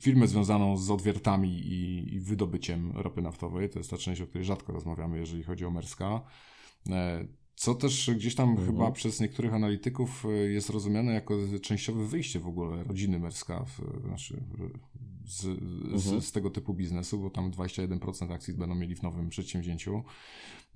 firmę 0.00 0.26
związaną 0.26 0.76
z 0.76 0.90
odwiertami 0.90 1.48
i, 1.48 2.14
i, 2.14 2.20
wydobyciem 2.20 2.92
ropy 2.94 3.22
naftowej. 3.22 3.70
To 3.70 3.78
jest 3.78 3.90
ta 3.90 3.96
część, 3.96 4.20
o 4.20 4.26
której 4.26 4.44
rzadko 4.44 4.72
rozmawiamy, 4.72 5.18
jeżeli 5.18 5.42
chodzi 5.42 5.64
o 5.64 5.70
Merska. 5.70 6.22
E, 6.90 7.26
co 7.54 7.74
też 7.74 8.10
gdzieś 8.14 8.34
tam 8.34 8.48
mhm. 8.48 8.68
chyba 8.68 8.90
przez 8.90 9.20
niektórych 9.20 9.54
analityków 9.54 10.24
jest 10.48 10.70
rozumiane 10.70 11.12
jako 11.12 11.34
częściowe 11.62 12.06
wyjście 12.06 12.40
w 12.40 12.46
ogóle 12.46 12.84
rodziny 12.84 13.18
Merska, 13.18 13.64
w, 13.64 14.02
znaczy 14.06 14.44
z, 15.30 15.44
mhm. 15.44 15.98
z, 15.98 16.24
z, 16.24 16.32
tego 16.32 16.50
typu 16.50 16.74
biznesu, 16.74 17.18
bo 17.18 17.30
tam 17.30 17.50
21% 17.50 18.32
akcji 18.32 18.54
będą 18.54 18.74
mieli 18.74 18.94
w 18.94 19.02
nowym 19.02 19.28
przedsięwzięciu. 19.28 20.02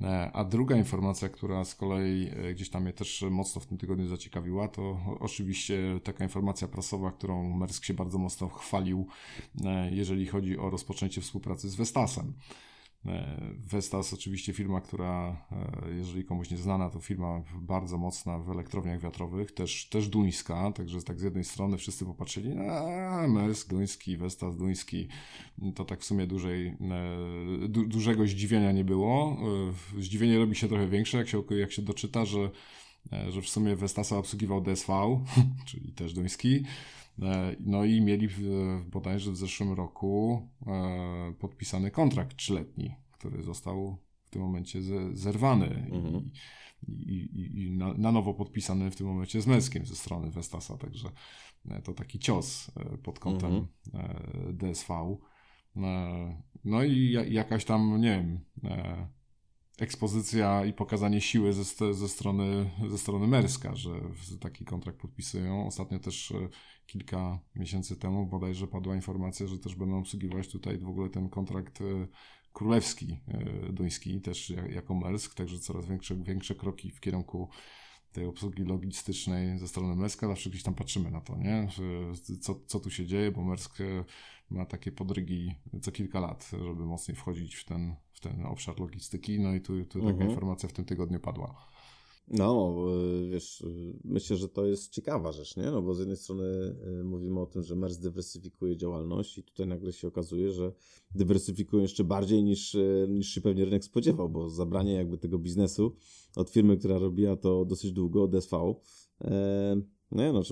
E, 0.00 0.30
a 0.32 0.44
druga 0.44 0.76
informacja, 0.76 1.28
która 1.28 1.64
z 1.64 1.74
kolei 1.74 2.30
e, 2.36 2.54
gdzieś 2.54 2.70
tam 2.70 2.82
mnie 2.82 2.92
też 2.92 3.24
mocno 3.30 3.60
w 3.60 3.66
tym 3.66 3.78
tygodniu 3.78 4.08
zaciekawiła, 4.08 4.68
to 4.68 5.00
oczywiście 5.20 6.00
taka 6.04 6.24
informacja 6.24 6.68
prasowa, 6.68 7.12
którą 7.12 7.56
Mersk 7.56 7.84
się 7.84 7.94
bardzo 7.94 8.18
mocno 8.18 8.48
chwalił, 8.48 9.06
e, 9.64 9.90
jeżeli 9.94 10.26
chodzi 10.26 10.58
o 10.58 10.70
rozpoczęcie 10.70 11.20
współpracy 11.20 11.70
z 11.70 11.74
Vestasem. 11.74 12.32
E, 13.06 13.38
Vestas 13.70 14.12
oczywiście 14.12 14.52
firma, 14.52 14.80
która, 14.80 15.36
e, 15.86 15.94
jeżeli 15.94 16.24
komuś 16.24 16.50
nie 16.50 16.56
znana, 16.56 16.90
to 16.90 17.00
firma 17.00 17.42
bardzo 17.60 17.98
mocna 17.98 18.38
w 18.38 18.50
elektrowniach 18.50 19.00
wiatrowych, 19.00 19.52
też, 19.52 19.88
też 19.88 20.08
duńska, 20.08 20.72
także 20.72 21.02
tak 21.02 21.20
z 21.20 21.22
jednej 21.22 21.44
strony 21.44 21.76
wszyscy 21.76 22.04
popatrzyli, 22.04 22.58
a 22.58 23.26
Maersk 23.28 23.68
duński, 23.68 24.16
Vestas 24.16 24.56
duński, 24.56 25.08
to 25.74 25.84
tak 25.84 26.00
w 26.00 26.04
sumie 26.04 26.26
dużej, 26.26 26.66
e, 26.66 27.68
du, 27.68 27.86
dużego 27.86 28.26
zdziwienia 28.26 28.72
nie 28.72 28.84
było. 28.84 29.36
Zdziwienie 29.98 30.38
robi 30.38 30.56
się 30.56 30.68
trochę 30.68 30.88
większe, 30.88 31.18
jak 31.18 31.28
się, 31.28 31.42
jak 31.50 31.72
się 31.72 31.82
doczyta, 31.82 32.24
że, 32.24 32.50
że 33.28 33.42
w 33.42 33.48
sumie 33.48 33.76
Vestasa 33.76 34.18
obsługiwał 34.18 34.60
DSV, 34.60 35.24
czyli 35.68 35.92
też 35.92 36.14
duński, 36.14 36.64
E, 37.22 37.56
no 37.60 37.84
i 37.84 38.00
mieli 38.00 38.28
bodajże 38.86 39.32
w 39.32 39.36
zeszłym 39.36 39.72
roku 39.72 40.42
e, 40.66 41.34
podpisany 41.38 41.90
kontrakt 41.90 42.36
trzyletni, 42.36 42.94
który 43.12 43.42
został 43.42 43.98
w 44.24 44.30
tym 44.30 44.42
momencie 44.42 44.80
zerwany 45.12 45.66
mhm. 45.66 46.30
i, 46.88 47.12
i, 47.12 47.62
i 47.62 47.70
na, 47.70 47.94
na, 47.94 48.12
nowo 48.12 48.34
podpisany 48.34 48.90
w 48.90 48.96
tym 48.96 49.06
momencie 49.06 49.42
z 49.42 49.46
Melskiem 49.46 49.86
ze 49.86 49.96
strony 49.96 50.30
Vestasa, 50.30 50.78
także 50.78 51.08
e, 51.68 51.82
to 51.82 51.94
taki 51.94 52.18
cios 52.18 52.70
pod 53.02 53.18
kątem 53.18 53.66
mhm. 53.94 54.56
DSV. 54.56 55.16
No 56.64 56.84
i 56.84 57.10
jakaś 57.28 57.64
tam, 57.64 58.00
nie 58.00 58.10
wiem, 58.10 58.40
ekspozycja 59.78 60.64
i 60.64 60.72
pokazanie 60.72 61.20
siły 61.20 61.52
ze, 61.52 61.94
ze, 61.94 62.08
strony, 62.08 62.70
ze 62.90 62.98
strony 62.98 63.26
Merska, 63.26 63.74
że 63.74 63.90
taki 64.40 64.64
kontrakt 64.64 64.98
podpisują. 64.98 65.66
Ostatnio 65.66 65.98
też 65.98 66.30
e, 66.30 66.48
kilka 66.86 67.38
miesięcy 67.54 67.96
temu 67.96 68.26
bodajże 68.26 68.66
padła 68.66 68.94
informacja, 68.94 69.46
że 69.46 69.58
też 69.58 69.74
będą 69.74 69.98
obsługiwać 69.98 70.48
tutaj 70.48 70.78
w 70.78 70.88
ogóle 70.88 71.10
ten 71.10 71.28
kontrakt 71.28 71.80
e, 71.80 71.84
królewski 72.52 73.20
e, 73.28 73.72
duński, 73.72 74.20
też 74.20 74.52
jako 74.70 74.94
Mersk, 74.94 75.34
także 75.34 75.58
coraz 75.58 75.86
większe, 75.86 76.16
większe 76.16 76.54
kroki 76.54 76.90
w 76.90 77.00
kierunku 77.00 77.48
tej 78.12 78.26
obsługi 78.26 78.62
logistycznej 78.62 79.58
ze 79.58 79.68
strony 79.68 79.96
Merska, 79.96 80.28
zawsze 80.28 80.50
gdzieś 80.50 80.62
tam 80.62 80.74
patrzymy 80.74 81.10
na 81.10 81.20
to, 81.20 81.36
nie? 81.36 81.68
Co, 82.40 82.60
co 82.66 82.80
tu 82.80 82.90
się 82.90 83.06
dzieje, 83.06 83.32
bo 83.32 83.44
Mersk 83.44 83.78
ma 84.50 84.66
takie 84.66 84.92
podrygi 84.92 85.54
co 85.82 85.92
kilka 85.92 86.20
lat, 86.20 86.50
żeby 86.52 86.86
mocniej 86.86 87.16
wchodzić 87.16 87.54
w 87.54 87.64
ten, 87.64 87.94
w 88.12 88.20
ten 88.20 88.46
obszar 88.46 88.80
logistyki. 88.80 89.40
No 89.40 89.54
i 89.54 89.60
tu, 89.60 89.84
tu 89.84 89.98
taka 89.98 90.10
mhm. 90.10 90.30
informacja 90.30 90.68
w 90.68 90.72
tym 90.72 90.84
tygodniu 90.84 91.20
padła. 91.20 91.54
No, 92.28 92.76
e, 93.24 93.28
wiesz, 93.30 93.62
e, 93.62 93.66
myślę, 94.04 94.36
że 94.36 94.48
to 94.48 94.66
jest 94.66 94.92
ciekawa 94.92 95.32
rzecz, 95.32 95.56
nie? 95.56 95.70
No 95.70 95.82
bo 95.82 95.94
z 95.94 95.98
jednej 95.98 96.16
strony 96.16 96.44
e, 97.00 97.04
mówimy 97.04 97.40
o 97.40 97.46
tym, 97.46 97.62
że 97.62 97.76
MERS 97.76 97.98
dywersyfikuje 97.98 98.76
działalność 98.76 99.38
i 99.38 99.42
tutaj 99.42 99.66
nagle 99.66 99.92
się 99.92 100.08
okazuje, 100.08 100.52
że 100.52 100.72
dywersyfikują 101.14 101.82
jeszcze 101.82 102.04
bardziej 102.04 102.42
niż, 102.42 102.76
niż 103.08 103.28
się 103.28 103.40
pewnie 103.40 103.64
rynek 103.64 103.84
spodziewał, 103.84 104.28
bo 104.28 104.50
zabranie 104.50 104.92
jakby 104.92 105.18
tego 105.18 105.38
biznesu 105.38 105.96
od 106.36 106.50
firmy, 106.50 106.76
która 106.76 106.98
robiła 106.98 107.36
to 107.36 107.64
dosyć 107.64 107.92
długo, 107.92 108.28
DSV, 108.28 108.74
e, 109.20 109.80
no, 110.10 110.42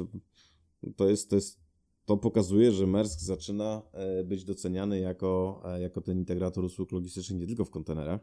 to 0.97 1.09
jest, 1.09 1.31
to 1.31 1.37
jest 1.37 1.62
to 2.05 2.17
pokazuje, 2.17 2.73
że 2.73 2.87
Maersk 2.87 3.21
zaczyna 3.21 3.83
e, 3.93 4.25
być 4.25 4.45
doceniany 4.45 5.01
jako, 5.01 5.63
e, 5.65 5.81
jako 5.81 6.01
ten 6.01 6.19
integrator 6.19 6.65
usług 6.65 6.93
logistycznych 6.93 7.41
nie 7.41 7.47
tylko 7.47 7.65
w 7.65 7.71
kontenerach, 7.71 8.21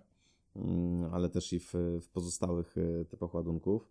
mm, 0.55 1.13
ale 1.13 1.29
też 1.29 1.53
i 1.53 1.59
w, 1.59 1.73
w 2.01 2.09
pozostałych 2.09 2.75
e, 2.77 3.05
typach 3.05 3.33
ładunków. 3.33 3.87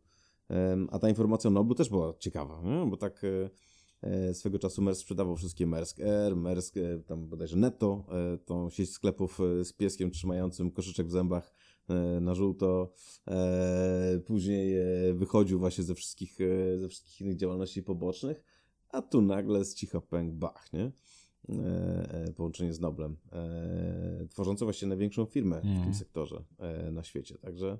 A 0.90 0.98
ta 0.98 1.08
informacja 1.08 1.48
o 1.48 1.50
Noblu 1.50 1.74
też 1.74 1.88
była 1.88 2.14
ciekawa, 2.18 2.62
nie? 2.64 2.90
bo 2.90 2.96
tak 2.96 3.22
swego 4.32 4.58
czasu 4.58 4.82
Maersk 4.82 5.00
sprzedawał 5.00 5.36
wszystkie 5.36 5.66
Maersk 5.66 6.00
Air, 6.00 6.36
Maersk 6.36 6.74
tam 7.06 7.28
bodajże 7.28 7.56
Netto, 7.56 8.04
tą 8.44 8.70
sieć 8.70 8.90
sklepów 8.90 9.38
z 9.64 9.72
pieskiem 9.72 10.10
trzymającym 10.10 10.70
koszyczek 10.70 11.06
w 11.06 11.10
zębach 11.10 11.54
na 12.20 12.34
żółto. 12.34 12.92
Później 14.26 14.74
wychodził 15.14 15.58
właśnie 15.58 15.84
ze 15.84 15.94
wszystkich, 15.94 16.38
ze 16.78 16.88
wszystkich 16.88 17.20
innych 17.20 17.36
działalności 17.36 17.82
pobocznych 17.82 18.42
a 18.90 19.02
tu 19.02 19.22
nagle 19.22 19.64
z 19.64 19.74
cicha 19.74 20.00
pęk 20.00 20.34
bach, 20.34 20.72
nie? 20.72 20.92
E, 21.48 22.26
e, 22.28 22.32
połączenie 22.32 22.74
z 22.74 22.80
Noblem, 22.80 23.16
e, 23.32 24.26
tworzące 24.30 24.64
właśnie 24.64 24.88
największą 24.88 25.24
firmę 25.24 25.56
mm. 25.56 25.68
w 25.68 25.68
tym 25.68 25.76
mhm. 25.76 25.94
sektorze 25.94 26.44
e, 26.58 26.90
na 26.90 27.04
świecie. 27.04 27.38
Także 27.38 27.78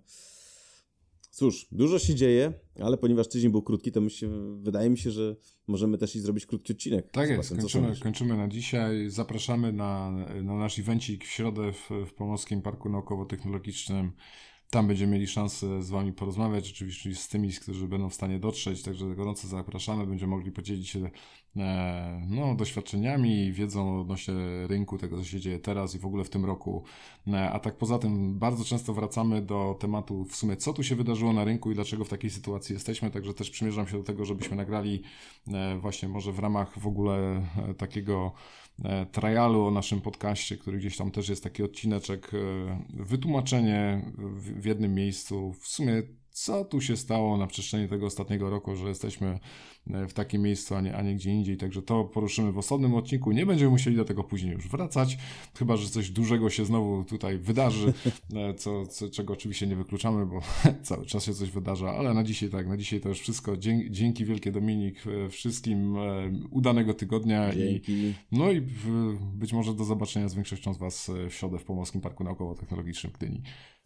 cóż, 1.31 1.69
dużo 1.73 1.99
się 1.99 2.15
dzieje, 2.15 2.53
ale 2.81 2.97
ponieważ 2.97 3.29
tydzień 3.29 3.51
był 3.51 3.63
krótki, 3.63 3.93
to 3.93 4.01
myślę, 4.01 4.29
wydaje 4.61 4.91
mi 4.91 4.99
się, 4.99 5.11
że 5.11 5.37
możemy 5.67 5.99
też 5.99 6.17
i 6.17 6.21
zrobić 6.21 6.47
krótki 6.47 6.73
odcinek. 6.73 7.11
Tak 7.11 7.31
jest, 7.31 7.57
kończymy, 7.57 7.97
kończymy 8.03 8.37
na 8.37 8.49
dzisiaj. 8.49 9.11
Zapraszamy 9.11 9.73
na, 9.73 10.11
na 10.43 10.55
nasz 10.55 10.79
evencik 10.79 11.25
w 11.25 11.29
środę 11.29 11.73
w, 11.73 11.91
w 12.07 12.15
Pomorskim 12.15 12.63
Parku 12.63 12.89
Naukowo-Technologicznym 12.89 14.11
tam 14.71 14.87
będziemy 14.87 15.13
mieli 15.13 15.27
szansę 15.27 15.83
z 15.83 15.91
Wami 15.91 16.13
porozmawiać, 16.13 16.71
oczywiście 16.71 17.15
z 17.15 17.29
tymi, 17.29 17.53
którzy 17.53 17.89
będą 17.89 18.11
w 18.11 18.15
stanie 18.15 18.39
dotrzeć, 18.39 18.83
także 18.83 19.07
gorąco 19.15 19.49
zapraszamy. 19.49 20.07
Będziemy 20.07 20.31
mogli 20.31 20.53
podzielić 20.53 20.89
się 20.89 21.11
no, 22.29 22.55
doświadczeniami 22.55 23.53
wiedzą 23.53 24.01
odnośnie 24.01 24.35
rynku, 24.67 24.99
tego 24.99 25.17
co 25.17 25.25
się 25.25 25.41
dzieje 25.41 25.59
teraz 25.59 25.95
i 25.95 25.99
w 25.99 26.07
ogóle 26.07 26.25
w 26.25 26.31
tym 26.31 26.45
roku. 26.45 26.85
E, 27.29 27.51
A 27.51 27.59
tak 27.59 27.77
poza 27.77 27.99
tym 27.99 28.39
bardzo 28.39 28.65
często 28.65 28.95
wracamy 28.95 29.43
do 29.43 29.77
tematu 29.81 30.25
w 30.25 30.37
sumie 30.37 30.57
co 30.57 30.73
tu 30.73 30.83
się 30.83 30.97
wydarzyło 30.97 31.33
na 31.33 31.45
rynku 31.45 31.71
i 31.71 31.75
dlaczego 31.75 32.05
w 32.05 32.09
takiej 32.09 32.31
sytuacji 32.31 32.73
jesteśmy, 32.73 33.11
także 33.11 33.35
też 33.35 33.51
przymierzam 33.51 33.89
się 33.89 33.99
do 33.99 34.05
tego, 34.05 34.25
żebyśmy 34.25 34.57
nagrali 34.57 35.03
e, 35.49 35.79
właśnie 35.79 36.09
może 36.09 36.33
w 36.33 36.39
ramach 36.39 36.79
w 36.79 36.87
ogóle 36.87 37.17
e, 37.69 37.75
takiego 37.75 38.33
e, 38.85 39.07
trialu 39.07 39.67
o 39.67 39.71
naszym 39.71 40.01
podcaście, 40.01 40.57
który 40.57 40.79
gdzieś 40.79 40.97
tam 40.97 41.11
też 41.11 41.29
jest 41.29 41.45
taki 41.45 41.63
odcineczek, 41.63 42.31
e, 42.35 42.39
wytłumaczenie 42.91 44.13
w 44.59 44.65
jednym 44.65 44.95
miejscu 44.95 45.53
w 45.53 45.69
sumie 45.69 46.03
co 46.39 46.65
tu 46.65 46.81
się 46.81 46.97
stało 46.97 47.37
na 47.37 47.47
przestrzeni 47.47 47.89
tego 47.89 48.07
ostatniego 48.07 48.51
roku, 48.51 48.77
że 48.77 48.89
jesteśmy 48.89 49.39
e, 49.91 50.07
w 50.07 50.15
takim 50.15 50.43
miejscu, 50.43 50.75
a 50.75 50.81
nie, 50.81 50.97
a 50.97 51.03
nie 51.03 51.15
gdzie 51.15 51.31
indziej. 51.31 51.57
Także 51.57 51.83
to 51.83 52.05
poruszymy 52.05 52.53
w 52.53 52.59
osobnym 52.59 52.95
odcinku. 52.95 53.33
Nie 53.33 53.47
będziemy 53.47 53.71
musieli 53.71 53.97
do 53.97 54.05
tego 54.05 54.25
później 54.25 54.53
już 54.53 54.69
wracać, 54.69 55.19
chyba 55.59 55.77
że 55.77 55.89
coś 55.89 56.11
dużego 56.11 56.51
się 56.51 56.65
znowu 56.65 57.05
tutaj 57.05 57.39
wydarzy, 57.39 57.93
e, 58.35 58.55
co, 58.55 58.87
co, 58.87 59.11
czego 59.11 59.33
oczywiście 59.33 59.67
nie 59.67 59.77
wykluczamy, 59.77 60.27
bo 60.27 60.41
cały 60.83 61.07
czas 61.07 61.25
się 61.25 61.35
coś 61.35 61.51
wydarza, 61.51 61.91
ale 61.91 62.15
na 62.15 62.25
dzisiaj 62.25 62.51
tak, 62.51 62.67
na 62.67 62.77
dzisiaj 62.77 63.01
to 63.01 63.09
już 63.09 63.21
wszystko. 63.21 63.57
Dzięki, 63.57 63.91
dzięki 63.91 64.25
wielkie 64.25 64.53
Dominik, 64.53 64.97
e, 65.07 65.29
wszystkim 65.29 65.97
udanego 66.51 66.95
tygodnia 66.95 67.53
i 67.53 67.57
Dzięki. 67.57 68.15
no 68.33 68.53
i 68.53 68.63
być 69.35 69.53
może 69.53 69.75
do 69.75 69.85
zobaczenia 69.85 70.29
z 70.29 70.35
większością 70.35 70.75
z 70.75 70.79
Was 70.79 71.11
w 71.29 71.35
środę 71.35 71.59
w 71.59 71.65
Pomorskim 71.65 72.01
Parku 72.01 72.25
Naukowo-Technologicznym 72.25 73.13
Gdyni. 73.13 73.43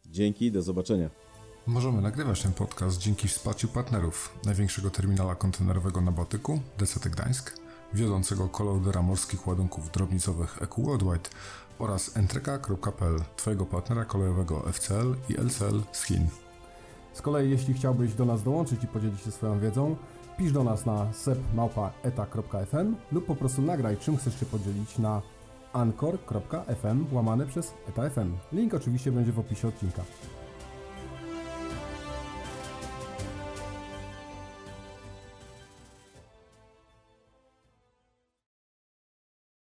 Dzięki, 0.06 0.52
do 0.52 0.62
zobaczenia. 0.62 1.31
Możemy 1.66 2.02
nagrywać 2.02 2.42
ten 2.42 2.52
podcast 2.52 2.98
dzięki 2.98 3.28
wsparciu 3.28 3.68
partnerów 3.68 4.38
największego 4.44 4.90
terminala 4.90 5.34
kontenerowego 5.34 6.00
na 6.00 6.12
Bałtyku, 6.12 6.60
DCT 6.78 7.10
Gdańsk, 7.10 7.56
wiodącego 7.94 8.48
kolodera 8.48 9.02
morskich 9.02 9.46
ładunków 9.46 9.90
drobnicowych 9.90 10.62
EQ 10.62 10.84
Worldwide 10.84 11.30
oraz 11.78 12.16
entreka.pl, 12.16 13.16
Twojego 13.36 13.66
partnera 13.66 14.04
kolejowego 14.04 14.72
FCL 14.72 15.14
i 15.28 15.34
LCL 15.34 15.82
z 15.92 16.04
Chin. 16.04 16.26
Z 17.12 17.22
kolei 17.22 17.50
jeśli 17.50 17.74
chciałbyś 17.74 18.14
do 18.14 18.24
nas 18.24 18.42
dołączyć 18.42 18.84
i 18.84 18.86
podzielić 18.86 19.20
się 19.20 19.30
swoją 19.30 19.60
wiedzą, 19.60 19.96
pisz 20.38 20.52
do 20.52 20.64
nas 20.64 20.86
na 20.86 21.12
sepmałpa.eta.fm 21.12 22.96
lub 23.12 23.26
po 23.26 23.36
prostu 23.36 23.62
nagraj 23.62 23.96
czym 23.96 24.16
chcesz 24.16 24.40
się 24.40 24.46
podzielić 24.46 24.98
na 24.98 25.22
anchor.fm 25.72 27.06
łamane 27.12 27.46
przez 27.46 27.74
eta.fm. 27.88 28.36
Link 28.52 28.74
oczywiście 28.74 29.12
będzie 29.12 29.32
w 29.32 29.38
opisie 29.38 29.68
odcinka. 29.68 30.02